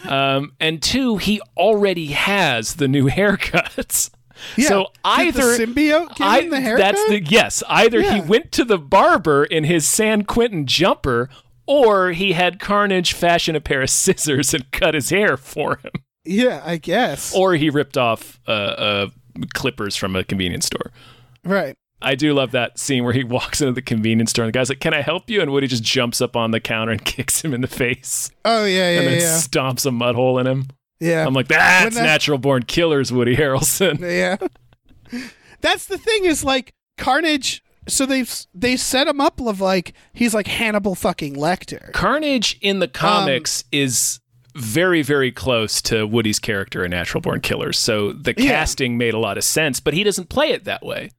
Um, 0.08 0.54
and 0.60 0.82
two, 0.82 1.18
he 1.18 1.40
already 1.56 2.08
has 2.08 2.76
the 2.76 2.88
new 2.88 3.06
haircuts. 3.10 4.10
Yeah. 4.56 4.68
So 4.68 4.84
Did 4.84 4.90
either 5.04 5.58
the 5.58 5.66
symbiote 5.66 6.16
give 6.16 6.28
I, 6.28 6.42
him 6.42 6.50
the 6.52 6.60
haircut. 6.62 6.80
That's 6.96 7.08
the 7.10 7.24
yes. 7.24 7.64
Either 7.68 8.02
he 8.02 8.22
went 8.22 8.52
to 8.54 8.64
the 8.66 8.78
barber 8.78 9.44
in 9.46 9.64
his 9.64 9.88
San 9.88 10.26
Quentin 10.26 10.68
jumper, 10.68 11.30
or 11.66 12.12
he 12.12 12.34
had 12.34 12.60
Carnage 12.60 13.14
fashion 13.14 13.56
a 13.56 13.62
pair 13.62 13.82
of 13.82 13.90
scissors 13.90 14.54
and 14.54 14.70
cut 14.72 14.94
his 14.94 15.10
hair 15.10 15.38
for 15.38 15.78
him, 15.78 15.92
yeah, 16.28 16.62
I 16.66 16.78
guess. 16.78 17.34
or 17.36 17.56
he 17.56 17.70
ripped 17.70 17.98
off 17.98 18.40
uh, 18.48 18.52
uh, 18.52 19.08
clippers 19.54 19.96
from 19.96 20.16
a 20.16 20.24
convenience 20.24 20.66
store. 20.66 20.92
right. 21.44 21.76
I 22.00 22.14
do 22.14 22.32
love 22.36 22.52
that 22.52 22.78
scene 22.78 23.04
where 23.04 23.14
he 23.14 23.24
walks 23.38 23.60
into 23.60 23.74
the 23.74 23.82
convenience 23.82 24.30
store 24.30 24.46
and 24.46 24.54
the 24.54 24.58
guy's 24.58 24.70
like, 24.70 24.80
"Can 24.80 24.94
I 24.94 25.02
help 25.02 25.32
you?" 25.32 25.42
And 25.42 25.52
Woody 25.52 25.66
just 25.66 25.82
jumps 25.82 26.22
up 26.22 26.36
on 26.36 26.52
the 26.52 26.60
counter 26.60 26.92
and 26.92 27.04
kicks 27.06 27.42
him 27.44 27.56
in 27.56 27.62
the 27.62 27.68
face, 27.68 28.30
Oh 28.46 28.66
yeah, 28.66 28.92
yeah, 28.92 29.00
and 29.00 29.08
then 29.08 29.20
yeah, 29.22 29.38
stomps 29.40 29.84
a 29.86 29.92
mud 29.92 30.14
hole 30.14 30.38
in 30.38 30.46
him. 30.46 30.68
yeah. 31.00 31.26
I'm 31.26 31.34
like, 31.34 31.48
"That's 31.48 31.96
that- 31.96 32.04
natural 32.04 32.38
born 32.38 32.64
killers, 32.64 33.12
Woody 33.12 33.36
Harrelson." 33.36 34.00
yeah. 34.02 34.38
That's 35.62 35.88
the 35.88 35.98
thing 35.98 36.26
is 36.26 36.44
like 36.44 36.74
Carnage. 36.98 37.64
So 37.88 38.06
they've 38.06 38.32
they 38.54 38.76
set 38.78 39.08
him 39.08 39.20
up 39.22 39.40
of 39.40 39.60
like 39.62 39.94
he's 40.14 40.34
like 40.36 40.46
Hannibal 40.48 40.94
fucking 40.94 41.36
Lecter. 41.36 41.92
Carnage 41.94 42.60
in 42.62 42.76
Um, 42.76 42.80
the 42.82 42.88
comics 42.90 43.64
is 43.72 44.20
very, 44.58 45.02
very 45.02 45.32
close 45.32 45.82
to 45.84 46.06
Woody's 46.06 46.40
character 46.40 46.84
in 46.84 46.92
Natural 46.92 47.22
Born 47.22 47.42
Killers. 47.42 47.78
So 47.78 48.12
the 48.14 48.34
Yeah. 48.38 48.50
casting 48.52 48.98
made 48.98 49.14
a 49.14 49.20
lot 49.20 49.38
of 49.38 49.44
sense, 49.44 49.80
but 49.80 49.94
he 49.94 50.04
doesn't 50.04 50.30
play 50.30 50.50
it 50.52 50.64
that 50.66 50.84
way. 50.86 51.12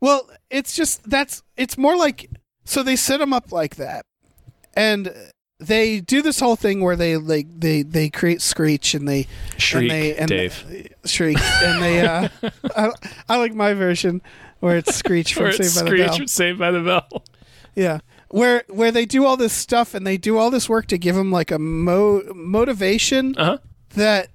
Well, 0.00 0.28
it's 0.50 0.74
just 0.74 1.08
that's 1.08 1.42
it's 1.56 1.78
more 1.78 1.96
like 1.96 2.28
so 2.64 2.82
they 2.82 2.96
set 2.96 3.20
him 3.20 3.32
up 3.32 3.52
like 3.52 3.76
that, 3.76 4.04
and 4.74 5.12
they 5.60 6.00
do 6.00 6.22
this 6.22 6.40
whole 6.40 6.56
thing 6.56 6.80
where 6.82 6.96
they 6.96 7.16
like 7.16 7.46
they 7.56 7.82
they 7.82 8.10
create 8.10 8.42
Screech 8.42 8.94
and 8.94 9.06
they 9.08 9.28
Shriek, 9.58 9.90
and 9.90 10.00
they 10.00 10.16
and 10.16 10.28
Dave. 10.28 10.92
Shriek 11.04 11.38
and 11.40 11.82
they 11.82 12.00
uh 12.04 12.28
I, 12.76 12.90
I 13.28 13.36
like 13.36 13.54
my 13.54 13.74
version 13.74 14.22
where 14.58 14.76
it's 14.76 14.94
Screech 14.94 15.34
from 15.34 15.52
Saved 15.52 15.76
by 15.84 15.90
the 15.90 15.96
Bell. 15.96 16.26
Saved 16.28 16.58
by 16.58 16.70
the 16.72 16.80
Bell. 16.80 17.24
Yeah, 17.76 18.00
where 18.32 18.64
where 18.68 18.90
they 18.90 19.06
do 19.06 19.24
all 19.24 19.36
this 19.36 19.52
stuff 19.52 19.94
and 19.94 20.06
they 20.06 20.16
do 20.16 20.36
all 20.38 20.50
this 20.50 20.68
work 20.68 20.86
to 20.86 20.98
give 20.98 21.16
him 21.16 21.30
like 21.30 21.50
a 21.50 21.58
mo- 21.58 22.22
motivation 22.34 23.34
Uh-huh. 23.38 23.58
that 23.94 24.28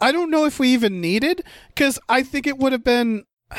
I 0.00 0.10
don't 0.12 0.30
know 0.30 0.44
if 0.46 0.58
we 0.58 0.68
even 0.70 1.00
needed 1.00 1.44
because 1.68 1.98
I 2.08 2.22
think 2.22 2.46
it 2.46 2.56
would 2.58 2.72
have 2.72 2.84
been. 2.84 3.24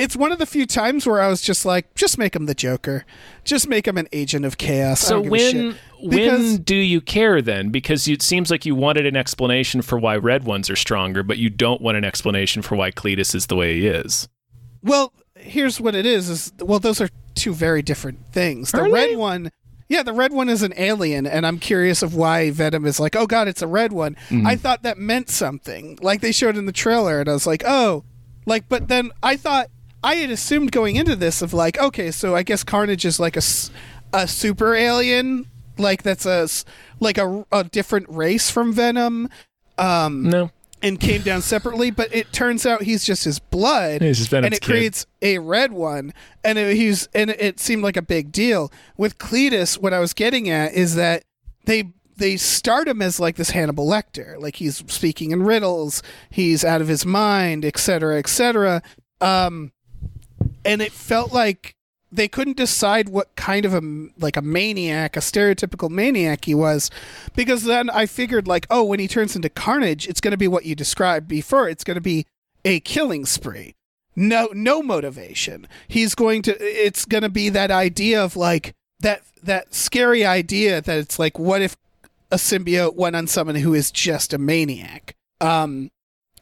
It's 0.00 0.14
one 0.14 0.30
of 0.30 0.38
the 0.38 0.46
few 0.46 0.64
times 0.64 1.08
where 1.08 1.20
I 1.20 1.26
was 1.26 1.40
just 1.42 1.66
like, 1.66 1.92
just 1.96 2.18
make 2.18 2.36
him 2.36 2.46
the 2.46 2.54
Joker, 2.54 3.04
just 3.42 3.66
make 3.68 3.88
him 3.88 3.98
an 3.98 4.06
agent 4.12 4.44
of 4.44 4.56
chaos. 4.56 5.00
So 5.00 5.14
don't 5.14 5.22
give 5.24 5.28
a 5.28 5.32
when 5.32 5.52
shit. 5.72 5.76
when 6.00 6.56
do 6.58 6.76
you 6.76 7.00
care 7.00 7.42
then? 7.42 7.70
Because 7.70 8.06
it 8.06 8.22
seems 8.22 8.48
like 8.48 8.64
you 8.64 8.76
wanted 8.76 9.06
an 9.06 9.16
explanation 9.16 9.82
for 9.82 9.98
why 9.98 10.16
red 10.16 10.44
ones 10.44 10.70
are 10.70 10.76
stronger, 10.76 11.24
but 11.24 11.38
you 11.38 11.50
don't 11.50 11.80
want 11.82 11.96
an 11.96 12.04
explanation 12.04 12.62
for 12.62 12.76
why 12.76 12.92
Cletus 12.92 13.34
is 13.34 13.48
the 13.48 13.56
way 13.56 13.80
he 13.80 13.88
is. 13.88 14.28
Well, 14.84 15.12
here's 15.34 15.80
what 15.80 15.96
it 15.96 16.06
is: 16.06 16.28
is 16.28 16.52
well, 16.60 16.78
those 16.78 17.00
are 17.00 17.08
two 17.38 17.54
very 17.54 17.82
different 17.82 18.18
things. 18.32 18.72
The 18.72 18.82
Are 18.82 18.90
red 18.90 19.10
they? 19.10 19.16
one, 19.16 19.50
yeah, 19.88 20.02
the 20.02 20.12
red 20.12 20.32
one 20.32 20.48
is 20.48 20.62
an 20.62 20.74
alien, 20.76 21.26
and 21.26 21.46
I'm 21.46 21.58
curious 21.58 22.02
of 22.02 22.14
why 22.14 22.50
Venom 22.50 22.84
is 22.84 23.00
like, 23.00 23.16
oh 23.16 23.26
god, 23.26 23.48
it's 23.48 23.62
a 23.62 23.66
red 23.66 23.92
one. 23.92 24.14
Mm-hmm. 24.28 24.46
I 24.46 24.56
thought 24.56 24.82
that 24.82 24.98
meant 24.98 25.30
something, 25.30 25.98
like 26.02 26.20
they 26.20 26.32
showed 26.32 26.56
in 26.56 26.66
the 26.66 26.72
trailer, 26.72 27.20
and 27.20 27.28
I 27.28 27.32
was 27.32 27.46
like, 27.46 27.62
oh, 27.66 28.04
like, 28.44 28.68
but 28.68 28.88
then 28.88 29.10
I 29.22 29.36
thought 29.36 29.68
I 30.02 30.16
had 30.16 30.30
assumed 30.30 30.72
going 30.72 30.96
into 30.96 31.16
this 31.16 31.42
of 31.42 31.52
like, 31.54 31.78
okay, 31.78 32.10
so 32.10 32.36
I 32.36 32.42
guess 32.42 32.64
Carnage 32.64 33.04
is 33.04 33.18
like 33.18 33.36
a 33.36 33.42
a 34.12 34.26
super 34.28 34.74
alien, 34.74 35.46
like 35.76 36.02
that's 36.02 36.26
a 36.26 36.48
like 37.00 37.18
a, 37.18 37.46
a 37.52 37.64
different 37.64 38.06
race 38.08 38.50
from 38.50 38.72
Venom. 38.72 39.28
Um, 39.78 40.28
No. 40.28 40.50
And 40.82 41.00
came 41.00 41.22
down 41.22 41.42
separately, 41.42 41.90
but 41.90 42.14
it 42.14 42.32
turns 42.32 42.64
out 42.64 42.82
he's 42.82 43.04
just 43.04 43.24
his 43.24 43.38
blood, 43.38 44.00
He's 44.02 44.18
just 44.18 44.32
and 44.32 44.46
it 44.46 44.60
kid. 44.60 44.62
creates 44.62 45.06
a 45.22 45.38
red 45.38 45.72
one, 45.72 46.12
and 46.44 46.58
it, 46.58 46.76
he's 46.76 47.08
and 47.14 47.30
it 47.30 47.58
seemed 47.60 47.82
like 47.82 47.96
a 47.96 48.02
big 48.02 48.32
deal 48.32 48.72
with 48.96 49.18
Cletus. 49.18 49.80
What 49.80 49.92
I 49.92 49.98
was 50.00 50.14
getting 50.14 50.48
at 50.48 50.72
is 50.74 50.94
that 50.94 51.24
they 51.64 51.92
they 52.16 52.36
start 52.36 52.88
him 52.88 53.00
as 53.02 53.20
like 53.20 53.36
this 53.36 53.50
Hannibal 53.50 53.86
Lecter, 53.86 54.40
like 54.40 54.56
he's 54.56 54.84
speaking 54.86 55.30
in 55.30 55.42
riddles, 55.42 56.02
he's 56.30 56.64
out 56.64 56.80
of 56.80 56.88
his 56.88 57.06
mind, 57.06 57.64
etc., 57.64 58.18
etc. 58.18 58.82
Um, 59.20 59.72
and 60.64 60.82
it 60.82 60.92
felt 60.92 61.32
like 61.32 61.74
they 62.10 62.28
couldn't 62.28 62.56
decide 62.56 63.08
what 63.08 63.34
kind 63.36 63.64
of 63.64 63.74
a 63.74 64.08
like 64.18 64.36
a 64.36 64.42
maniac, 64.42 65.16
a 65.16 65.20
stereotypical 65.20 65.90
maniac 65.90 66.44
he 66.44 66.54
was, 66.54 66.90
because 67.34 67.64
then 67.64 67.90
I 67.90 68.06
figured 68.06 68.48
like, 68.48 68.66
oh, 68.70 68.84
when 68.84 69.00
he 69.00 69.08
turns 69.08 69.36
into 69.36 69.48
Carnage, 69.48 70.08
it's 70.08 70.20
going 70.20 70.32
to 70.32 70.38
be 70.38 70.48
what 70.48 70.64
you 70.64 70.74
described 70.74 71.28
before. 71.28 71.68
It's 71.68 71.84
going 71.84 71.96
to 71.96 72.00
be 72.00 72.26
a 72.64 72.80
killing 72.80 73.26
spree. 73.26 73.74
No, 74.16 74.48
no 74.52 74.82
motivation. 74.82 75.68
He's 75.86 76.14
going 76.14 76.42
to. 76.42 76.56
It's 76.60 77.04
going 77.04 77.22
to 77.22 77.28
be 77.28 77.50
that 77.50 77.70
idea 77.70 78.22
of 78.22 78.36
like 78.36 78.74
that 79.00 79.22
that 79.42 79.74
scary 79.74 80.24
idea 80.24 80.80
that 80.80 80.98
it's 80.98 81.18
like, 81.18 81.38
what 81.38 81.62
if 81.62 81.76
a 82.30 82.36
symbiote 82.36 82.96
went 82.96 83.16
on 83.16 83.26
someone 83.26 83.56
who 83.56 83.74
is 83.74 83.90
just 83.90 84.32
a 84.32 84.38
maniac? 84.38 85.14
Um, 85.40 85.90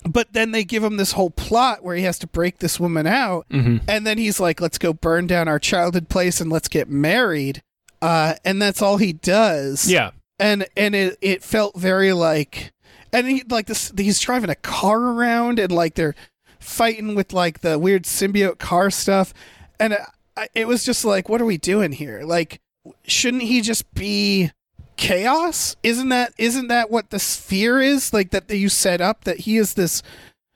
but 0.06 0.32
then 0.32 0.52
they 0.52 0.64
give 0.64 0.82
him 0.84 0.96
this 0.96 1.12
whole 1.12 1.30
plot 1.30 1.82
where 1.82 1.96
he 1.96 2.02
has 2.04 2.18
to 2.20 2.26
break 2.26 2.58
this 2.58 2.78
woman 2.80 3.06
out. 3.06 3.46
Mm-hmm. 3.50 3.88
and 3.88 4.06
then 4.06 4.18
he's 4.18 4.40
like 4.40 4.60
let's 4.60 4.78
go 4.78 4.92
burn 4.92 5.26
down 5.26 5.48
our 5.48 5.58
childhood 5.58 6.08
place 6.08 6.40
and 6.40 6.50
let's 6.50 6.68
get 6.68 6.88
married. 6.88 7.62
Uh, 8.02 8.34
and 8.44 8.60
that's 8.60 8.82
all 8.82 8.98
he 8.98 9.12
does. 9.12 9.90
Yeah. 9.90 10.10
and 10.38 10.66
and 10.76 10.94
it, 10.94 11.18
it 11.20 11.42
felt 11.42 11.76
very 11.78 12.12
like 12.12 12.72
and 13.12 13.26
he 13.26 13.42
like 13.48 13.66
this 13.66 13.92
he's 13.96 14.20
driving 14.20 14.50
a 14.50 14.54
car 14.54 15.00
around 15.00 15.58
and 15.58 15.72
like 15.72 15.94
they're 15.94 16.14
fighting 16.60 17.14
with 17.14 17.32
like 17.32 17.60
the 17.60 17.78
weird 17.78 18.02
symbiote 18.04 18.58
car 18.58 18.90
stuff. 18.90 19.32
And 19.80 19.94
I- 19.94 20.06
I, 20.38 20.48
it 20.54 20.68
was 20.68 20.84
just 20.84 21.02
like 21.04 21.30
what 21.30 21.40
are 21.40 21.46
we 21.46 21.56
doing 21.56 21.92
here? 21.92 22.20
Like 22.22 22.60
shouldn't 23.06 23.44
he 23.44 23.62
just 23.62 23.92
be 23.94 24.50
chaos 24.96 25.76
isn't 25.82 26.08
that 26.08 26.32
isn't 26.38 26.68
that 26.68 26.90
what 26.90 27.10
the 27.10 27.18
sphere 27.18 27.80
is 27.80 28.12
like 28.12 28.30
that 28.30 28.50
you 28.50 28.68
set 28.68 29.00
up 29.00 29.24
that 29.24 29.40
he 29.40 29.56
is 29.56 29.74
this 29.74 30.02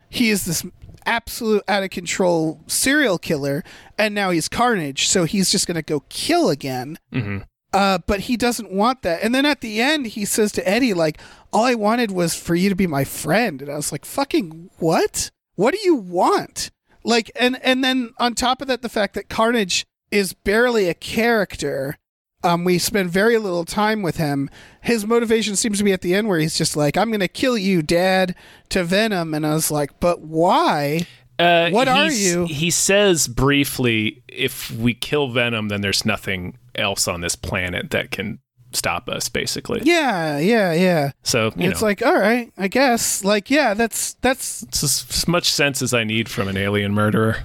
he 0.09 0.31
is 0.31 0.45
this 0.47 0.65
absolute 1.07 1.63
out 1.69 1.83
of 1.83 1.91
control 1.91 2.61
serial 2.67 3.19
killer 3.19 3.63
and 3.99 4.15
now 4.15 4.31
he's 4.31 4.49
carnage 4.49 5.09
so 5.09 5.25
he's 5.25 5.51
just 5.51 5.67
going 5.67 5.75
to 5.75 5.83
go 5.83 6.01
kill 6.09 6.49
again 6.51 6.99
Mm-hmm. 7.13 7.39
uh, 7.73 7.99
but 8.07 8.21
he 8.21 8.37
doesn't 8.37 8.71
want 8.73 9.03
that. 9.03 9.23
And 9.23 9.35
then 9.35 9.47
at 9.47 9.61
the 9.61 9.81
end, 9.81 10.09
he 10.09 10.25
says 10.25 10.53
to 10.53 10.69
Eddie, 10.69 10.95
like, 10.95 11.21
all 11.53 11.65
I 11.65 11.75
wanted 11.75 12.11
was 12.11 12.35
for 12.35 12.55
you 12.55 12.69
to 12.69 12.75
be 12.75 12.87
my 12.87 13.05
friend. 13.05 13.63
And 13.63 13.71
I 13.71 13.77
was 13.77 13.93
like, 13.93 14.05
fucking 14.05 14.71
what? 14.79 15.31
What 15.55 15.73
do 15.75 15.81
you 15.85 15.95
want? 15.95 16.71
Like, 17.05 17.31
and, 17.37 17.61
and 17.63 17.83
then 17.85 18.11
on 18.19 18.35
top 18.35 18.61
of 18.61 18.69
that, 18.69 18.83
the 18.83 18.89
fact 18.89 19.15
that 19.15 19.29
Carnage 19.29 19.85
is 20.11 20.33
barely 20.33 20.89
a 20.89 20.95
character. 20.95 21.97
Um, 22.43 22.65
we 22.65 22.79
spend 22.79 23.11
very 23.11 23.37
little 23.39 23.65
time 23.65 24.03
with 24.03 24.17
him. 24.17 24.49
His 24.81 25.07
motivation 25.07 25.57
seems 25.57 25.79
to 25.79 25.85
be 25.85 25.93
at 25.93 26.01
the 26.01 26.15
end 26.15 26.29
where 26.29 26.39
he's 26.39 26.57
just 26.57 26.77
like, 26.77 26.97
I'm 26.97 27.11
going 27.11 27.21
to 27.21 27.29
kill 27.29 27.59
you, 27.59 27.83
dad, 27.83 28.35
to 28.71 28.83
Venom. 28.85 29.35
And 29.35 29.47
I 29.47 29.55
was 29.55 29.71
like, 29.71 30.01
but 30.01 30.23
why? 30.23 31.07
Uh, 31.39 31.71
What 31.71 31.89
are 31.89 32.11
you? 32.11 32.47
He 32.47 32.71
says 32.71 33.29
briefly, 33.29 34.23
if 34.29 34.71
we 34.71 34.95
kill 34.95 35.29
Venom, 35.29 35.69
then 35.69 35.81
there's 35.81 36.05
nothing 36.05 36.57
else 36.75 37.07
on 37.07 37.21
this 37.21 37.37
planet 37.37 37.91
that 37.91 38.11
can 38.11 38.39
stop 38.73 39.09
us, 39.09 39.29
basically. 39.29 39.81
Yeah, 39.85 40.39
yeah, 40.39 40.73
yeah. 40.73 41.13
So, 41.23 41.53
you 41.57 41.69
it's 41.71 41.81
know, 41.81 41.87
like, 41.89 42.03
all 42.03 42.19
right, 42.19 42.53
I 42.57 42.69
guess. 42.69 43.25
Like, 43.25 43.51
yeah, 43.51 43.75
that's, 43.75 44.15
that's, 44.15 44.63
it's 44.63 44.83
as, 44.83 45.07
as 45.11 45.29
much 45.29 45.51
sense 45.51 45.83
as 45.83 45.93
I 45.93 46.05
need 46.05 46.29
from 46.29 46.49
an 46.49 46.57
alien 46.57 46.95
murderer. 46.95 47.45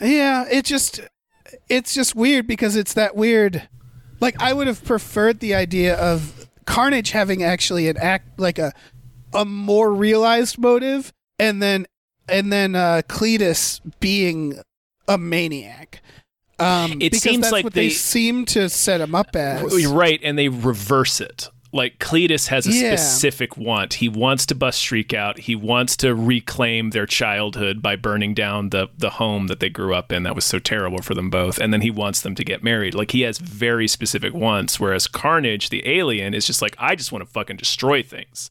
Yeah, 0.00 0.46
it 0.50 0.64
just 0.64 1.00
it's 1.68 1.94
just 1.94 2.16
weird 2.16 2.46
because 2.46 2.74
it's 2.74 2.94
that 2.94 3.14
weird 3.14 3.68
like 4.22 4.40
I 4.40 4.52
would 4.54 4.66
have 4.68 4.82
preferred 4.84 5.40
the 5.40 5.54
idea 5.54 5.96
of 5.96 6.48
Carnage 6.64 7.10
having 7.10 7.42
actually 7.42 7.88
an 7.88 7.96
act 7.98 8.38
like 8.40 8.58
a 8.58 8.72
a 9.34 9.44
more 9.44 9.92
realized 9.92 10.56
motive 10.58 11.12
and 11.38 11.62
then 11.62 11.86
and 12.28 12.52
then 12.52 12.74
uh 12.74 13.02
Cletus 13.08 13.80
being 14.00 14.60
a 15.08 15.18
maniac. 15.18 16.00
Um 16.58 16.98
It 17.00 17.14
seems 17.16 17.42
that's 17.42 17.52
like 17.52 17.64
what 17.64 17.74
they, 17.74 17.88
they- 17.88 17.94
seem 17.94 18.44
to 18.46 18.68
set 18.68 19.00
him 19.00 19.14
up 19.14 19.34
as. 19.34 19.86
Right, 19.86 20.20
and 20.22 20.38
they 20.38 20.48
reverse 20.48 21.20
it. 21.20 21.48
Like 21.74 21.98
Cletus 21.98 22.48
has 22.48 22.66
a 22.66 22.70
Yeah. 22.70 22.96
specific 22.96 23.56
want. 23.56 23.94
He 23.94 24.08
wants 24.08 24.44
to 24.46 24.54
bust 24.54 24.78
Shriek 24.82 25.14
out. 25.14 25.38
He 25.40 25.56
wants 25.56 25.96
to 25.98 26.14
reclaim 26.14 26.90
their 26.90 27.06
childhood 27.06 27.80
by 27.80 27.96
burning 27.96 28.34
down 28.34 28.68
the 28.70 28.88
the 28.98 29.10
home 29.10 29.46
that 29.46 29.60
they 29.60 29.70
grew 29.70 29.94
up 29.94 30.12
in 30.12 30.22
that 30.24 30.34
was 30.34 30.44
so 30.44 30.58
terrible 30.58 31.00
for 31.00 31.14
them 31.14 31.30
both. 31.30 31.58
And 31.58 31.72
then 31.72 31.80
he 31.80 31.90
wants 31.90 32.20
them 32.20 32.34
to 32.34 32.44
get 32.44 32.62
married. 32.62 32.94
Like 32.94 33.12
he 33.12 33.22
has 33.22 33.38
very 33.38 33.88
specific 33.88 34.34
wants. 34.34 34.78
Whereas 34.78 35.06
Carnage, 35.06 35.70
the 35.70 35.82
alien, 35.88 36.34
is 36.34 36.46
just 36.46 36.60
like 36.60 36.76
I 36.78 36.94
just 36.94 37.10
want 37.10 37.24
to 37.24 37.30
fucking 37.32 37.56
destroy 37.56 38.02
things. 38.02 38.50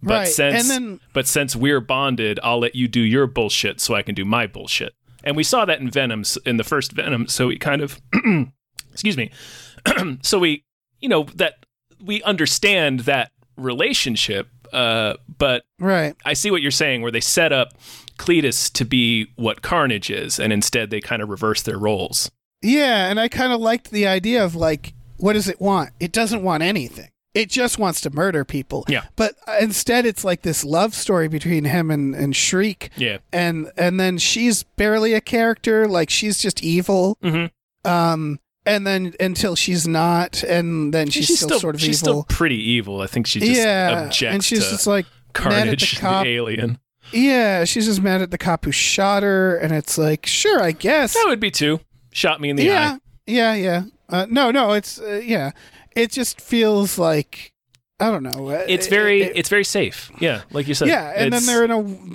But 0.00 0.14
Right, 0.14 0.28
since 0.28 0.60
and 0.60 0.70
then- 0.70 1.00
but 1.12 1.26
since 1.26 1.56
we're 1.56 1.80
bonded, 1.80 2.38
I'll 2.44 2.60
let 2.60 2.74
you 2.76 2.86
do 2.86 3.00
your 3.00 3.26
bullshit 3.26 3.80
so 3.80 3.94
I 3.94 4.02
can 4.02 4.14
do 4.14 4.24
my 4.24 4.46
bullshit. 4.46 4.94
And 5.24 5.36
we 5.36 5.42
saw 5.44 5.64
that 5.64 5.80
in 5.80 5.90
Venom 5.90 6.22
in 6.46 6.56
the 6.58 6.64
first 6.64 6.92
Venom. 6.92 7.26
So 7.28 7.48
we 7.48 7.58
kind 7.58 7.82
of 7.82 8.00
excuse 8.92 9.16
me. 9.16 9.30
so 10.22 10.38
we, 10.38 10.64
you 11.00 11.08
know, 11.08 11.24
that 11.34 11.61
we 12.04 12.22
understand 12.22 13.00
that 13.00 13.30
relationship. 13.56 14.48
Uh, 14.72 15.14
but 15.38 15.64
Right. 15.78 16.14
I 16.24 16.32
see 16.32 16.50
what 16.50 16.62
you're 16.62 16.70
saying, 16.70 17.02
where 17.02 17.10
they 17.12 17.20
set 17.20 17.52
up 17.52 17.74
Cletus 18.18 18.72
to 18.72 18.84
be 18.84 19.26
what 19.36 19.62
Carnage 19.62 20.10
is, 20.10 20.38
and 20.38 20.52
instead 20.52 20.90
they 20.90 21.00
kind 21.00 21.20
of 21.22 21.28
reverse 21.28 21.62
their 21.62 21.78
roles. 21.78 22.30
Yeah, 22.62 23.08
and 23.10 23.18
I 23.20 23.28
kind 23.28 23.52
of 23.52 23.60
liked 23.60 23.90
the 23.90 24.06
idea 24.06 24.44
of 24.44 24.54
like, 24.54 24.94
what 25.18 25.32
does 25.34 25.48
it 25.48 25.60
want? 25.60 25.90
It 26.00 26.12
doesn't 26.12 26.42
want 26.42 26.62
anything. 26.62 27.08
It 27.34 27.48
just 27.48 27.78
wants 27.78 28.00
to 28.02 28.10
murder 28.10 28.44
people. 28.44 28.84
Yeah. 28.88 29.04
But 29.16 29.34
uh, 29.46 29.56
instead, 29.60 30.04
it's 30.04 30.22
like 30.22 30.42
this 30.42 30.64
love 30.64 30.94
story 30.94 31.28
between 31.28 31.64
him 31.64 31.90
and, 31.90 32.14
and 32.14 32.36
Shriek. 32.36 32.90
Yeah. 32.96 33.18
And 33.32 33.70
and 33.76 33.98
then 33.98 34.18
she's 34.18 34.62
barely 34.64 35.14
a 35.14 35.20
character. 35.20 35.88
Like 35.88 36.10
she's 36.10 36.38
just 36.38 36.62
evil. 36.62 37.16
Mhm. 37.22 37.50
Um. 37.84 38.38
And 38.64 38.86
then 38.86 39.14
until 39.18 39.56
she's 39.56 39.88
not, 39.88 40.44
and 40.44 40.94
then 40.94 41.10
she's, 41.10 41.36
still, 41.40 41.58
sort 41.58 41.74
of 41.74 41.80
she's 41.80 42.00
evil. 42.02 42.22
still 42.22 42.36
pretty 42.36 42.62
evil. 42.62 43.00
I 43.00 43.06
think 43.08 43.26
she 43.26 43.40
just 43.40 43.50
yeah. 43.60 44.04
objects 44.06 44.22
And 44.22 44.44
she's 44.44 44.68
just 44.70 44.86
like 44.86 45.04
mad 45.06 45.46
at 45.68 45.78
Carnage, 45.80 46.00
the 46.00 46.06
the, 46.06 46.28
alien. 46.28 46.78
yeah. 47.12 47.64
She's 47.64 47.86
just 47.86 48.00
mad 48.00 48.22
at 48.22 48.30
the 48.30 48.38
cop 48.38 48.64
who 48.64 48.70
shot 48.70 49.24
her, 49.24 49.56
and 49.56 49.72
it's 49.72 49.98
like, 49.98 50.26
sure, 50.26 50.62
I 50.62 50.70
guess. 50.72 51.14
That 51.14 51.24
would 51.26 51.40
be 51.40 51.50
too. 51.50 51.80
Shot 52.12 52.40
me 52.40 52.50
in 52.50 52.56
the 52.56 52.64
yeah, 52.64 52.94
eye. 52.94 52.98
yeah, 53.26 53.54
yeah. 53.54 53.82
Uh, 54.08 54.26
no, 54.30 54.50
no, 54.52 54.72
it's 54.72 55.00
uh, 55.00 55.20
yeah. 55.24 55.50
It 55.96 56.12
just 56.12 56.40
feels 56.40 56.98
like 56.98 57.52
I 57.98 58.10
don't 58.10 58.22
know. 58.22 58.48
uh, 58.50 58.64
It's 58.68 58.86
it- 58.86 58.90
very, 58.90 59.22
it- 59.22 59.32
it's 59.36 59.48
very 59.48 59.64
safe. 59.64 60.10
Yeah, 60.20 60.42
like 60.52 60.68
you 60.68 60.74
said. 60.74 60.86
yeah, 60.88 61.12
and 61.16 61.32
then 61.32 61.46
they're 61.46 61.64
in 61.64 61.70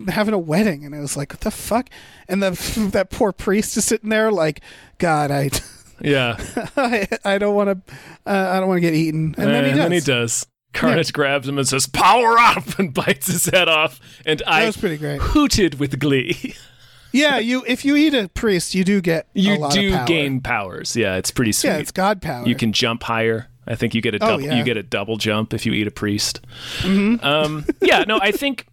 a 0.08 0.12
having 0.12 0.34
a 0.34 0.40
wedding, 0.40 0.86
and 0.86 0.94
it 0.96 1.00
was 1.00 1.18
like, 1.18 1.34
what 1.34 1.42
the 1.42 1.52
fuck? 1.52 1.90
And 2.30 2.42
the 2.42 2.52
that 2.94 3.10
poor 3.10 3.32
priest 3.34 3.76
is 3.76 3.84
sitting 3.86 4.10
there, 4.12 4.32
like, 4.32 4.62
God, 4.98 5.32
I, 5.32 5.50
yeah. 6.02 6.38
I, 6.78 7.08
I 7.26 7.38
don't 7.38 7.56
want 7.56 7.70
to, 7.88 7.94
uh, 8.26 8.52
I 8.54 8.60
don't 8.60 8.68
want 8.68 8.78
to 8.78 8.82
get 8.82 8.94
eaten. 8.94 9.36
And 9.38 9.48
then 9.54 9.64
he 9.66 9.70
does. 9.72 9.78
then 9.80 9.92
he 9.92 10.00
does. 10.00 10.48
Carnage 10.74 11.12
grabs 11.14 11.48
him 11.48 11.58
and 11.58 11.68
says, 11.68 11.88
"Power 11.88 12.38
up!" 12.38 12.78
and 12.80 12.94
bites 12.94 13.28
his 13.28 13.46
head 13.46 13.68
off. 13.68 14.00
And 14.26 14.40
That 14.40 14.48
I 14.50 14.66
was 14.66 14.78
pretty 14.78 14.98
great. 14.98 15.20
hooted 15.22 15.80
with 15.80 16.00
glee. 16.00 16.56
Yeah, 17.14 17.40
you 17.40 17.64
if 17.66 17.84
you 17.86 17.96
eat 17.96 18.14
a 18.14 18.28
priest, 18.30 18.76
you 18.76 18.84
do 18.84 19.02
get 19.02 19.28
a 19.34 19.40
you 19.40 19.58
lot 19.58 19.72
do 19.72 19.88
of 19.88 19.94
power. 19.96 20.06
gain 20.06 20.42
powers. 20.42 20.96
Yeah, 20.96 21.16
it's 21.16 21.32
pretty 21.32 21.54
sweet. 21.54 21.70
Yeah, 21.72 21.78
it's 21.78 21.92
god 21.92 22.22
power. 22.22 22.46
you 22.46 22.54
can 22.54 22.74
jump 22.74 23.02
higher. 23.04 23.48
I 23.66 23.76
think 23.76 23.96
you 23.96 24.02
get 24.02 24.14
a 24.14 24.18
Oh, 24.18 24.28
double 24.28 24.42
yeah. 24.44 24.50
Mm-hmm. 24.50 24.58
you 24.60 24.64
get 24.66 24.78
a 24.78 24.84
double 24.84 25.18
jump 25.18 25.54
if 25.54 25.66
you 25.66 25.72
eat 25.74 25.88
a 25.88 25.92
priest. 25.92 26.42
Um, 26.84 27.66
yeah, 27.82 28.04
no, 28.08 28.20
I 28.22 28.32
think 28.32 28.68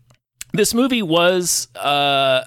this 0.53 0.75
movie 0.75 1.03
was. 1.03 1.68
Uh, 1.77 2.43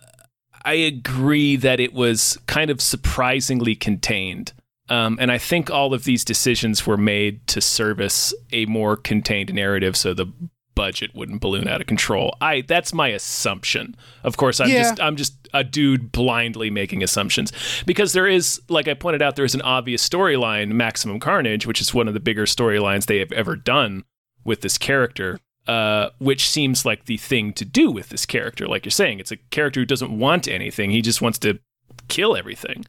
I 0.64 0.74
agree 0.74 1.56
that 1.56 1.80
it 1.80 1.94
was 1.94 2.38
kind 2.48 2.70
of 2.70 2.82
surprisingly 2.82 3.74
contained. 3.76 4.52
Um, 4.90 5.18
and 5.20 5.32
I 5.32 5.38
think 5.38 5.70
all 5.70 5.94
of 5.94 6.04
these 6.06 6.24
decisions 6.24 6.88
were 6.88 6.98
made 6.98 7.46
to 7.48 7.62
service 7.62 8.34
a 8.54 8.66
more 8.68 8.96
contained 8.96 9.54
narrative 9.54 9.98
so 9.98 10.14
the 10.14 10.28
budget 10.76 11.14
wouldn't 11.16 11.42
balloon 11.42 11.68
out 11.68 11.82
of 11.82 11.88
control. 11.88 12.38
I 12.40 12.62
that's 12.62 12.94
my 12.94 13.08
assumption. 13.10 13.96
Of 14.24 14.38
course, 14.38 14.60
I'm 14.60 14.70
Yeah. 14.70 14.84
just 14.84 15.02
I'm 15.02 15.16
just 15.16 15.34
a 15.54 15.64
dude 15.64 16.12
blindly 16.12 16.70
making 16.70 17.02
assumptions 17.04 17.52
because 17.86 18.14
there 18.14 18.28
is 18.28 18.62
like 18.70 18.88
I 18.88 18.94
pointed 18.94 19.22
out 19.24 19.36
there's 19.36 19.56
an 19.56 19.62
obvious 19.64 20.08
storyline 20.08 20.70
Maximum 20.74 21.20
Carnage, 21.20 21.66
which 21.66 21.82
is 21.82 21.94
one 21.96 22.08
of 22.08 22.14
the 22.14 22.20
bigger 22.20 22.46
storylines 22.46 23.08
they 23.08 23.18
have 23.18 23.32
ever 23.32 23.56
done 23.56 24.04
with 24.44 24.62
this 24.62 24.78
character. 24.78 25.40
Uh, 25.68 26.12
which 26.20 26.48
seems 26.48 26.86
like 26.86 27.06
the 27.08 27.18
thing 27.18 27.52
to 27.52 27.66
do 27.66 27.92
with 27.92 28.08
this 28.08 28.26
character. 28.26 28.66
Like 28.68 28.86
you're 28.86 28.90
saying, 28.92 29.20
it's 29.20 29.34
a 29.34 29.38
character 29.52 29.82
who 29.82 29.86
doesn't 29.86 30.18
want 30.18 30.48
anything. 30.48 30.92
He 30.92 31.02
just 31.02 31.22
wants 31.22 31.38
to 31.40 31.60
kill 32.08 32.38
everything. 32.38 32.86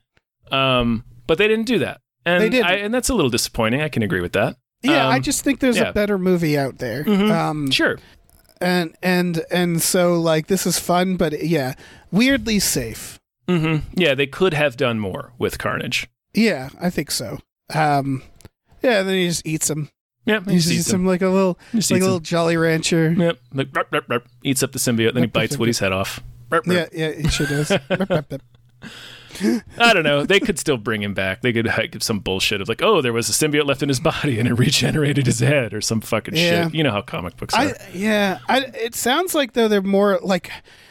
Um, 0.52 1.02
but 1.28 1.38
they 1.38 1.46
didn't 1.46 1.66
do 1.66 1.78
that, 1.78 2.00
and 2.26 2.42
They 2.42 2.48
didn't. 2.48 2.66
And 2.68 2.92
that's 2.92 3.08
a 3.08 3.14
little 3.14 3.30
disappointing. 3.30 3.80
I 3.80 3.88
can 3.88 4.02
agree 4.02 4.20
with 4.20 4.32
that. 4.32 4.56
Yeah, 4.82 5.06
I 5.08 5.16
Um, 5.16 5.22
just 5.22 5.44
think 5.44 5.60
there's 5.60 5.76
yeah. 5.76 5.90
a 5.90 5.92
better 5.92 6.18
movie 6.18 6.58
out 6.58 6.78
there. 6.78 7.04
Mhm. 7.04 7.30
Um, 7.30 7.70
Sure. 7.70 7.98
and 8.60 8.94
and 9.02 9.44
and 9.50 9.80
so 9.82 10.20
like 10.20 10.48
this 10.48 10.66
is 10.66 10.78
fun, 10.78 11.16
but 11.16 11.44
yeah, 11.44 11.74
weirdly 12.10 12.58
safe. 12.58 13.18
hmm 13.48 13.76
Yeah, 13.94 14.14
they 14.14 14.26
could 14.26 14.54
have 14.54 14.76
done 14.76 14.98
more 15.00 15.32
with 15.38 15.58
Carnage. 15.58 16.08
Yeah, 16.34 16.68
I 16.80 16.90
think 16.90 17.10
so. 17.10 17.38
Um, 17.74 18.22
yeah, 18.82 19.00
and 19.00 19.08
then 19.08 19.16
he 19.16 19.28
just 19.28 19.46
eats 19.46 19.68
him. 19.70 19.88
Yeah, 20.26 20.40
He 20.46 20.56
just 20.56 20.70
eats 20.70 20.90
them 20.90 21.06
like 21.06 21.22
a 21.22 21.28
little, 21.28 21.58
Just 21.74 21.90
like 21.90 22.02
a 22.02 22.04
little 22.04 22.20
Jolly 22.20 22.56
Rancher. 22.58 23.12
Yep. 23.16 23.38
Like, 23.54 23.68
rup, 23.74 23.88
rup, 23.90 24.04
rup, 24.08 24.24
eats 24.44 24.62
up 24.62 24.72
the 24.72 24.78
symbiote, 24.78 25.14
then 25.14 25.22
he 25.22 25.26
bites 25.26 25.56
Woody's 25.56 25.78
head 25.78 25.90
off. 25.92 26.20
Yeah, 26.52 26.86
yeah, 26.92 27.06
it 27.06 27.32
sure 27.32 27.46
does. 27.46 27.72
I 29.78 29.92
don't 29.94 30.02
know. 30.04 30.24
They 30.24 30.40
could 30.40 30.58
still 30.58 30.76
bring 30.76 31.02
him 31.02 31.14
back. 31.14 31.42
They 31.42 31.52
could 31.52 31.70
give 31.92 32.02
some 32.02 32.20
bullshit 32.20 32.60
of 32.60 32.68
like, 32.68 32.82
oh, 32.82 33.00
there 33.02 33.12
was 33.12 33.28
a 33.28 33.32
symbiote 33.32 33.66
left 33.66 33.82
in 33.82 33.88
his 33.88 34.00
body 34.00 34.38
and 34.38 34.48
it 34.48 34.54
regenerated 34.54 35.26
his 35.26 35.40
head 35.40 35.72
or 35.74 35.80
some 35.80 36.00
fucking 36.00 36.34
Yeah. 36.36 36.64
shit. 36.64 36.74
You 36.74 36.82
know 36.82 36.90
how 36.92 37.02
comic 37.02 37.36
books 37.36 37.54
are. 37.54 37.60
I 37.60 37.72
yeah, 37.92 38.38
I, 38.48 38.58
it 38.74 38.94
sounds 38.94 39.34
like 39.34 39.52
though 39.52 39.68
they're 39.68 39.82
more 39.82 40.18
like 40.22 40.50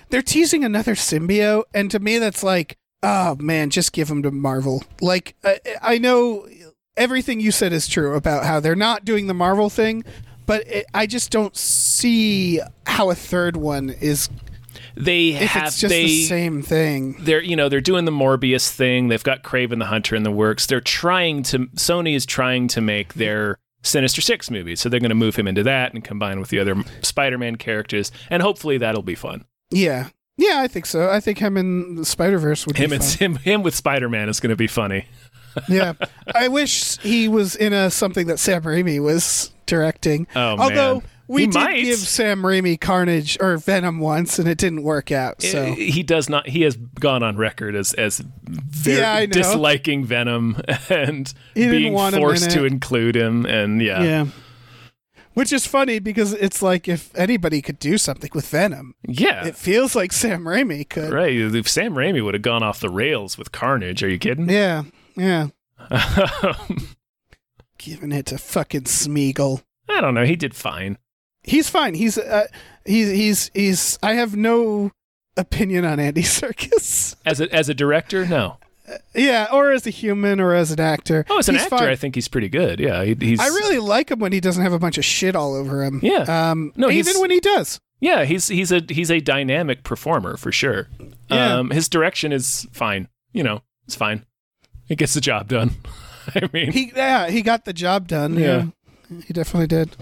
they're 0.09 0.21
teasing 0.21 0.63
another 0.63 0.95
symbiote, 0.95 1.63
and 1.73 1.91
to 1.91 1.99
me 1.99 2.17
that's 2.17 2.43
like, 2.43 2.77
oh 3.03 3.35
man, 3.39 3.69
just 3.69 3.91
give 3.93 4.07
them 4.07 4.23
to 4.23 4.31
Marvel. 4.31 4.83
Like 5.01 5.35
I, 5.43 5.59
I 5.81 5.97
know 5.97 6.47
everything 6.95 7.39
you 7.39 7.51
said 7.51 7.73
is 7.73 7.87
true 7.87 8.15
about 8.15 8.45
how 8.45 8.59
they're 8.59 8.75
not 8.75 9.05
doing 9.05 9.27
the 9.27 9.33
Marvel 9.33 9.69
thing, 9.69 10.03
but 10.45 10.65
it, 10.67 10.85
I 10.93 11.05
just 11.05 11.29
don't 11.29 11.55
see 11.55 12.59
how 12.85 13.09
a 13.09 13.15
third 13.15 13.57
one 13.57 13.89
is 13.89 14.29
they 14.97 15.29
if 15.29 15.49
have 15.51 15.67
it's 15.67 15.79
just 15.79 15.89
they 15.89 16.05
the 16.05 16.25
same 16.25 16.61
thing. 16.61 17.15
they're 17.19 17.41
you 17.41 17.55
know 17.55 17.69
they're 17.69 17.81
doing 17.81 18.05
the 18.05 18.11
Morbius 18.11 18.69
thing. 18.69 19.07
They've 19.07 19.23
got 19.23 19.43
Kraven 19.43 19.79
the 19.79 19.85
Hunter 19.85 20.15
in 20.15 20.23
the 20.23 20.31
works. 20.31 20.65
They're 20.65 20.81
trying 20.81 21.43
to 21.43 21.67
Sony 21.75 22.15
is 22.15 22.25
trying 22.25 22.67
to 22.69 22.81
make 22.81 23.13
their 23.13 23.59
Sinister 23.83 24.21
Six 24.21 24.49
movie, 24.51 24.75
so 24.75 24.89
they're 24.89 24.99
going 24.99 25.09
to 25.09 25.15
move 25.15 25.35
him 25.35 25.47
into 25.47 25.63
that 25.63 25.93
and 25.93 26.03
combine 26.03 26.39
with 26.39 26.49
the 26.49 26.59
other 26.59 26.75
Spider-Man 27.01 27.57
characters, 27.57 28.11
and 28.29 28.41
hopefully 28.41 28.77
that'll 28.77 29.01
be 29.03 29.15
fun. 29.15 29.45
Yeah, 29.69 30.09
yeah, 30.37 30.59
I 30.61 30.67
think 30.67 30.85
so. 30.85 31.09
I 31.09 31.19
think 31.19 31.37
him 31.37 31.57
in 31.57 32.03
Spider 32.03 32.37
Verse 32.37 32.65
would 32.65 32.77
Him 32.77 32.89
be 32.89 32.95
and 32.97 33.05
him, 33.05 33.35
him 33.37 33.63
with 33.63 33.75
Spider-Man 33.75 34.29
is 34.29 34.39
going 34.39 34.49
to 34.49 34.55
be 34.55 34.67
funny. 34.67 35.07
yeah, 35.67 35.93
I 36.33 36.47
wish 36.47 36.99
he 36.99 37.27
was 37.27 37.55
in 37.55 37.73
a 37.73 37.89
something 37.89 38.27
that 38.27 38.39
Sam 38.39 38.61
Raimi 38.63 39.01
was 39.01 39.51
directing. 39.65 40.27
Oh, 40.35 40.57
Although 40.57 40.95
man. 40.95 41.03
We 41.27 41.41
He 41.41 41.47
did 41.47 41.53
might. 41.55 41.83
give 41.83 41.99
Sam 41.99 42.41
Raimi 42.41 42.79
Carnage 42.79 43.37
or 43.41 43.57
Venom 43.57 43.99
once, 43.99 44.39
and 44.39 44.47
it 44.47 44.57
didn't 44.57 44.83
work 44.83 45.11
out. 45.11 45.41
So 45.41 45.63
Uh, 45.67 45.75
he 45.75 46.03
does 46.03 46.29
not. 46.29 46.47
He 46.47 46.61
has 46.61 46.75
gone 46.75 47.23
on 47.23 47.35
record 47.37 47.75
as 47.75 47.93
as 47.93 48.19
very 48.43 48.99
Yeah, 48.99 49.25
disliking 49.25 50.05
Venom 50.05 50.61
and 50.89 51.33
being 51.53 51.93
forced 51.93 52.51
to 52.51 52.65
include 52.65 53.15
him. 53.15 53.45
And 53.45 53.81
yeah, 53.81 54.03
yeah. 54.03 54.25
Which 55.33 55.53
is 55.53 55.67
funny 55.67 55.99
because 55.99 56.33
it's 56.33 56.63
like 56.63 56.87
if 56.87 57.15
anybody 57.15 57.61
could 57.61 57.77
do 57.77 57.99
something 57.99 58.31
with 58.33 58.47
Venom, 58.47 58.95
yeah, 59.07 59.45
it 59.45 59.55
feels 59.55 59.95
like 59.95 60.11
Sam 60.11 60.45
Raimi 60.45 60.89
could. 60.89 61.11
right. 61.11 61.31
If 61.35 61.67
Sam 61.69 61.93
Raimi 61.93 62.23
would 62.23 62.33
have 62.33 62.41
gone 62.41 62.63
off 62.63 62.79
the 62.79 62.89
rails 62.89 63.37
with 63.37 63.51
Carnage, 63.51 64.01
are 64.01 64.09
you 64.09 64.17
kidding? 64.17 64.49
Yeah, 64.49 64.83
yeah. 65.15 65.49
Giving 67.77 68.11
it 68.11 68.25
to 68.27 68.37
fucking 68.37 68.83
Smeagol. 68.85 69.61
I 69.87 70.01
don't 70.01 70.13
know. 70.15 70.25
He 70.25 70.35
did 70.35 70.55
fine. 70.55 70.97
He's 71.47 71.69
fine. 71.69 71.95
He's 71.95 72.17
uh, 72.17 72.45
he's 72.85 73.09
he's 73.09 73.51
he's. 73.53 73.97
I 74.03 74.13
have 74.13 74.35
no 74.35 74.91
opinion 75.35 75.85
on 75.85 75.99
Andy 75.99 76.21
Serkis 76.23 77.15
As 77.25 77.39
a 77.41 77.51
as 77.53 77.69
a 77.69 77.73
director, 77.73 78.25
no. 78.25 78.57
yeah, 79.15 79.47
or 79.51 79.71
as 79.71 79.87
a 79.87 79.89
human 79.89 80.39
or 80.39 80.53
as 80.53 80.71
an 80.71 80.79
actor. 80.79 81.25
Oh, 81.29 81.39
as 81.39 81.49
an 81.49 81.55
He's 81.55 81.63
actor, 81.63 81.77
fine. 81.77 81.89
I 81.89 81.95
think 81.95 82.15
he's 82.15 82.27
pretty 82.27 82.49
good. 82.49 82.79
Yeah, 82.79 83.03
he, 83.03 83.15
he's. 83.19 83.39
I 83.39 83.47
really 83.47 83.79
like 83.79 84.11
him 84.11 84.19
when 84.19 84.31
he 84.31 84.39
doesn't 84.39 84.61
have 84.63 84.73
a 84.73 84.79
bunch 84.79 84.97
of 84.97 85.05
shit 85.05 85.35
all 85.35 85.55
over 85.55 85.83
him. 85.83 85.99
Yeah. 86.03 86.51
Um, 86.51 86.71
No, 86.75 86.89
even 86.89 87.19
when 87.19 87.31
he 87.31 87.39
does. 87.39 87.79
Yeah, 87.99 88.25
he's 88.25 88.47
he's 88.47 88.71
a 88.71 88.81
he's 88.87 89.09
a 89.09 89.19
dynamic 89.19 89.83
performer 89.83 90.37
for 90.37 90.51
sure. 90.51 90.87
Yeah. 91.31 91.55
Um, 91.57 91.71
his 91.71 91.89
direction 91.89 92.31
is 92.31 92.67
fine. 92.71 93.07
You 93.33 93.43
know, 93.43 93.61
it's 93.85 93.95
fine. 93.95 94.25
It 94.89 94.97
gets 94.97 95.13
the 95.15 95.21
job 95.21 95.47
done. 95.47 95.71
I 96.35 96.49
mean, 96.53 96.71
He 96.71 96.91
yeah, 96.95 97.29
he 97.29 97.41
got 97.41 97.65
the 97.65 97.73
job 97.73 98.07
done. 98.07 98.37
Yeah. 98.37 98.65
He 99.25 99.33
definitely 99.33 99.67
did. 99.67 99.95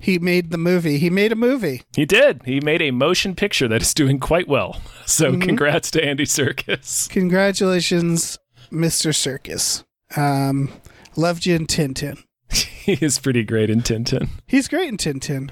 He 0.00 0.18
made 0.18 0.50
the 0.50 0.58
movie. 0.58 0.98
He 0.98 1.10
made 1.10 1.30
a 1.30 1.36
movie. 1.36 1.82
He 1.94 2.06
did. 2.06 2.42
He 2.46 2.60
made 2.60 2.80
a 2.80 2.90
motion 2.90 3.34
picture 3.34 3.68
that 3.68 3.82
is 3.82 3.92
doing 3.94 4.18
quite 4.18 4.48
well. 4.48 4.80
So 5.06 5.32
Mm-hmm. 5.32 5.40
congrats 5.40 5.90
to 5.92 6.04
Andy 6.04 6.24
Serkis. 6.24 7.08
Congratulations, 7.10 8.38
Mr. 8.70 9.12
Serkis. 9.12 9.82
Um, 10.16 10.70
loved 11.16 11.46
you 11.46 11.56
in 11.56 11.66
Tintin. 11.66 12.22
he 12.52 12.92
is 13.04 13.18
pretty 13.18 13.42
great 13.42 13.70
in 13.70 13.80
Tintin. 13.82 14.28
He's 14.46 14.68
great 14.68 14.88
in 14.88 14.96
Tintin. 14.98 15.50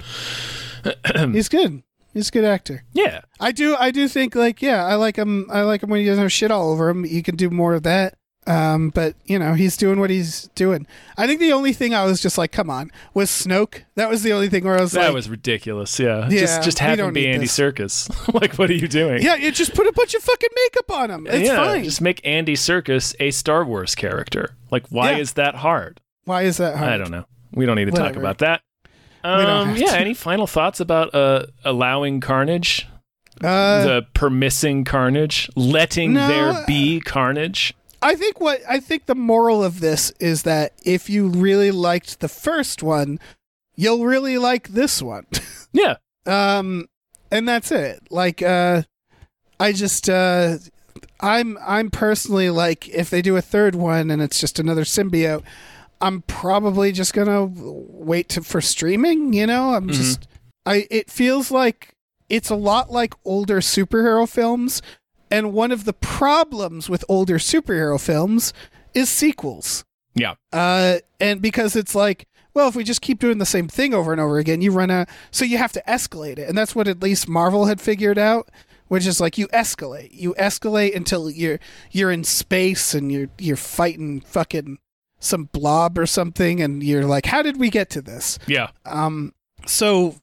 He's 1.32 1.48
good. 1.48 1.82
He's 2.14 2.28
a 2.28 2.30
good 2.32 2.44
actor. 2.44 2.84
Yeah. 2.92 3.22
I 3.40 3.50
do. 3.52 3.74
I 3.76 3.90
do 3.90 4.06
think 4.08 4.34
like 4.34 4.62
yeah. 4.62 4.84
I 4.86 4.94
like 4.94 5.16
him. 5.16 5.46
I 5.50 5.62
like 5.62 5.82
him 5.82 5.90
when 5.90 6.00
he 6.00 6.06
doesn't 6.06 6.22
have 6.22 6.32
shit 6.32 6.50
all 6.50 6.70
over 6.72 6.88
him. 6.88 7.04
You 7.04 7.22
can 7.22 7.36
do 7.36 7.50
more 7.50 7.74
of 7.74 7.82
that. 7.82 8.14
Um, 8.48 8.88
but 8.88 9.14
you 9.26 9.38
know 9.38 9.52
he's 9.52 9.76
doing 9.76 10.00
what 10.00 10.08
he's 10.08 10.48
doing. 10.54 10.86
I 11.18 11.26
think 11.26 11.38
the 11.38 11.52
only 11.52 11.74
thing 11.74 11.94
I 11.94 12.04
was 12.06 12.18
just 12.20 12.38
like, 12.38 12.50
come 12.50 12.70
on, 12.70 12.90
was 13.12 13.28
Snoke. 13.30 13.82
That 13.96 14.08
was 14.08 14.22
the 14.22 14.32
only 14.32 14.48
thing 14.48 14.64
where 14.64 14.78
I 14.78 14.80
was 14.80 14.94
like, 14.94 15.02
That 15.02 15.08
like, 15.08 15.14
was 15.16 15.28
ridiculous. 15.28 16.00
Yeah. 16.00 16.28
Yeah, 16.30 16.40
just 16.40 16.62
just 16.62 16.78
have 16.78 16.98
him 16.98 17.12
be 17.12 17.26
Andy 17.28 17.40
this. 17.44 17.58
Serkis. 17.58 18.08
like 18.40 18.54
what 18.54 18.70
are 18.70 18.74
you 18.74 18.88
doing? 18.88 19.22
yeah, 19.22 19.34
you 19.36 19.52
just 19.52 19.74
put 19.74 19.86
a 19.86 19.92
bunch 19.92 20.14
of 20.14 20.22
fucking 20.22 20.48
makeup 20.54 20.90
on 20.90 21.10
him. 21.10 21.26
It's 21.26 21.48
yeah, 21.48 21.56
fine. 21.56 21.84
Just 21.84 22.00
make 22.00 22.20
Andy 22.24 22.54
Serkis 22.54 23.14
a 23.20 23.30
Star 23.32 23.64
Wars 23.64 23.94
character. 23.94 24.54
Like 24.70 24.86
why 24.88 25.10
Yeah. 25.12 25.18
is 25.18 25.34
that 25.34 25.56
hard? 25.56 26.00
Why 26.24 26.42
is 26.42 26.56
that 26.56 26.76
hard? 26.76 26.92
I 26.92 26.96
don't 26.96 27.10
know. 27.10 27.26
We 27.52 27.66
don't 27.66 27.76
need 27.76 27.86
to 27.86 27.92
talk 27.92 28.16
about 28.16 28.38
that. 28.38 28.62
Um, 29.24 29.74
yeah, 29.76 29.92
to. 29.92 29.98
any 29.98 30.14
final 30.14 30.46
thoughts 30.46 30.80
about 30.80 31.14
uh, 31.14 31.46
allowing 31.64 32.20
carnage? 32.20 32.86
Uh, 33.42 33.84
the 33.84 34.06
permissing 34.14 34.84
carnage? 34.86 35.50
Letting 35.54 36.14
No, 36.14 36.28
there 36.28 36.64
be 36.66 37.00
carnage? 37.00 37.74
I 38.00 38.14
think 38.14 38.40
what 38.40 38.60
I 38.68 38.80
think 38.80 39.06
the 39.06 39.14
moral 39.14 39.62
of 39.64 39.80
this 39.80 40.12
is 40.20 40.42
that 40.44 40.72
if 40.84 41.10
you 41.10 41.28
really 41.28 41.70
liked 41.70 42.20
the 42.20 42.28
first 42.28 42.82
one, 42.82 43.18
you'll 43.74 44.04
really 44.04 44.38
like 44.38 44.68
this 44.68 45.02
one. 45.02 45.26
Yeah. 45.70 45.96
um 46.26 46.88
and 47.30 47.46
that's 47.46 47.70
it. 47.70 48.00
Like 48.10 48.40
uh 48.40 48.82
I 49.60 49.72
just 49.72 50.08
uh 50.08 50.56
I'm 51.20 51.58
I'm 51.60 51.90
personally 51.90 52.48
like 52.48 52.88
if 52.88 53.10
they 53.10 53.20
do 53.22 53.36
a 53.36 53.42
third 53.42 53.74
one 53.74 54.10
and 54.10 54.22
it's 54.22 54.40
just 54.40 54.58
another 54.58 54.84
symbiote, 54.84 55.42
I'm 56.00 56.22
probably 56.22 56.92
just 56.92 57.12
going 57.12 57.26
to 57.26 57.50
wait 57.52 58.28
to, 58.30 58.42
for 58.42 58.60
streaming, 58.60 59.32
you 59.32 59.46
know? 59.46 59.74
I'm 59.74 59.88
just 59.88 60.28
I 60.64 60.86
it 60.90 61.10
feels 61.10 61.50
like 61.50 61.94
it's 62.28 62.50
a 62.50 62.54
lot 62.56 62.90
like 62.90 63.14
older 63.24 63.58
superhero 63.60 64.28
films 64.28 64.80
and 65.30 65.52
one 65.52 65.72
of 65.72 65.84
the 65.84 65.92
problems 65.92 66.88
with 66.88 67.04
older 67.08 67.38
superhero 67.38 68.00
films 68.00 68.52
is 68.94 69.08
sequels. 69.08 69.84
Yeah. 70.14 70.34
Uh, 70.52 70.98
and 71.20 71.40
because 71.40 71.76
it's 71.76 71.94
like, 71.94 72.26
well, 72.54 72.68
if 72.68 72.74
we 72.74 72.82
just 72.84 73.02
keep 73.02 73.20
doing 73.20 73.38
the 73.38 73.46
same 73.46 73.68
thing 73.68 73.94
over 73.94 74.10
and 74.12 74.20
over 74.20 74.38
again, 74.38 74.60
you 74.60 74.72
run 74.72 74.90
out. 74.90 75.08
So 75.30 75.44
you 75.44 75.58
have 75.58 75.72
to 75.72 75.82
escalate 75.86 76.38
it, 76.38 76.48
and 76.48 76.58
that's 76.58 76.74
what 76.74 76.88
at 76.88 77.02
least 77.02 77.28
Marvel 77.28 77.66
had 77.66 77.80
figured 77.80 78.18
out, 78.18 78.50
which 78.88 79.06
is 79.06 79.20
like 79.20 79.38
you 79.38 79.46
escalate, 79.48 80.10
you 80.12 80.34
escalate 80.34 80.96
until 80.96 81.30
you're 81.30 81.60
you're 81.92 82.10
in 82.10 82.24
space 82.24 82.94
and 82.94 83.12
you're 83.12 83.28
you're 83.38 83.56
fighting 83.56 84.20
fucking 84.22 84.78
some 85.20 85.44
blob 85.52 85.98
or 85.98 86.06
something, 86.06 86.60
and 86.60 86.82
you're 86.82 87.04
like, 87.04 87.26
how 87.26 87.42
did 87.42 87.58
we 87.58 87.70
get 87.70 87.90
to 87.90 88.02
this? 88.02 88.38
Yeah. 88.46 88.70
Um, 88.84 89.34
so 89.66 90.16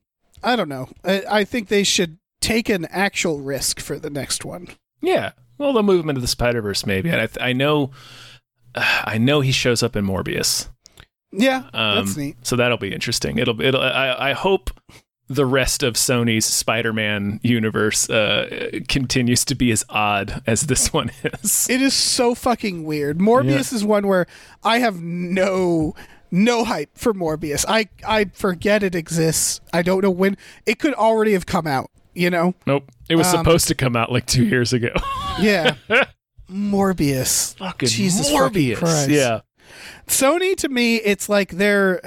I 0.44 0.56
don't 0.56 0.70
know. 0.70 0.90
I, 1.04 1.24
I 1.30 1.44
think 1.46 1.70
they 1.70 1.84
should 1.84 2.18
take 2.42 2.70
an 2.70 2.86
actual 2.86 3.40
risk 3.40 3.80
for 3.80 3.98
the 3.98 4.10
next 4.10 4.44
one. 4.44 4.68
Yeah. 5.06 5.32
Well, 5.58 5.72
the 5.74 5.84
movement 5.84 6.18
of 6.18 6.22
the 6.22 6.28
Spider 6.28 6.62
Verse, 6.62 6.86
maybe. 6.86 7.10
And 7.10 7.22
I, 7.22 7.28
th- 7.28 7.38
I 7.40 7.54
know, 7.54 7.92
I 8.76 9.18
know 9.18 9.42
he 9.42 9.52
shows 9.52 9.82
up 9.84 9.96
in 9.96 10.06
Morbius. 10.06 10.68
Yeah, 11.32 11.64
Um, 11.74 12.06
that's 12.06 12.18
neat. 12.18 12.38
So 12.44 12.56
that'll 12.56 12.78
be 12.78 12.94
interesting. 12.94 13.38
It'll 13.40 13.60
it'll 13.62 13.82
I, 13.82 14.30
I 14.30 14.34
hope 14.34 14.70
the 15.28 15.46
rest 15.46 15.84
of 15.84 15.96
Sony's 15.96 16.46
Spider-Man 16.46 17.40
universe 17.44 18.10
uh, 18.10 18.70
continues 18.88 19.44
to 19.46 19.56
be 19.56 19.72
as 19.72 19.84
odd 19.90 20.42
as 20.48 20.62
this 20.68 20.94
one 20.94 21.12
is. 21.24 21.68
It 21.70 21.82
is 21.82 21.94
so 21.94 22.36
fucking 22.36 22.86
weird. 22.86 23.18
Morbius 23.18 23.74
is 23.74 23.84
one 23.84 24.08
where 24.08 24.28
I 24.64 24.80
have 24.80 25.02
no 25.02 25.94
no 26.32 26.64
hype 26.64 26.98
for 26.98 27.14
Morbius. 27.14 27.66
I 27.68 27.90
I 28.08 28.26
forget 28.34 28.82
it 28.84 28.96
exists. 28.96 29.60
I 29.74 29.82
don't 29.82 30.04
know 30.04 30.12
when 30.12 30.38
it 30.66 30.80
could 30.80 30.94
already 30.94 31.34
have 31.34 31.46
come 31.46 31.68
out, 31.68 31.92
you 32.14 32.30
know? 32.30 32.54
Nope. 32.66 32.90
It 33.10 33.16
was 33.16 33.28
Um, 33.28 33.38
supposed 33.38 33.68
to 33.68 33.76
come 33.76 33.96
out 33.96 34.12
like 34.12 34.26
2 34.26 34.44
years 34.46 34.74
ago. 34.74 34.90
Yeah. 35.40 35.76
Morbius. 36.50 37.56
Fucking 37.58 37.90
Jesus 37.90 38.30
fucking 38.32 38.40
Morbius. 38.62 38.78
Christ. 38.78 39.10
Yeah. 39.10 39.42
Sony 40.08 40.56
to 40.58 40.70
me 40.70 40.98
it's 40.98 41.28
like 41.28 41.52
they're 41.52 42.02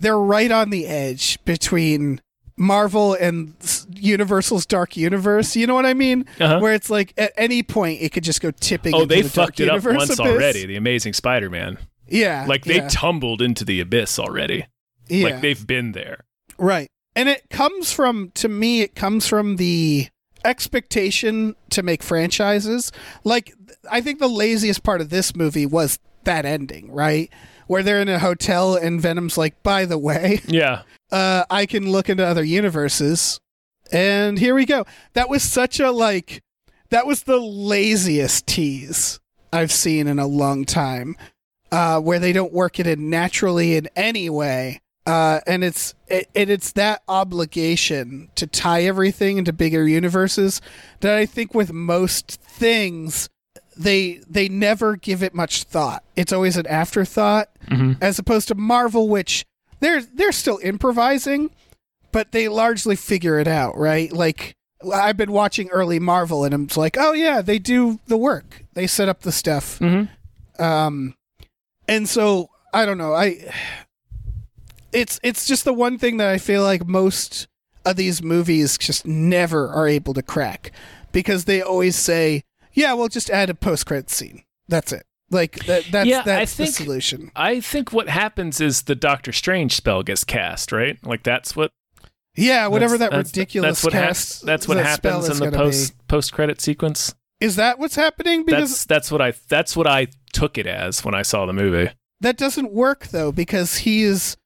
they're 0.00 0.18
right 0.18 0.50
on 0.50 0.70
the 0.70 0.86
edge 0.86 1.38
between 1.44 2.20
Marvel 2.56 3.14
and 3.14 3.54
Universal's 3.94 4.64
Dark 4.66 4.96
Universe. 4.96 5.56
You 5.56 5.66
know 5.66 5.74
what 5.74 5.86
I 5.86 5.94
mean? 5.94 6.24
Uh-huh. 6.40 6.60
Where 6.60 6.72
it's 6.72 6.88
like 6.90 7.12
at 7.18 7.32
any 7.36 7.62
point 7.62 8.00
it 8.00 8.10
could 8.12 8.24
just 8.24 8.40
go 8.40 8.50
tipping. 8.50 8.94
Oh, 8.94 9.02
into 9.02 9.14
they 9.14 9.22
the 9.22 9.28
Dark 9.28 9.48
fucked 9.48 9.60
it 9.60 9.68
up 9.68 9.84
once 9.84 10.04
abyss. 10.04 10.20
already. 10.20 10.66
The 10.66 10.76
Amazing 10.76 11.12
Spider-Man. 11.14 11.78
Yeah, 12.08 12.44
Like 12.46 12.64
they 12.64 12.76
yeah, 12.76 12.88
tumbled 12.88 13.40
into 13.40 13.64
the 13.64 13.80
abyss 13.80 14.18
already. 14.18 14.66
yeah. 15.08 15.24
Like 15.24 15.40
they've 15.40 15.66
been 15.66 15.92
there. 15.92 16.24
Right. 16.58 16.90
And 17.16 17.28
it 17.28 17.48
comes 17.50 17.92
from, 17.92 18.30
to 18.34 18.48
me, 18.48 18.80
it 18.82 18.94
comes 18.94 19.26
from 19.28 19.56
the 19.56 20.08
expectation 20.44 21.54
to 21.70 21.82
make 21.82 22.02
franchises. 22.02 22.90
Like, 23.22 23.54
I 23.90 24.00
think 24.00 24.18
the 24.18 24.28
laziest 24.28 24.82
part 24.82 25.00
of 25.00 25.10
this 25.10 25.34
movie 25.36 25.66
was 25.66 25.98
that 26.24 26.44
ending, 26.44 26.90
right? 26.92 27.30
Where 27.66 27.82
they're 27.82 28.00
in 28.00 28.08
a 28.08 28.18
hotel 28.18 28.74
and 28.74 29.00
Venom's 29.00 29.38
like, 29.38 29.62
by 29.62 29.84
the 29.84 29.98
way, 29.98 30.40
Yeah. 30.46 30.82
uh, 31.12 31.44
I 31.50 31.66
can 31.66 31.90
look 31.90 32.08
into 32.08 32.24
other 32.26 32.44
universes. 32.44 33.40
And 33.92 34.38
here 34.38 34.54
we 34.54 34.64
go. 34.66 34.84
That 35.12 35.28
was 35.28 35.42
such 35.42 35.78
a, 35.80 35.90
like, 35.90 36.42
that 36.90 37.06
was 37.06 37.22
the 37.24 37.38
laziest 37.38 38.46
tease 38.46 39.20
I've 39.52 39.72
seen 39.72 40.06
in 40.08 40.18
a 40.18 40.26
long 40.26 40.64
time, 40.64 41.16
uh, 41.70 42.00
where 42.00 42.18
they 42.18 42.32
don't 42.32 42.52
work 42.52 42.80
it 42.80 42.86
in 42.86 43.08
naturally 43.10 43.76
in 43.76 43.88
any 43.94 44.28
way. 44.30 44.80
Uh, 45.06 45.40
and 45.46 45.62
it's 45.62 45.94
it, 46.08 46.28
it, 46.32 46.48
it's 46.48 46.72
that 46.72 47.02
obligation 47.08 48.30
to 48.36 48.46
tie 48.46 48.84
everything 48.84 49.36
into 49.36 49.52
bigger 49.52 49.86
universes 49.86 50.62
that 51.00 51.14
I 51.14 51.26
think 51.26 51.54
with 51.54 51.72
most 51.72 52.40
things 52.40 53.28
they 53.76 54.20
they 54.28 54.48
never 54.48 54.96
give 54.96 55.22
it 55.22 55.34
much 55.34 55.64
thought. 55.64 56.04
It's 56.16 56.32
always 56.32 56.56
an 56.56 56.66
afterthought, 56.66 57.50
as 58.00 58.18
opposed 58.18 58.48
to 58.48 58.54
Marvel, 58.54 59.08
which 59.08 59.44
they're 59.80 60.00
they're 60.00 60.32
still 60.32 60.58
improvising, 60.62 61.50
but 62.12 62.32
they 62.32 62.48
largely 62.48 62.96
figure 62.96 63.38
it 63.38 63.48
out, 63.48 63.76
right? 63.76 64.12
Like 64.12 64.56
I've 64.92 65.16
been 65.16 65.32
watching 65.32 65.68
early 65.70 65.98
Marvel, 65.98 66.44
and 66.44 66.54
I'm 66.54 66.68
like, 66.76 66.96
oh 66.98 67.12
yeah, 67.12 67.42
they 67.42 67.58
do 67.58 68.00
the 68.06 68.16
work. 68.16 68.64
They 68.74 68.86
set 68.86 69.08
up 69.08 69.20
the 69.20 69.32
stuff. 69.32 69.78
Mm-hmm. 69.80 70.62
Um, 70.62 71.14
and 71.88 72.08
so 72.08 72.50
I 72.72 72.86
don't 72.86 72.98
know. 72.98 73.14
I 73.14 73.52
it's 74.94 75.20
it's 75.22 75.46
just 75.46 75.64
the 75.64 75.72
one 75.72 75.98
thing 75.98 76.16
that 76.18 76.28
I 76.28 76.38
feel 76.38 76.62
like 76.62 76.86
most 76.86 77.48
of 77.84 77.96
these 77.96 78.22
movies 78.22 78.78
just 78.78 79.06
never 79.06 79.68
are 79.68 79.88
able 79.88 80.14
to 80.14 80.22
crack 80.22 80.72
because 81.12 81.44
they 81.44 81.60
always 81.60 81.96
say, 81.96 82.44
"Yeah, 82.72 82.94
we'll 82.94 83.08
just 83.08 83.30
add 83.30 83.50
a 83.50 83.54
post 83.54 83.86
credit 83.86 84.10
scene. 84.10 84.42
That's 84.68 84.92
it." 84.92 85.04
Like 85.30 85.64
that. 85.66 85.84
That's 85.90 86.08
Yeah, 86.08 86.20
I 86.20 86.24
that's 86.24 86.54
think- 86.54 86.68
the 86.70 86.72
solution. 86.84 87.30
I 87.34 87.60
think 87.60 87.92
what 87.92 88.08
happens 88.08 88.60
is 88.60 88.82
the 88.82 88.94
Doctor 88.94 89.32
Strange 89.32 89.74
spell 89.74 90.02
gets 90.02 90.22
cast, 90.24 90.70
right? 90.72 90.96
Like 91.04 91.22
that's 91.22 91.56
what 91.56 91.72
Yeah, 92.36 92.66
whatever 92.68 92.98
that 92.98 93.12
ridiculous 93.12 93.82
That's 93.82 93.84
what, 93.84 93.92
cast. 93.92 94.44
that's 94.46 94.66
what 94.68 94.74
that 94.76 94.86
happens 94.86 95.28
in 95.28 95.50
the 95.50 95.56
post 95.56 95.94
post 96.08 96.32
credit 96.32 96.60
sequence. 96.60 97.14
Is 97.40 97.56
that 97.56 97.78
what's 97.78 97.96
happening? 97.96 98.44
Because 98.44 98.70
That's 98.70 98.84
that's 98.86 99.10
what 99.10 99.20
I 99.20 99.32
that's 99.48 99.76
what 99.76 99.86
I 99.86 100.06
took 100.32 100.56
it 100.58 100.66
as 100.66 101.04
when 101.04 101.14
I 101.14 101.22
saw 101.22 101.46
the 101.46 101.52
movie. 101.52 101.90
that 102.20 102.36
doesn't 102.36 102.72
work 102.72 103.08
though 103.08 103.30
because 103.32 103.78
he 103.78 104.02
is 104.02 104.36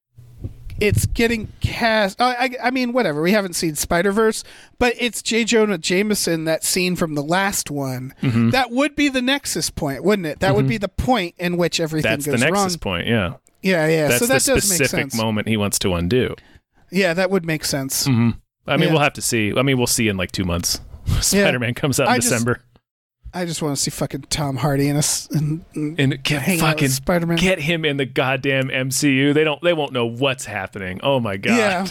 it's 0.80 1.06
getting 1.06 1.48
cast 1.60 2.20
I, 2.20 2.34
I, 2.34 2.50
I 2.64 2.70
mean 2.70 2.92
whatever 2.92 3.20
we 3.22 3.32
haven't 3.32 3.54
seen 3.54 3.74
spider-verse 3.74 4.44
but 4.78 4.94
it's 4.98 5.22
j 5.22 5.44
jonah 5.44 5.78
jameson 5.78 6.44
that 6.44 6.62
scene 6.64 6.94
from 6.96 7.14
the 7.14 7.22
last 7.22 7.70
one 7.70 8.14
Mm-hmm. 8.22 8.50
that 8.50 8.70
would 8.70 8.94
be 8.96 9.08
the 9.08 9.22
nexus 9.22 9.70
point 9.70 10.04
wouldn't 10.04 10.26
it 10.26 10.40
that 10.40 10.54
would 10.54 10.68
be 10.68 10.78
the 10.78 10.88
point 10.88 11.34
in 11.38 11.56
which 11.56 11.80
everything 11.80 12.10
That's 12.10 12.24
the 12.24 12.32
goes 12.32 12.40
nexus 12.40 12.72
wrong 12.74 12.78
point. 12.78 13.06
Yeah, 13.06 13.34
yeah 13.62 13.86
yeah 13.88 14.08
that's 14.08 14.18
so 14.20 14.26
that 14.26 14.42
the 14.42 14.54
does 14.54 14.70
make 14.70 14.88
specific 14.88 15.14
moment 15.14 15.48
he 15.48 15.56
wants 15.56 15.78
to 15.80 15.94
undo. 15.94 16.34
yeah 16.90 17.12
that 17.14 17.30
would 17.30 17.44
make 17.44 17.64
sense 17.64 18.06
hmm 18.06 18.30
I 18.66 18.76
mean, 18.76 18.88
Yeah. 18.88 18.92
we'll 18.92 19.02
have 19.02 19.14
to 19.14 19.22
see. 19.22 19.54
I 19.56 19.62
mean, 19.62 19.78
we'll 19.78 19.86
see 19.86 20.08
in 20.08 20.18
like 20.18 20.30
two 20.30 20.44
months. 20.44 20.78
Spider-Man 21.22 21.72
comes 21.72 21.98
out 21.98 22.08
in 22.08 22.12
I 22.12 22.16
just- 22.16 22.28
December, 22.28 22.60
i 23.34 23.44
just 23.44 23.60
want 23.62 23.76
to 23.76 23.82
see 23.82 23.90
fucking 23.90 24.22
tom 24.30 24.56
hardy 24.56 24.88
in 24.88 24.96
a 24.96 25.00
s- 25.00 25.28
in, 25.32 25.64
in, 25.74 25.94
and 25.98 26.22
get 26.22 26.58
fucking 26.58 26.88
spider-man 26.88 27.36
get 27.36 27.58
him 27.60 27.84
in 27.84 27.96
the 27.96 28.06
goddamn 28.06 28.68
MCU. 28.68 29.34
They 29.34 29.44
don't. 29.44 29.60
They 29.62 29.72
won't 29.72 29.92
know 29.92 30.06
what's 30.06 30.44
happening. 30.46 31.00
Oh 31.02 31.20
my 31.20 31.36
god. 31.36 31.56
yeah 31.56 31.86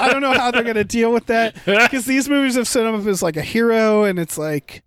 i 0.00 0.08
don't 0.12 0.22
know 0.22 0.32
how 0.32 0.50
they're 0.50 0.62
gonna 0.62 0.84
deal 0.98 1.12
with 1.12 1.26
that 1.26 1.54
because 1.64 2.04
these 2.06 2.28
movies 2.28 2.54
have 2.54 2.68
set 2.68 2.86
him 2.86 2.94
up 2.94 3.06
as 3.06 3.22
like 3.22 3.36
a 3.36 3.42
hero 3.42 4.04
and 4.04 4.18
it's 4.18 4.38
like 4.38 4.82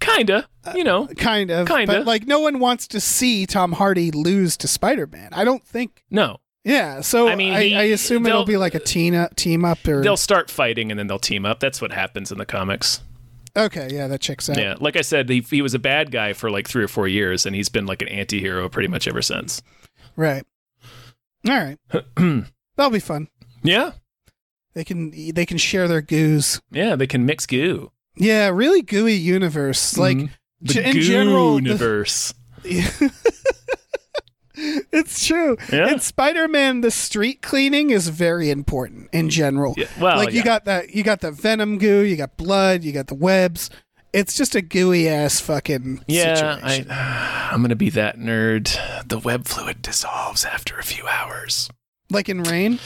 Kinda. 0.00 0.46
Uh, 0.64 0.72
you 0.76 0.84
know. 0.84 1.06
kind 1.08 1.50
of 1.50 1.66
Kinda. 1.68 1.86
but 1.86 2.06
like 2.06 2.26
no 2.26 2.40
one 2.40 2.58
wants 2.58 2.86
to 2.88 3.00
see 3.00 3.46
tom 3.46 3.72
hardy 3.72 4.10
lose 4.10 4.56
to 4.58 4.68
spider-man 4.68 5.30
i 5.32 5.44
don't 5.44 5.64
think 5.64 6.04
No. 6.10 6.38
yeah 6.64 7.00
so 7.00 7.28
I 7.28 7.32
i 7.32 7.34
mean, 7.36 7.52
I, 7.54 7.62
he- 7.86 7.92
assume 7.92 8.26
it'll 8.26 8.44
be 8.44 8.56
like 8.58 8.74
a 8.74 8.78
team 8.80 9.14
up 9.14 9.34
team 9.36 9.64
up 9.64 9.86
or 9.88 10.02
They'll 10.02 10.16
start 10.18 10.50
fighting 10.50 10.90
and 10.90 10.98
then 10.98 11.06
they'll 11.06 11.18
team 11.18 11.44
up. 11.46 11.60
That's 11.60 11.80
what 11.80 11.92
happens 11.92 12.30
in 12.32 12.38
the 12.38 12.46
comics. 12.46 13.00
Okay 13.56 13.88
yeah 13.92 14.06
that 14.06 14.20
checks 14.20 14.48
out 14.48 14.56
Yeah. 14.58 14.74
Like 14.80 14.96
I 14.96 15.00
said, 15.02 15.28
he, 15.28 15.40
he 15.40 15.62
was 15.62 15.74
a 15.74 15.78
bad 15.78 16.10
guy 16.10 16.32
for 16.32 16.50
like 16.50 16.68
three 16.68 16.84
or 16.84 16.88
four 16.88 17.08
years, 17.08 17.46
and 17.46 17.54
he's 17.56 17.68
been 17.68 17.86
like 17.86 18.02
an 18.02 18.08
anti-hero 18.08 18.68
pretty 18.68 18.88
much 18.88 19.06
ever 19.08 19.22
since. 19.22 19.62
right 20.16 20.44
all 21.48 21.56
right 21.58 21.78
that'll 22.76 22.90
be 22.92 23.00
fun 23.00 23.28
Yeah. 23.62 23.92
they 24.74 24.84
can 24.84 25.10
they 25.34 25.46
can 25.46 25.56
share 25.58 25.88
their 25.88 26.02
goos 26.02 26.60
Yeah. 26.70 26.96
They 26.96 27.06
can 27.06 27.24
mix 27.26 27.46
goo. 27.46 27.92
yeah 28.16 28.48
really 28.48 28.82
gooey 28.82 29.14
universe 29.14 29.96
like 29.96 30.16
Mhm. 30.16 30.30
The 30.62 30.86
in 30.88 30.92
goo 30.94 31.00
general 31.00 31.56
the- 31.56 31.62
universe. 31.62 32.34
it's 34.92 35.26
true 35.26 35.56
Yeah. 35.72 35.92
in 35.92 36.00
spider-man 36.00 36.80
the 36.82 36.90
street 36.90 37.42
cleaning 37.42 37.90
is 37.90 38.08
very 38.08 38.50
important 38.50 39.08
in 39.12 39.30
general 39.30 39.74
Yeah, 39.76 39.86
well, 40.00 40.16
like 40.18 40.32
you 40.32 40.38
yeah. 40.38 40.44
got 40.44 40.64
that 40.66 40.94
you 40.94 41.02
got 41.02 41.20
the 41.20 41.30
venom 41.32 41.78
goo 41.78 42.00
you 42.00 42.16
got 42.16 42.36
blood 42.36 42.84
you 42.84 42.92
got 42.92 43.06
the 43.06 43.14
webs 43.14 43.70
it's 44.12 44.36
just 44.36 44.54
a 44.56 44.60
gooey 44.62 45.08
ass 45.08 45.40
fucking 45.40 46.04
Yeah, 46.08 46.34
situation. 46.56 46.90
I, 46.90 47.50
I'm 47.52 47.62
gonna 47.62 47.76
be 47.76 47.90
that 47.90 48.18
nerd. 48.18 48.76
The 49.08 49.18
web 49.20 49.46
fluid 49.46 49.82
dissolves 49.82 50.44
after 50.44 50.76
a 50.78 50.82
few 50.82 51.06
hours. 51.06 51.70
like 52.10 52.28
in 52.28 52.42
rain 52.42 52.80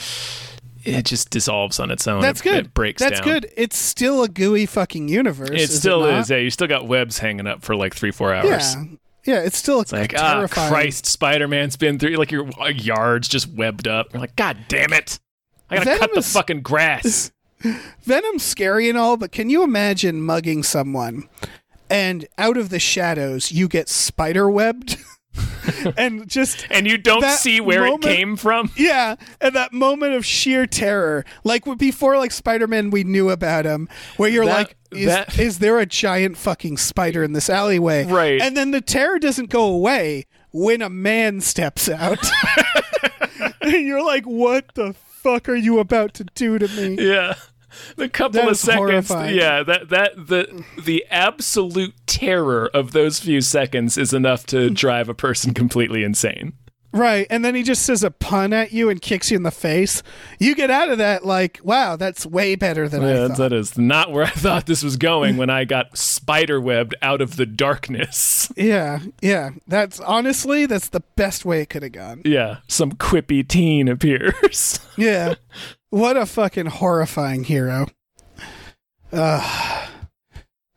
It 0.83 1.03
just 1.05 1.31
dissolves 1.31 1.79
on 1.79 1.89
its 1.89 2.07
own. 2.07 2.21
that's 2.21 2.41
It- 2.41 2.43
good 2.43 2.65
It 2.67 2.73
breaks 2.75 3.01
that's 3.01 3.19
down. 3.21 3.27
good 3.27 3.51
it's 3.57 3.75
still 3.77 4.21
a 4.21 4.27
gooey 4.29 4.67
fucking 4.67 5.07
universe 5.09 5.49
It 5.49 5.61
is 5.61 5.79
still 5.79 6.05
it 6.05 6.13
is. 6.19 6.29
Yeah, 6.29 6.37
you 6.37 6.51
still 6.51 6.67
got 6.67 6.87
webs 6.87 7.17
hanging 7.17 7.47
up 7.47 7.63
for 7.63 7.75
like 7.75 7.95
three, 7.95 8.11
four 8.11 8.31
hours. 8.33 8.75
yeah 8.75 8.83
yeah 9.25 9.39
it's 9.41 9.57
still 9.57 9.81
It's 9.81 9.91
like, 9.91 10.13
ah, 10.17 10.35
terrifying 10.35 10.69
Christ, 10.71 11.05
Spider 11.05 11.47
Man's 11.47 11.75
been 11.77 11.99
through 11.99 12.15
like 12.15 12.31
your 12.31 12.47
uh, 12.59 12.67
yards 12.67 13.27
just 13.27 13.47
webbed 13.49 13.87
up. 13.87 14.13
You're 14.13 14.21
like, 14.21 14.35
God 14.35 14.57
damn 14.67 14.93
it. 14.93 15.19
I 15.69 15.75
gotta 15.75 15.85
Venom 15.85 15.99
cut 15.99 16.11
the 16.13 16.19
is- 16.19 16.33
fucking 16.33 16.61
grass. 16.61 17.31
Venom's 18.03 18.43
scary 18.43 18.89
and 18.89 18.97
all, 18.97 19.17
but 19.17 19.31
can 19.31 19.49
you 19.49 19.63
imagine 19.63 20.21
mugging 20.21 20.61
someone 20.61 21.27
and 21.89 22.27
out 22.37 22.57
of 22.57 22.69
the 22.69 22.79
shadows 22.79 23.51
you 23.51 23.67
get 23.67 23.89
spider 23.89 24.49
webbed? 24.49 24.97
and 25.97 26.27
just 26.27 26.65
and 26.69 26.87
you 26.87 26.97
don't 26.97 27.23
see 27.23 27.59
where 27.61 27.81
moment- 27.85 28.05
it 28.05 28.15
came 28.15 28.35
from. 28.35 28.71
yeah, 28.77 29.15
and 29.41 29.55
that 29.55 29.73
moment 29.73 30.13
of 30.13 30.25
sheer 30.25 30.65
terror, 30.65 31.25
like 31.43 31.63
before, 31.77 32.17
like 32.17 32.31
Spider 32.31 32.67
Man, 32.67 32.89
we 32.89 33.03
knew 33.03 33.29
about 33.29 33.65
him, 33.65 33.89
where 34.17 34.29
you're 34.29 34.45
That- 34.45 34.53
like, 34.53 34.75
is, 34.91 35.05
that- 35.07 35.39
is 35.39 35.59
there 35.59 35.79
a 35.79 35.85
giant 35.85 36.37
fucking 36.37 36.77
spider 36.77 37.23
in 37.23 37.33
this 37.33 37.49
alleyway? 37.49 38.05
Right. 38.05 38.41
And 38.41 38.55
then 38.55 38.71
the 38.71 38.81
terror 38.81 39.19
doesn't 39.19 39.49
go 39.49 39.63
away 39.65 40.25
when 40.51 40.81
a 40.81 40.89
man 40.89 41.41
steps 41.41 41.89
out. 41.89 42.19
and 43.61 43.71
you're 43.85 44.05
like, 44.05 44.23
what 44.25 44.73
the 44.75 44.93
fuck 44.93 45.49
are 45.49 45.55
you 45.55 45.79
about 45.79 46.13
to 46.13 46.23
do 46.35 46.57
to 46.59 46.67
me? 46.69 46.95
Yeah. 47.09 47.35
The 47.97 48.09
couple 48.09 48.41
That 48.41 48.49
of 48.49 48.57
seconds, 48.57 48.77
horrifying. 49.09 49.35
yeah, 49.35 49.63
that 49.63 49.89
that 49.89 50.11
the 50.27 50.63
the 50.83 51.05
absolute 51.09 51.93
terror 52.07 52.69
of 52.73 52.91
those 52.91 53.19
few 53.19 53.41
seconds 53.41 53.97
is 53.97 54.13
enough 54.13 54.45
to 54.47 54.69
drive 54.83 55.09
a 55.09 55.13
person 55.13 55.53
completely 55.53 56.03
insane. 56.03 56.53
Right, 56.93 57.27
and 57.29 57.43
then 57.43 57.55
he 57.55 57.63
just 57.63 57.81
says 57.85 58.05
a 58.05 58.09
pun 58.11 58.53
at 58.53 58.71
you 58.71 58.89
and 58.89 59.01
kicks 59.01 59.29
you 59.29 59.35
in 59.35 59.43
the 59.43 59.51
face. 59.51 60.01
You 60.39 60.55
get 60.55 60.71
out 60.71 60.87
of 60.89 60.97
that 60.99 61.25
like, 61.25 61.59
wow, 61.61 61.97
that's 61.97 62.25
way 62.25 62.55
better 62.55 62.87
than 62.87 63.03
I 63.03 63.11
Yeah, 63.13 63.27
thought. 63.27 63.37
that 63.37 63.51
is 63.53 63.77
not 63.77 64.13
where 64.13 64.23
I 64.23 64.29
thought 64.29 64.65
this 64.65 64.81
was 64.81 64.95
going 64.95 65.35
when 65.35 65.49
I 65.49 65.65
got 65.65 65.97
spider 65.97 66.61
webbed 66.61 66.95
out 67.01 67.19
of 67.19 67.35
the 67.35 67.45
darkness. 67.45 68.49
yeah, 68.55 68.99
yeah. 69.21 69.49
That's 69.67 69.99
honestly, 69.99 70.67
that's 70.67 70.87
the 70.87 71.01
best 71.17 71.43
way 71.43 71.59
it 71.61 71.69
could 71.69 71.83
have 71.83 71.91
gone. 71.91 72.21
Yeah, 72.23 72.59
some 72.69 72.93
quippy 72.93 73.45
teen 73.45 73.89
appears. 73.89 74.79
Yeah. 74.95 75.35
What 75.89 76.17
a 76.17 76.25
fucking 76.25 76.67
horrifying 76.67 77.43
hero. 77.43 77.87
Uh, 79.11 79.87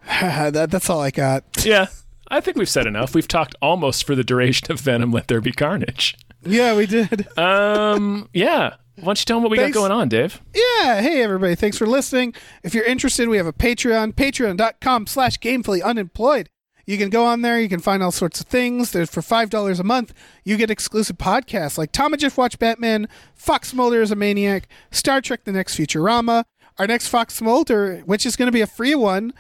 that, 0.21 0.71
that's 0.71 0.91
all 0.91 1.01
I 1.01 1.11
got. 1.11 1.45
yeah, 1.65 1.87
I 2.29 2.41
think 2.41 2.57
we've 2.57 2.69
said 2.69 2.87
enough. 2.87 3.15
We've 3.15 3.29
talked 3.29 3.55
almost 3.61 4.05
for 4.05 4.15
the 4.15 4.25
duration 4.25 4.71
of 4.71 4.81
Venom 4.81 5.13
Let 5.13 5.29
There 5.29 5.41
Be 5.41 5.53
Carnage. 5.53 6.17
Yeah, 6.45 6.77
we 6.77 6.87
did. 6.87 7.27
Um, 7.39 8.29
yeah. 8.33 8.75
Why 8.97 9.05
don't 9.05 9.21
you 9.21 9.25
tell 9.27 9.37
them 9.37 9.45
what 9.45 9.53
we 9.53 9.59
Thanks. 9.59 9.75
got 9.75 9.81
going 9.81 9.93
on, 9.93 10.09
Dave? 10.09 10.41
Yeah. 10.55 11.01
Hey, 11.01 11.23
everybody. 11.23 11.55
Thanks 11.55 11.79
for 11.79 11.87
listening. 11.87 12.35
If 12.65 12.75
you're 12.75 12.85
interested, 12.85 13.29
we 13.29 13.37
have 13.37 13.47
a 13.47 13.53
Patreon, 13.53 14.15
patreon.com 14.15 15.07
slash 15.07 15.39
gamefully 15.39 15.83
unemployed. 15.83 16.49
You 16.89 16.97
can 16.97 17.11
go 17.11 17.26
on 17.26 17.43
there. 17.43 17.61
You 17.61 17.68
can 17.68 17.80
find 17.80 18.03
all 18.03 18.11
sorts 18.11 18.41
of 18.41 18.47
things. 18.47 18.93
There's 18.93 19.11
for 19.11 19.20
$5 19.20 19.78
a 19.78 19.84
month. 19.84 20.14
You 20.43 20.57
get 20.57 20.70
exclusive 20.70 21.18
podcasts 21.18 21.76
like 21.76 21.93
Tom 21.93 22.14
and 22.14 22.20
Jeff 22.20 22.39
Watch 22.39 22.59
Batman, 22.59 23.09
Fox 23.34 23.74
Mulder 23.74 24.01
is 24.01 24.11
a 24.11 24.16
Maniac, 24.16 24.66
Star 24.91 25.20
Trek 25.20 25.45
The 25.45 25.53
Next 25.53 25.76
Futurama. 25.76 26.45
Our 26.78 26.86
next 26.86 27.09
Fox 27.09 27.43
Mulder, 27.43 27.99
which 28.07 28.24
is 28.24 28.36
going 28.36 28.47
to 28.47 28.53
be 28.53 28.62
a 28.62 28.66
free 28.66 28.95
one, 28.95 29.34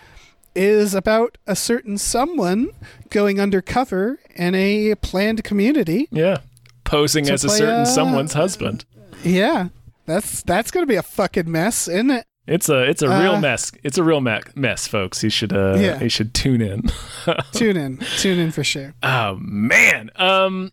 is 0.54 0.94
about 0.94 1.38
a 1.46 1.56
certain 1.56 1.96
someone 1.96 2.68
going 3.08 3.40
undercover 3.40 4.18
in 4.36 4.54
a 4.54 4.94
planned 4.96 5.42
community. 5.42 6.06
Yeah. 6.10 6.40
Posing 6.84 7.30
as 7.30 7.44
a 7.44 7.48
certain 7.48 7.80
uh, 7.80 7.84
someone's 7.86 8.34
husband. 8.34 8.84
Yeah. 9.24 9.68
That's 10.04 10.42
that's 10.42 10.70
going 10.70 10.82
to 10.82 10.86
be 10.86 10.96
a 10.96 11.02
fucking 11.02 11.50
mess, 11.50 11.88
isn't 11.88 12.10
it? 12.10 12.26
It's 12.48 12.68
a 12.68 12.82
it's 12.84 13.02
a 13.02 13.08
real 13.08 13.34
Uh, 13.36 13.40
mess. 13.40 13.70
It's 13.84 13.98
a 13.98 14.02
real 14.02 14.20
me- 14.20 14.40
mess, 14.54 14.88
folks. 14.88 15.22
You 15.22 15.30
should 15.30 15.52
uh 15.52 15.76
Yeah. 15.78 16.00
you 16.02 16.08
should 16.08 16.32
tune 16.34 16.60
in. 16.62 16.82
Tune 17.52 17.76
in. 17.76 17.98
Tune 18.18 18.38
in 18.38 18.50
for 18.52 18.64
sure. 18.64 18.94
Oh 19.02 19.36
man. 19.40 20.10
Um 20.16 20.72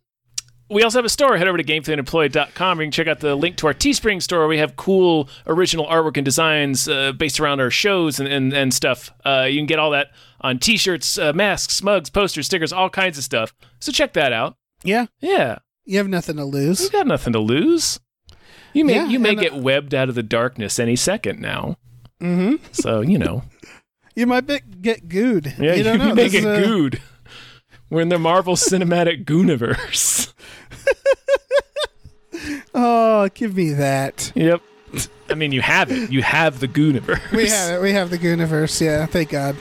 we 0.68 0.82
also 0.82 0.98
have 0.98 1.06
a 1.06 1.10
store. 1.10 1.38
Head 1.38 1.48
over 1.48 1.60
to 1.60 1.64
gamefullyunemployed.com. 1.64 2.80
You 2.80 2.86
can 2.86 2.92
check 2.92 3.06
out 3.08 3.20
the 3.20 3.36
link 3.36 3.56
to 3.58 3.68
our 3.68 3.74
Teespring 3.74 4.20
store. 4.22 4.48
We 4.48 4.58
have 4.58 4.76
cool 4.76 5.30
original 5.46 5.86
artwork 5.86 6.18
and 6.18 6.26
designs 6.26 6.88
uh, 6.90 7.12
based 7.12 7.40
around 7.40 7.60
our 7.60 7.70
shows 7.70 8.20
and, 8.20 8.28
and, 8.28 8.52
and 8.52 8.74
stuff. 8.74 9.12
Uh, 9.24 9.46
you 9.48 9.60
can 9.60 9.68
get 9.68 9.78
all 9.78 9.92
that 9.92 10.08
on 10.42 10.58
t-shirts, 10.58 11.20
uh, 11.20 11.34
masks, 11.34 11.84
mugs, 11.84 12.10
posters, 12.10 12.48
stickers, 12.48 12.74
all 12.74 12.90
kinds 12.90 13.20
of 13.20 13.24
stuff. 13.24 13.54
So 13.80 13.92
check 13.92 14.14
that 14.14 14.34
out. 14.34 14.56
Yeah. 14.84 15.06
Yeah. 15.22 15.60
You 15.86 16.00
have 16.00 16.08
nothing 16.08 16.38
to 16.38 16.46
lose. 16.46 16.82
You 16.82 16.90
got 16.90 17.06
nothing 17.06 17.34
to 17.34 17.40
lose. 17.40 18.00
You 18.76 18.84
may 18.84 18.96
Yeah, 18.96 19.08
you 19.08 19.20
may 19.20 19.32
uh, 19.38 19.40
get 19.40 19.54
webbed 19.56 19.96
out 19.96 20.10
of 20.10 20.16
the 20.16 20.24
darkness 20.24 20.80
any 20.80 20.96
second 20.98 21.40
now. 21.40 21.78
Mm-hmm. 22.22 22.64
So, 22.72 23.02
you 23.02 23.18
know. 23.18 23.44
You 24.18 24.28
might 24.28 24.48
be, 24.48 24.62
get 24.82 25.10
gooed. 25.10 25.60
Yeah, 25.60 25.74
you 25.74 25.92
you, 26.08 26.16
may 26.16 26.30
get 26.30 26.46
a- 26.46 26.66
gooed. 26.66 27.02
We're 27.90 28.00
in 28.00 28.08
the 28.08 28.18
Marvel 28.18 28.56
Cinematic 28.56 29.26
Gooniverse. 29.26 30.32
Oh, 32.74 33.30
give 33.34 33.56
me 33.56 33.72
that. 33.72 34.32
Yep. 34.36 34.62
I 35.30 35.34
mean, 35.36 35.52
you 35.54 35.62
have 35.62 35.90
it. 35.92 36.12
You 36.12 36.22
have 36.22 36.60
the 36.60 36.68
Gooniverse. 36.68 37.32
We 37.32 37.48
have 37.48 37.78
it. 37.78 37.82
We 37.82 37.94
have 37.94 38.10
the 38.10 38.18
Gooniverse. 38.18 38.82
Yeah, 38.82 39.06
thank 39.06 39.30
God. 39.30 39.56